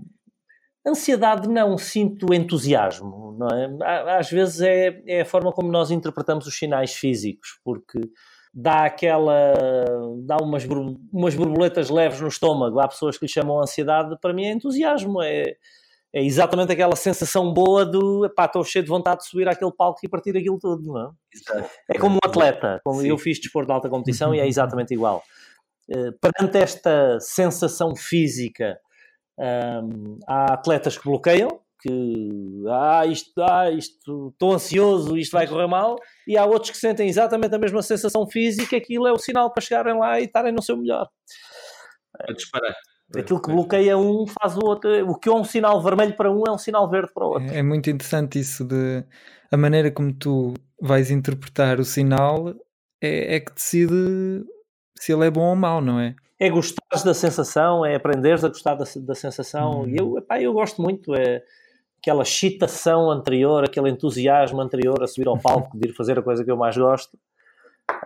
[0.85, 4.17] Ansiedade não, sinto entusiasmo, não é?
[4.17, 8.01] Às vezes é, é a forma como nós interpretamos os sinais físicos, porque
[8.53, 9.53] dá aquela.
[10.25, 10.65] dá umas,
[11.11, 12.79] umas borboletas leves no estômago.
[12.79, 15.55] Há pessoas que lhe chamam ansiedade, para mim é entusiasmo, é
[16.13, 19.99] é exatamente aquela sensação boa do pá, estou cheio de vontade de subir àquele palco
[20.03, 21.11] e partir aquilo tudo, não é?
[21.89, 23.09] É como um atleta, como Sim.
[23.09, 25.23] eu fiz desporto de alta competição e é exatamente igual.
[25.89, 28.79] Uh, perante esta sensação física,
[29.39, 35.67] um, há atletas que bloqueiam, que ah, isto, ah, isto, estou ansioso, isto vai correr
[35.67, 39.51] mal, e há outros que sentem exatamente a mesma sensação física, aquilo é o sinal
[39.51, 41.09] para chegarem lá e estarem no seu melhor.
[42.15, 42.75] Para disparar.
[43.15, 45.09] Aquilo que bloqueia um faz o outro.
[45.09, 47.53] O que é um sinal vermelho para um é um sinal verde para o outro.
[47.53, 49.03] É, é muito interessante isso de
[49.51, 52.55] a maneira como tu vais interpretar o sinal
[52.99, 54.43] é, é que decide
[54.97, 56.15] se ele é bom ou mau, não é?
[56.39, 59.81] É gostar da sensação, é aprenderes a gostar da, da sensação.
[59.81, 59.89] Hum.
[59.89, 61.43] E eu, epá, eu gosto muito, é
[61.99, 66.43] aquela excitação anterior, aquele entusiasmo anterior a subir ao palco, de ir fazer a coisa
[66.43, 67.17] que eu mais gosto.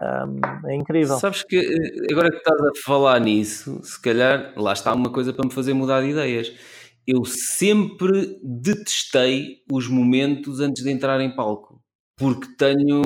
[0.01, 1.17] Um, é incrível.
[1.17, 5.33] Sabes que eh, agora que estás a falar nisso, se calhar lá está uma coisa
[5.33, 6.51] para me fazer mudar de ideias.
[7.05, 11.81] Eu sempre detestei os momentos antes de entrar em palco,
[12.15, 13.01] porque tenho.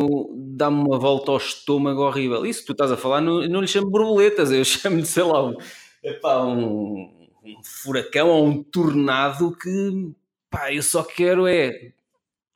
[0.55, 2.45] dá-me uma volta ao estômago horrível.
[2.45, 5.55] Isso tu estás a falar, não, não lhe chamo borboletas, eu chamo-lhe, sei lá, um,
[6.03, 10.11] epá, um, um furacão ou um tornado que
[10.49, 11.93] pá, eu só quero é.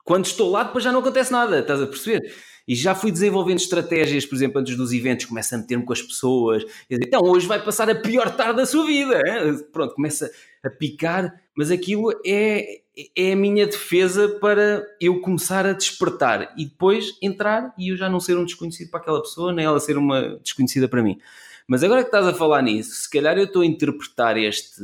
[0.03, 2.31] Quando estou lá, depois já não acontece nada, estás a perceber?
[2.67, 6.01] E já fui desenvolvendo estratégias, por exemplo, antes dos eventos, começo a meter-me com as
[6.01, 6.63] pessoas.
[6.89, 9.21] Então, hoje vai passar a pior tarde da sua vida.
[9.25, 9.59] Hein?
[9.71, 10.31] Pronto, começa
[10.63, 12.81] a picar, mas aquilo é,
[13.15, 18.09] é a minha defesa para eu começar a despertar e depois entrar e eu já
[18.09, 21.19] não ser um desconhecido para aquela pessoa, nem ela ser uma desconhecida para mim.
[21.67, 24.81] Mas agora que estás a falar nisso, se calhar eu estou a interpretar este,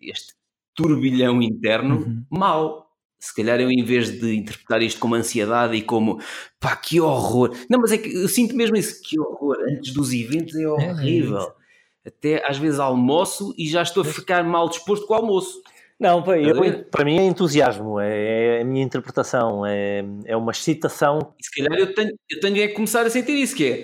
[0.00, 0.34] este
[0.74, 2.24] turbilhão interno uhum.
[2.30, 2.85] mal
[3.26, 6.20] se calhar eu, em vez de interpretar isto como ansiedade e como
[6.60, 7.56] pá, que horror.
[7.68, 9.56] Não, mas é que eu sinto mesmo isso, que horror.
[9.68, 11.52] Antes dos eventos é, é horrível.
[12.04, 15.60] É Até às vezes almoço e já estou a ficar mal disposto com o almoço.
[15.98, 21.32] Não, eu, para mim é entusiasmo, é, é, a minha interpretação, é, é uma excitação.
[21.40, 23.82] E se calhar eu tenho, eu tenho é que começar a sentir isso, que é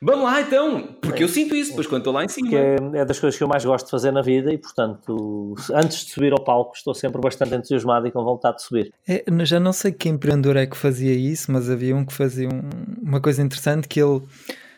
[0.00, 1.24] vamos lá então, porque é.
[1.24, 2.48] eu sinto isso depois quando estou lá em cima.
[2.52, 6.06] É, é, das coisas que eu mais gosto de fazer na vida e, portanto, antes
[6.06, 8.92] de subir ao palco, estou sempre bastante entusiasmado e com vontade de subir.
[9.06, 12.48] É, já não sei que empreendedor é que fazia isso, mas havia um que fazia
[12.48, 12.68] um,
[13.02, 14.22] uma coisa interessante que ele,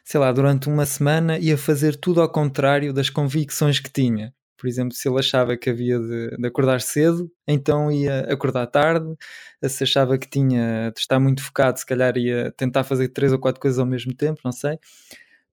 [0.05, 4.33] sei lá, durante uma semana ia fazer tudo ao contrário das convicções que tinha.
[4.61, 9.17] Por exemplo, se ele achava que havia de, de, acordar cedo, então ia acordar tarde.
[9.65, 13.39] Se achava que tinha de estar muito focado, se calhar ia tentar fazer três ou
[13.39, 14.79] quatro coisas ao mesmo tempo, não sei,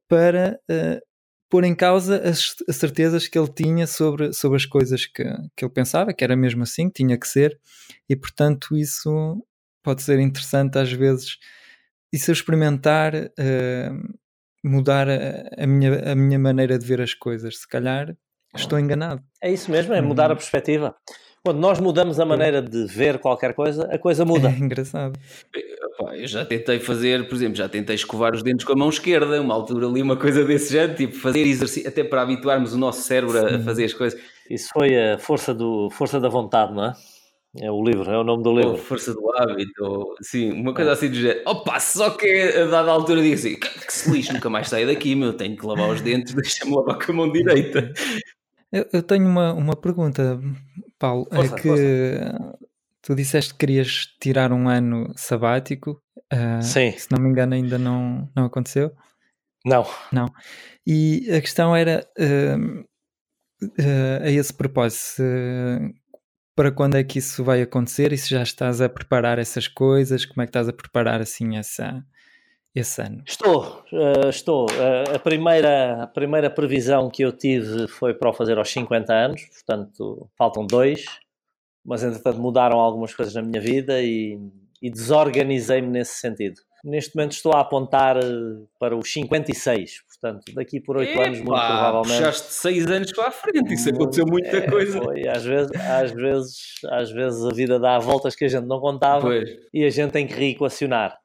[0.10, 1.02] para uh,
[1.50, 5.24] pôr em causa as, as, certezas que ele tinha sobre, sobre as coisas que,
[5.56, 7.58] que ele pensava, que era mesmo assim, que tinha que ser,
[8.10, 9.42] e portanto isso
[9.84, 11.38] pode ser interessante às vezes.
[12.12, 14.18] E se eu experimentar uh,
[14.64, 18.16] mudar a, a, minha, a minha maneira de ver as coisas, se calhar
[18.58, 19.22] Estou enganado.
[19.42, 20.36] É isso mesmo, é mudar a uhum.
[20.36, 20.96] perspectiva.
[21.44, 24.50] Quando nós mudamos a maneira de ver qualquer coisa, a coisa muda.
[24.58, 25.18] É engraçado.
[26.14, 29.42] Eu já tentei fazer, por exemplo, já tentei escovar os dentes com a mão esquerda,
[29.42, 33.02] uma altura ali, uma coisa desse género, tipo fazer exercício, até para habituarmos o nosso
[33.02, 34.20] cérebro a fazer as coisas.
[34.50, 36.94] Isso foi a força, do, força da vontade, não é?
[37.60, 38.74] É o livro, é o nome do livro.
[38.74, 40.94] Oh, força do hábito, ou, sim, uma coisa é.
[40.94, 41.42] assim do género.
[41.46, 45.16] Opa, só que a dada altura digo assim: que se lixo, nunca mais saio daqui,
[45.16, 47.92] meu, tenho que lavar os dentes, deixa-me lavar com a mão direita.
[48.72, 50.40] Eu, eu tenho uma, uma pergunta,
[51.00, 51.28] Paulo.
[51.32, 52.60] É força, é que força.
[53.02, 56.02] tu disseste que querias tirar um ano sabático.
[56.34, 56.92] Uh, Sim.
[56.92, 58.92] Se não me engano, ainda não, não aconteceu.
[59.66, 59.86] Não.
[60.12, 60.28] Não.
[60.86, 62.82] E a questão era, uh,
[63.64, 65.24] uh, a esse propósito,
[66.56, 70.26] para quando é que isso vai acontecer e se já estás a preparar essas coisas,
[70.26, 72.04] como é que estás a preparar assim essa,
[72.80, 73.22] esse ano?
[73.26, 74.66] Estou, uh, estou.
[74.66, 79.14] Uh, a, primeira, a primeira previsão que eu tive foi para o fazer aos 50
[79.14, 81.06] anos, portanto faltam dois,
[81.86, 84.40] mas entretanto mudaram algumas coisas na minha vida e,
[84.82, 86.62] e desorganizei-me nesse sentido.
[86.84, 88.22] Neste momento estou a apontar eh,
[88.80, 92.18] para os 56, portanto, daqui por 8 anos, muito provavelmente.
[92.20, 95.02] Puxaste 6 anos para a frente, isso aconteceu muita é, coisa.
[95.02, 96.56] Foi, às vezes, às, vezes,
[96.86, 99.50] às vezes a vida dá voltas que a gente não contava pois.
[99.74, 101.18] e a gente tem que reequacionar.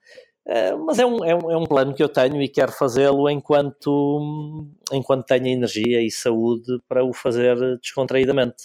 [0.47, 3.31] Eh, mas é um, é, um, é um plano que eu tenho e quero fazê-lo
[3.31, 8.57] enquanto, enquanto tenho energia e saúde para o fazer descontraídamente.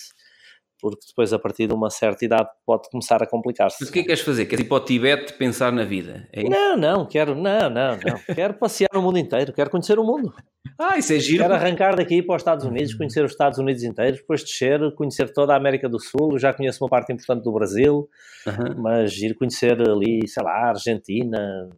[0.80, 3.78] Porque depois, a partir de uma certa idade, pode começar a complicar-se.
[3.82, 4.46] Mas o que é que queres fazer?
[4.46, 6.28] Queres ir para o Tibete pensar na vida?
[6.32, 7.98] É não, não, quero, não, não, não.
[8.36, 10.34] quero passear no mundo inteiro, quero conhecer o mundo.
[10.80, 11.44] Ah, isso é giro.
[11.44, 15.32] Quero arrancar daqui para os Estados Unidos, conhecer os Estados Unidos inteiros, depois descer, conhecer
[15.32, 16.38] toda a América do Sul.
[16.38, 18.10] Já conheço uma parte importante do Brasil,
[18.46, 18.82] uhum.
[18.82, 21.70] mas ir conhecer ali, sei lá, Argentina,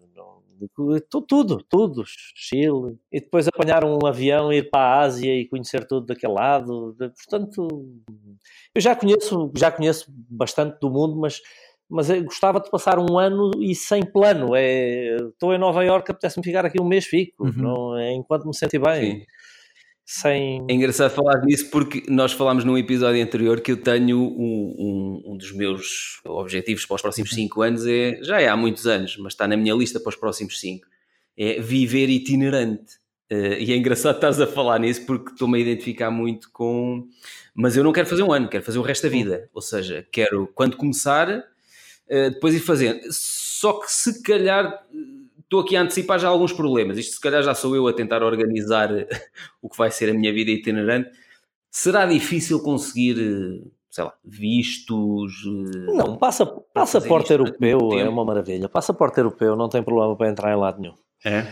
[1.28, 2.04] tudo, tudo,
[2.36, 6.96] Chile, e depois apanhar um avião, ir para a Ásia e conhecer tudo daquele lado.
[6.98, 7.68] Portanto,
[8.74, 11.42] eu já conheço, já conheço bastante do mundo, mas
[11.90, 14.56] mas eu gostava de passar um ano e sem plano.
[14.56, 17.54] É, estou em Nova Iorque, apetece-me ficar aqui um mês, fico, uhum.
[17.56, 19.22] não, é, enquanto me senti bem.
[19.22, 19.26] Sim.
[20.12, 20.66] Sem...
[20.68, 25.34] É engraçado falar nisso porque nós falámos num episódio anterior que eu tenho um, um,
[25.34, 29.16] um dos meus objetivos para os próximos 5 anos, é, já é há muitos anos,
[29.18, 30.88] mas está na minha lista para os próximos 5,
[31.38, 32.96] é viver itinerante.
[33.32, 37.08] Uh, e é engraçado estás a falar nisso porque estou-me a identificar muito com.
[37.54, 39.48] Mas eu não quero fazer um ano, quero fazer o resto da vida.
[39.54, 43.00] Ou seja, quero, quando começar, uh, depois ir fazendo.
[43.12, 44.84] Só que se calhar
[45.50, 46.98] estou aqui a antecipar já alguns problemas.
[47.00, 48.90] Isto se calhar já sou eu a tentar organizar
[49.60, 51.10] o que vai ser a minha vida itinerante.
[51.72, 53.16] Será difícil conseguir,
[53.90, 55.34] sei lá, vistos?
[55.46, 58.70] Eh, não, passa, passaporte europeu é uma maravilha.
[58.70, 60.96] Passaporte europeu não tem problema para entrar em lado nenhum.
[61.26, 61.48] É?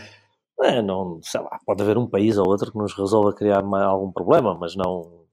[0.60, 4.10] É, não, sei lá, pode haver um país ou outro que nos resolva criar algum
[4.10, 5.26] problema, mas não,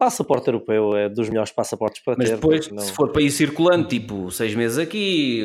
[0.00, 2.32] Passaporte europeu é dos melhores passaportes para Mas ter.
[2.32, 2.78] Mas depois, não...
[2.78, 5.44] se for país circulante, tipo seis meses aqui,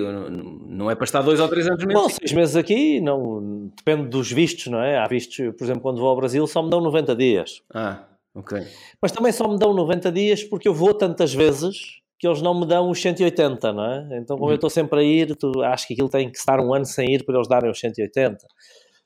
[0.65, 2.02] não é para estar dois ou três anos mesmo?
[2.02, 4.98] Não, seis meses aqui, não, depende dos vistos, não é?
[4.98, 7.64] Há vistos, por exemplo, quando vou ao Brasil só me dão 90 dias.
[7.73, 8.65] Ah, ok.
[9.02, 11.76] Mas também só me dão 90 dias porque eu vou tantas vezes
[12.18, 14.19] que eles não me dão os 180, não é?
[14.22, 14.53] Então, como uhum.
[14.53, 17.14] eu estou sempre a ir, tu, acho que aquilo tem que estar um ano sem
[17.14, 18.38] ir para eles darem os 180.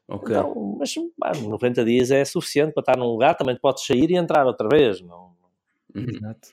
[0.09, 0.29] Ok.
[0.29, 0.93] Então, mas
[1.41, 5.01] 90 dias é suficiente para estar num lugar, também podes sair e entrar outra vez,
[5.01, 5.38] não
[5.95, 6.05] Uhum.
[6.09, 6.49] Exato.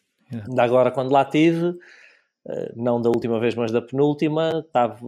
[0.48, 1.76] Ainda agora, quando lá tive,
[2.48, 4.64] eh, não da última vez, mas da penúltima,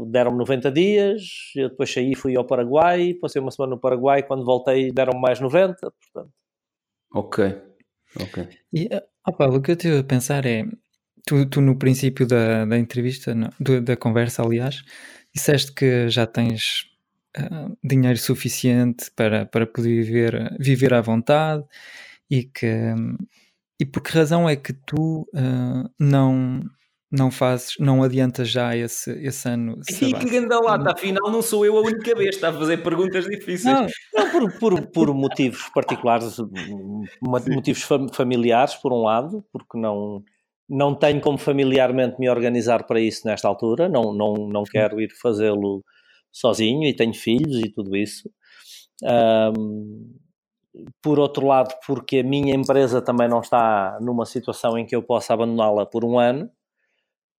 [0.08, 4.44] deram-me 90 dias, eu depois saí fui ao Paraguai, passei uma semana no Paraguai, quando
[4.44, 6.32] voltei deram-me mais 90, portanto.
[7.12, 7.56] Ok,
[8.20, 8.48] ok.
[8.72, 8.88] E,
[9.26, 10.64] oh Paulo, o que eu estive a pensar é,
[11.26, 13.50] tu, tu no princípio da, da entrevista, não,
[13.84, 14.82] da conversa, aliás,
[15.34, 16.86] disseste que já tens
[17.38, 21.64] uh, dinheiro suficiente para, para poder viver, viver à vontade
[22.30, 22.94] e que
[23.80, 26.62] e por que razão é que tu uh, não,
[27.10, 29.80] não fazes, não adiantas já esse, esse ano?
[29.88, 33.24] E que ganda lata, afinal não sou eu a única vez, está a fazer perguntas
[33.24, 33.64] difíceis.
[33.64, 36.36] Não, não por, por, por motivos particulares,
[37.20, 40.24] motivos familiares, por um lado, porque não,
[40.68, 45.10] não tenho como familiarmente me organizar para isso nesta altura, não, não, não quero ir
[45.22, 45.84] fazê-lo
[46.32, 48.28] sozinho e tenho filhos e tudo isso.
[49.02, 50.14] Um,
[51.02, 55.02] por outro lado, porque a minha empresa também não está numa situação em que eu
[55.02, 56.50] possa abandoná-la por um ano,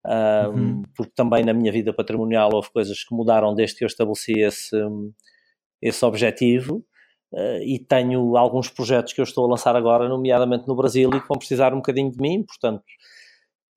[0.06, 0.82] um, uhum.
[0.96, 4.76] porque também na minha vida patrimonial houve coisas que mudaram desde que eu estabeleci esse,
[5.82, 6.84] esse objetivo.
[7.30, 11.20] Uh, e tenho alguns projetos que eu estou a lançar agora, nomeadamente no Brasil, e
[11.20, 12.82] que vão precisar um bocadinho de mim, portanto,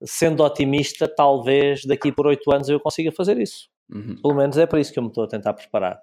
[0.04, 3.70] sendo otimista, talvez daqui por oito anos eu consiga fazer isso.
[3.93, 4.15] Uhum.
[4.22, 5.99] Pelo menos é para isso que eu me estou a tentar preparar.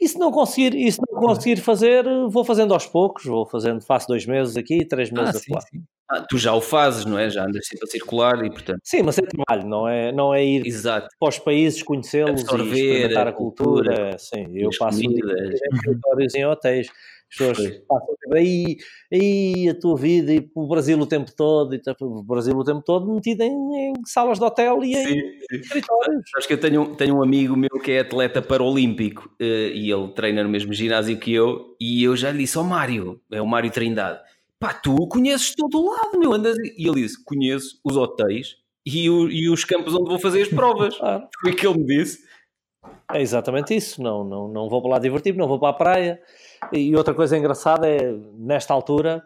[0.00, 3.80] E se não conseguir, e se não conseguir fazer, vou fazendo aos poucos, vou fazendo,
[3.82, 5.84] faço dois meses aqui, três meses ah, sim, sim.
[6.08, 7.28] Ah, tu já o fazes, não é?
[7.28, 8.80] Já andas sempre a circular e portanto.
[8.84, 11.08] Sim, mas é trabalho, não é, não é ir Exato.
[11.18, 13.90] para os países, conhecê-los experimentar a cultura.
[13.90, 14.18] cultura.
[14.18, 16.34] Sim, eu passo comidas.
[16.34, 16.88] em hotéis.
[17.32, 18.76] As pessoas passam aí,
[19.10, 22.82] aí a tua vida e o Brasil o tempo todo, e o Brasil o tempo
[22.82, 25.22] todo metido em, em salas de hotel e em sim.
[25.50, 26.22] escritórios.
[26.36, 30.08] Acho que eu tenho, tenho um amigo meu que é atleta paralímpico uh, e ele
[30.08, 33.46] treina no mesmo ginásio que eu e eu já lhe disse ao Mário, é o
[33.46, 34.20] Mário Trindade,
[34.58, 36.56] pá, tu conheces todo o lado, meu, andas...
[36.76, 40.48] E ele disse, conheço os hotéis e, o, e os campos onde vou fazer as
[40.48, 40.96] provas.
[41.40, 42.31] Foi o que ele me disse.
[43.12, 46.20] É exatamente isso, não, não, não vou para lá divertir, não vou para a praia
[46.72, 49.22] e outra coisa engraçada é, nesta altura,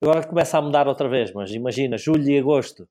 [0.00, 2.88] agora começa a mudar outra vez, mas imagina, julho e agosto,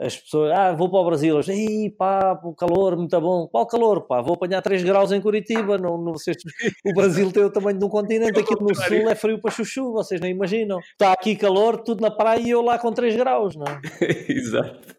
[0.00, 3.46] as pessoas, ah, vou para o Brasil, hoje, Ei, pá, o calor, muito bom.
[3.48, 4.22] Qual calor, pá?
[4.22, 5.76] Vou apanhar 3 graus em Curitiba.
[5.76, 6.38] Não, não, vocês,
[6.86, 9.92] o Brasil tem o tamanho de um continente, aqui no sul é frio para chuchu,
[9.92, 10.78] vocês nem imaginam.
[10.78, 13.78] Está aqui calor, tudo na praia e eu lá com 3 graus, não é?
[14.32, 14.96] Exato.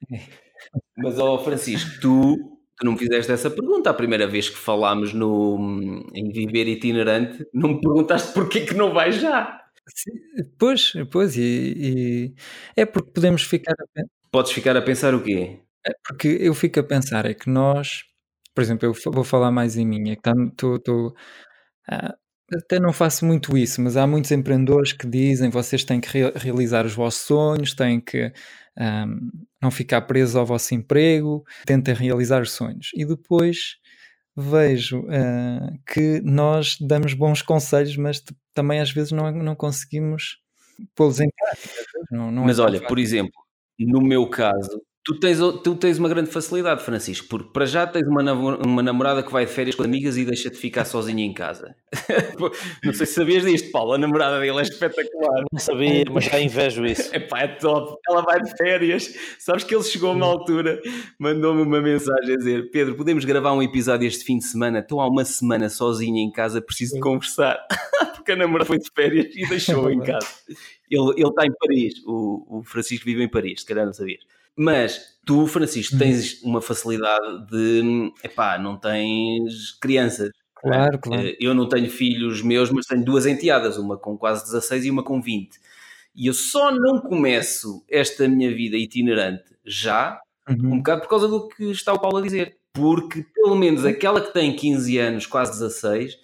[0.96, 5.12] Mas, ó Francisco, tu Tu não me fizeste essa pergunta a primeira vez que falámos
[5.12, 7.46] no, em viver itinerante.
[7.52, 9.60] Não me perguntaste porquê que não vais já.
[10.58, 11.42] Pois, pois, e,
[11.76, 12.34] e,
[12.76, 14.02] é porque podemos ficar a
[14.34, 15.60] Podes ficar a pensar o quê?
[15.86, 18.02] É porque eu fico a pensar, é que nós,
[18.52, 21.14] por exemplo, eu vou falar mais em mim, é que tá, tô,
[21.88, 22.16] ah,
[22.52, 26.32] até não faço muito isso, mas há muitos empreendedores que dizem vocês têm que re
[26.34, 28.32] realizar os vossos sonhos, têm que
[28.78, 29.30] um,
[29.62, 32.90] não ficar preso ao vosso emprego, tentem realizar os sonhos.
[32.94, 33.76] E depois
[34.36, 38.22] vejo uh, que nós damos bons conselhos, mas
[38.52, 40.38] também às vezes não, não conseguimos
[40.94, 41.82] pô-los em prática.
[42.10, 43.40] Não, não é mas é olha, por exemplo,
[43.78, 48.06] no meu caso, Tu tens, tu tens uma grande facilidade, Francisco, porque para já tens
[48.08, 51.76] uma, uma namorada que vai de férias com amigas e deixa-te ficar sozinha em casa.
[52.82, 55.44] não sei se sabias disto, Paulo, a namorada dele é espetacular.
[55.52, 57.12] Não sabia, mas já invejo isso.
[57.14, 57.98] Epá, é top.
[58.08, 59.14] Ela vai de férias.
[59.38, 60.80] Sabes que ele chegou a uma altura,
[61.18, 64.78] mandou-me uma mensagem a dizer: Pedro, podemos gravar um episódio este fim de semana?
[64.78, 67.58] Estou há uma semana sozinha em casa, preciso de conversar.
[68.24, 70.28] porque a namorada foi de férias e deixou em casa.
[70.90, 74.24] Ele, ele está em Paris, o, o Francisco vive em Paris, se calhar não sabias.
[74.56, 75.98] Mas tu, Francisco, uhum.
[75.98, 78.12] tens uma facilidade de.
[78.22, 80.30] Epá, não tens crianças.
[80.54, 81.26] Claro, claro.
[81.26, 84.90] Eh, eu não tenho filhos meus, mas tenho duas enteadas, uma com quase 16 e
[84.90, 85.58] uma com 20.
[86.14, 90.74] E eu só não começo esta minha vida itinerante já, uhum.
[90.74, 92.56] um bocado por causa do que está o Paulo a dizer.
[92.72, 96.16] Porque pelo menos aquela que tem 15 anos, quase 16,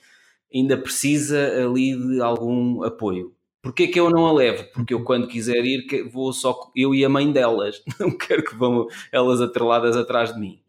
[0.52, 3.34] ainda precisa ali de algum apoio.
[3.62, 4.64] Porquê que eu não a levo?
[4.72, 8.54] Porque eu quando quiser ir vou só eu e a mãe delas, não quero que
[8.56, 10.60] vão elas atreladas atrás de mim.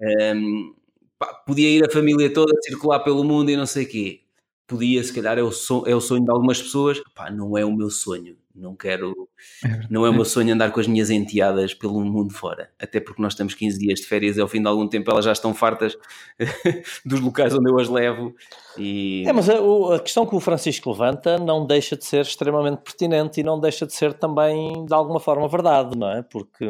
[0.00, 0.74] Um,
[1.18, 4.22] pá, podia ir a família toda circular pelo mundo e não sei o quê.
[4.66, 7.64] Podia, se calhar é o, sonho, é o sonho de algumas pessoas, pá, não é
[7.64, 8.36] o meu sonho.
[8.58, 9.28] Não quero,
[9.64, 12.70] é não é o meu sonho andar com as minhas enteadas pelo mundo fora.
[12.78, 15.24] Até porque nós temos 15 dias de férias e ao fim de algum tempo elas
[15.24, 15.96] já estão fartas
[17.06, 18.34] dos locais onde eu as levo.
[18.76, 19.24] E...
[19.26, 19.54] É, mas a,
[19.94, 23.86] a, questão que o Francisco levanta não deixa de ser extremamente pertinente e não deixa
[23.86, 26.22] de ser também de alguma forma verdade, não é?
[26.22, 26.66] Porque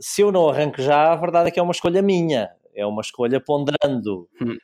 [0.00, 2.50] se eu não arranco já, a verdade é que é uma escolha minha.
[2.74, 4.28] É uma escolha ponderando.
[4.40, 4.56] Hum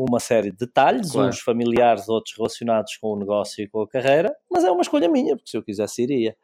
[0.00, 1.28] uma série de detalhes, claro.
[1.28, 5.08] uns familiares, outros relacionados com o negócio e com a carreira, mas é uma escolha
[5.08, 6.36] minha, porque se eu quisesse iria.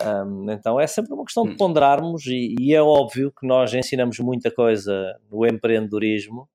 [0.00, 1.56] Um, então é sempre uma questão de hum.
[1.56, 6.48] ponderarmos e, e, é óbvio que nós ensinamos muita coisa no empreendedorismo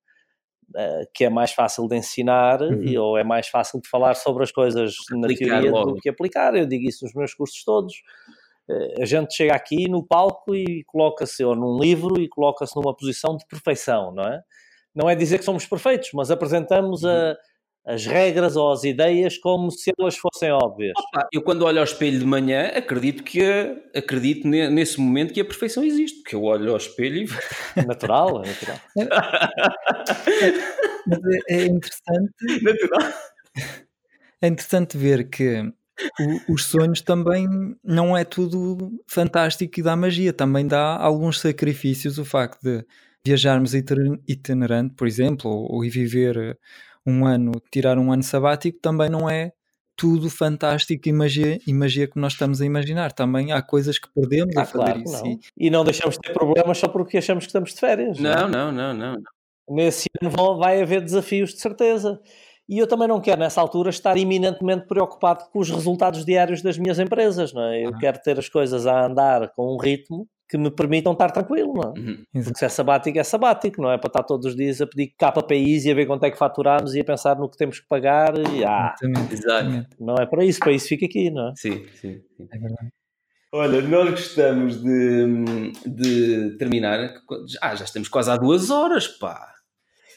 [0.69, 2.81] uh, que é mais fácil de ensinar uhum.
[2.83, 5.91] e, ou é mais fácil de falar sobre as coisas aplicar na teoria logo.
[5.91, 6.55] do que aplicar.
[6.55, 7.93] Eu digo isso nos meus cursos todos.
[8.69, 12.95] Uh, a gente chega aqui no palco e coloca-se, ou num livro, e coloca-se numa
[12.95, 14.41] posição de perfeição, não é?
[14.95, 17.35] Não é dizer que somos perfeitos, mas apresentamos a,
[17.85, 20.93] as regras ou as ideias como se elas fossem óbvias.
[20.97, 23.43] Opa, eu quando olho ao espelho de manhã acredito que
[23.93, 27.27] acredito nesse momento que a perfeição existe, porque eu olho ao espelho
[27.77, 28.79] e natural, é natural.
[31.07, 32.63] Mas é, é interessante.
[32.63, 33.13] Natural.
[34.41, 35.61] É interessante ver que
[36.49, 37.47] o, os sonhos também
[37.83, 42.17] não é tudo fantástico e dá magia, também dá alguns sacrifícios.
[42.17, 42.83] O facto de
[43.25, 46.57] viajarmos itinerante, por exemplo, ou, ou viver
[47.05, 49.51] um ano, tirar um ano sabático, também não é
[49.95, 53.13] tudo fantástico e magia, e magia que nós estamos a imaginar.
[53.13, 55.23] Também há coisas que perdemos ah, a fazer claro, isso.
[55.23, 55.39] Não.
[55.57, 58.19] E não deixamos de ter problemas só porque achamos que estamos de férias.
[58.19, 59.13] Não, não, não, não.
[59.13, 59.21] não.
[59.69, 62.19] Nesse ano vai haver desafios de certeza.
[62.67, 66.77] E eu também não quero, nessa altura, estar eminentemente preocupado com os resultados diários das
[66.77, 67.53] minhas empresas.
[67.53, 67.85] Não é?
[67.85, 67.97] Eu ah.
[67.97, 71.93] quero ter as coisas a andar com um ritmo que me permitam estar tranquilo, não
[71.95, 71.99] é?
[71.99, 72.43] Uhum.
[72.43, 75.13] Porque se é sabático, é sabático, não é para estar todos os dias a pedir
[75.17, 77.87] KPIs e a ver quanto é que faturamos e a pensar no que temos que
[77.87, 78.93] pagar e ah,
[79.31, 79.87] Exato.
[79.99, 81.53] não é para isso, para isso fica aqui, não é?
[81.55, 82.47] Sim, sim, sim.
[82.51, 82.89] É verdade.
[83.51, 87.13] Olha, nós gostamos de, de terminar.
[87.61, 89.55] Ah, já estamos quase há duas horas, pá.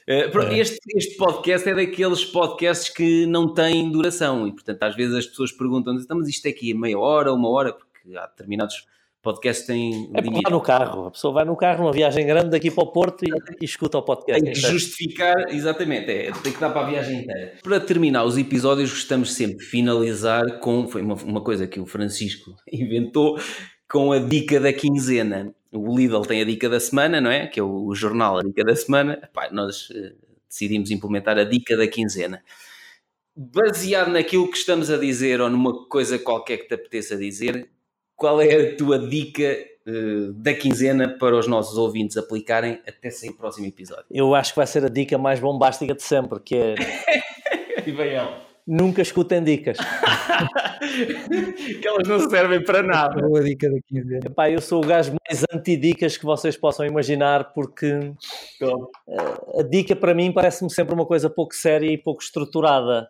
[0.09, 0.59] Eh, é.
[0.59, 5.27] Este, este podcast é daqueles podcasts que não têm duração e, portanto, às vezes as
[5.27, 8.87] pessoas perguntam: então, mas isto é aqui meia hora, uma hora, porque há determinados
[9.23, 10.51] podcast tem é limite.
[10.51, 13.29] no carro, a pessoa vai no carro, numa viagem grande daqui para o Porto e,
[13.61, 14.43] e escuta o podcast.
[14.43, 17.55] Tem que justificar, exatamente, é, tem que dar para a viagem inteira.
[17.63, 21.87] Para terminar os episódios, gostamos sempre de finalizar com, foi uma, uma coisa que o
[21.87, 23.39] Francisco inventou,
[23.89, 25.55] com a dica da quinzena.
[25.73, 27.47] O Lidl tem a dica da semana, não é?
[27.47, 29.19] Que é o, o jornal, a dica da semana.
[29.23, 30.15] Epá, nós uh,
[30.49, 32.43] decidimos implementar a dica da quinzena.
[33.35, 37.71] Baseado naquilo que estamos a dizer ou numa coisa qualquer que te apeteça dizer,
[38.19, 43.31] qual é a tua dica uh, da quinzena para os nossos ouvintes aplicarem até sair
[43.31, 44.05] o próximo episódio?
[44.11, 46.75] Eu acho que vai ser a dica mais bombástica de sempre, que é...
[47.87, 48.19] e vem
[48.67, 49.79] Nunca escutem dicas.
[51.81, 53.23] que elas não servem para nada.
[53.23, 54.27] Boa dica da quinzena.
[54.27, 59.95] Epá, eu sou o gajo mais anti-dicas que vocês possam imaginar, porque uh, a dica
[59.95, 63.09] para mim parece-me sempre uma coisa pouco séria e pouco estruturada.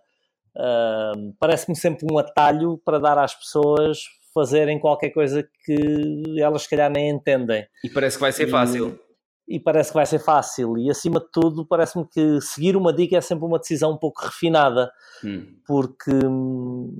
[0.55, 6.71] Uh, parece-me sempre um atalho para dar às pessoas fazerem qualquer coisa que elas se
[6.71, 7.67] calhar nem entendem.
[7.85, 9.01] E parece que vai ser fácil.
[9.49, 10.79] E, e parece que vai ser fácil.
[10.79, 14.23] E acima de tudo, parece-me que seguir uma dica é sempre uma decisão um pouco
[14.25, 14.93] refinada,
[15.25, 15.45] hum.
[15.67, 16.97] porque hum,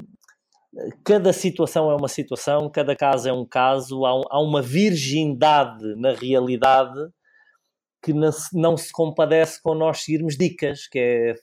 [1.05, 6.13] cada situação é uma situação, cada caso é um caso, há, há uma virgindade na
[6.13, 6.99] realidade
[8.03, 11.35] que não se, não se compadece com nós seguirmos dicas, que é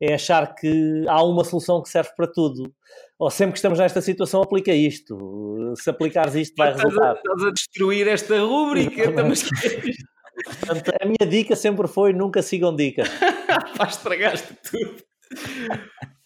[0.00, 2.72] é achar que há uma solução que serve para tudo.
[3.18, 5.74] Ou sempre que estamos nesta situação, aplica isto.
[5.76, 7.16] Se aplicares isto, vai resultar.
[7.16, 9.04] Estás a destruir esta rúbrica.
[9.04, 9.48] Estamos...
[10.44, 13.08] Portanto, a minha dica sempre foi: nunca sigam dicas.
[13.78, 14.96] Pá, estragaste tudo.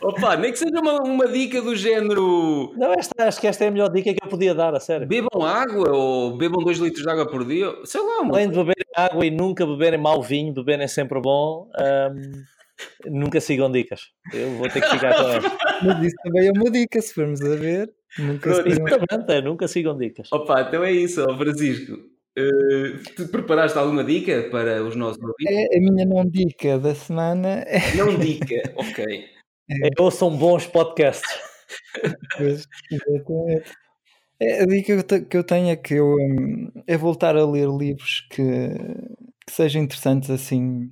[0.02, 2.72] Opa, nem que seja uma, uma dica do género.
[2.76, 5.06] Não, esta, acho que esta é a melhor dica que eu podia dar, a sério.
[5.06, 8.24] Bebam água ou bebam 2 litros de água por dia, sei lá.
[8.24, 11.68] Além de beberem água e nunca beberem mau vinho, beberem sempre bom.
[13.06, 14.00] Nunca sigam dicas.
[14.32, 15.40] Eu vou ter que ficar com ela.
[15.84, 17.92] Mas isso também é uma dica, se formos a ver.
[18.18, 18.86] Nunca sigam...
[18.86, 20.28] Exatamente, é, nunca sigam dicas.
[20.32, 21.94] Opa, então é isso, Francisco.
[22.38, 25.68] Uh, tu preparaste alguma dica para os nossos ouvintes?
[25.72, 27.64] É a minha não dica da semana.
[27.96, 29.24] Não dica, ok.
[29.70, 31.38] É, é são bons podcasts.
[32.36, 33.70] Pois, exatamente.
[34.40, 38.26] É, a dica que eu tenho é que eu um, é voltar a ler livros
[38.30, 38.42] que,
[39.46, 40.90] que sejam interessantes assim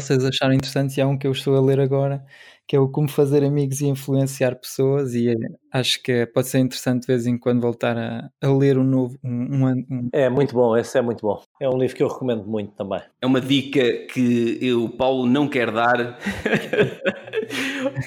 [0.00, 2.24] vocês acharam interessantes e há um que eu estou a ler agora
[2.66, 5.34] que é o Como Fazer Amigos e Influenciar Pessoas e é,
[5.70, 8.84] acho que é, pode ser interessante de vez em quando voltar a, a ler um
[8.84, 11.42] novo um, um, um, É muito bom, esse é muito bom.
[11.60, 13.02] É um livro que eu recomendo muito também.
[13.20, 16.18] É uma dica que eu, Paulo não quer dar.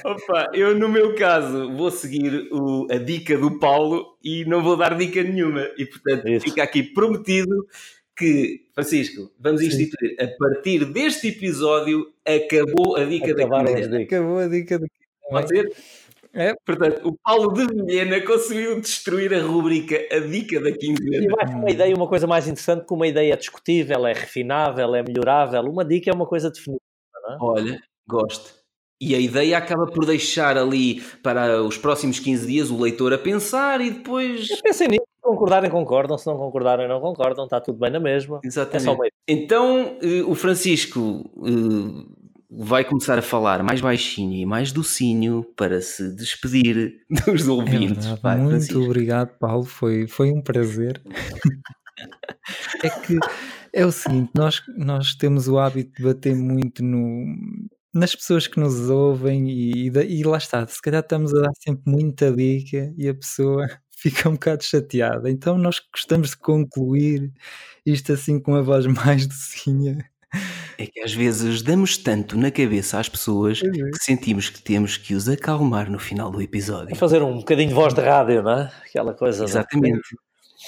[0.04, 4.76] Opa, eu no meu caso vou seguir o, a dica do Paulo e não vou
[4.76, 6.46] dar dica nenhuma e portanto Isso.
[6.46, 7.68] fica aqui prometido
[8.18, 10.26] que, Francisco, vamos instituir, Sim.
[10.26, 14.04] a partir deste episódio, acabou a dica Acabaram da quinzena.
[14.04, 14.88] Acabou a dica da
[15.30, 15.74] Pode ser?
[16.34, 16.54] É.
[16.66, 21.26] Portanto, o Paulo de Vilhena conseguiu destruir a rubrica A Dica da Quinzena.
[21.26, 24.94] E mais uma ideia, uma coisa mais interessante, que uma ideia é discutível, é refinável,
[24.96, 25.62] é melhorável.
[25.64, 26.82] Uma dica é uma coisa definida.
[27.30, 27.38] É?
[27.42, 28.54] Olha, gosto.
[29.02, 33.18] E a ideia acaba por deixar ali para os próximos 15 dias o leitor a
[33.18, 34.48] pensar e depois.
[34.62, 36.18] Pensem nisso concordarem, concordam.
[36.18, 37.46] Se não concordarem, não concordam.
[37.46, 38.40] Está tudo bem na mesma.
[38.44, 39.02] Exatamente.
[39.02, 42.06] É então, eh, o Francisco eh,
[42.50, 48.06] vai começar a falar mais baixinho e mais docinho para se despedir dos ouvintes.
[48.06, 48.82] É vai, Muito Francisco.
[48.84, 49.66] obrigado, Paulo.
[49.66, 51.02] Foi, foi um prazer.
[52.84, 53.18] é que
[53.74, 57.26] é o seguinte: nós, nós temos o hábito de bater muito no,
[57.94, 61.52] nas pessoas que nos ouvem e, e, e lá está, se calhar estamos a dar
[61.60, 63.68] sempre muita dica e a pessoa
[64.02, 65.30] fica um bocado chateada.
[65.30, 67.32] Então nós gostamos de concluir
[67.86, 69.98] isto assim com a voz mais docinha.
[70.78, 73.70] É que às vezes damos tanto na cabeça às pessoas é.
[73.70, 76.96] que sentimos que temos que os acalmar no final do episódio.
[76.96, 78.72] Fazer um bocadinho de voz de rádio, não é?
[78.86, 79.46] Aquela coisa.
[79.46, 80.16] de- Exatamente.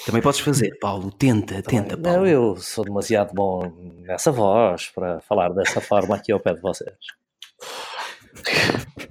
[0.06, 1.12] Também podes fazer, Paulo.
[1.12, 2.26] Tenta, tenta, Não, Paulo.
[2.26, 3.70] eu sou demasiado bom
[4.02, 6.94] nessa voz para falar dessa forma aqui ao pé de vocês.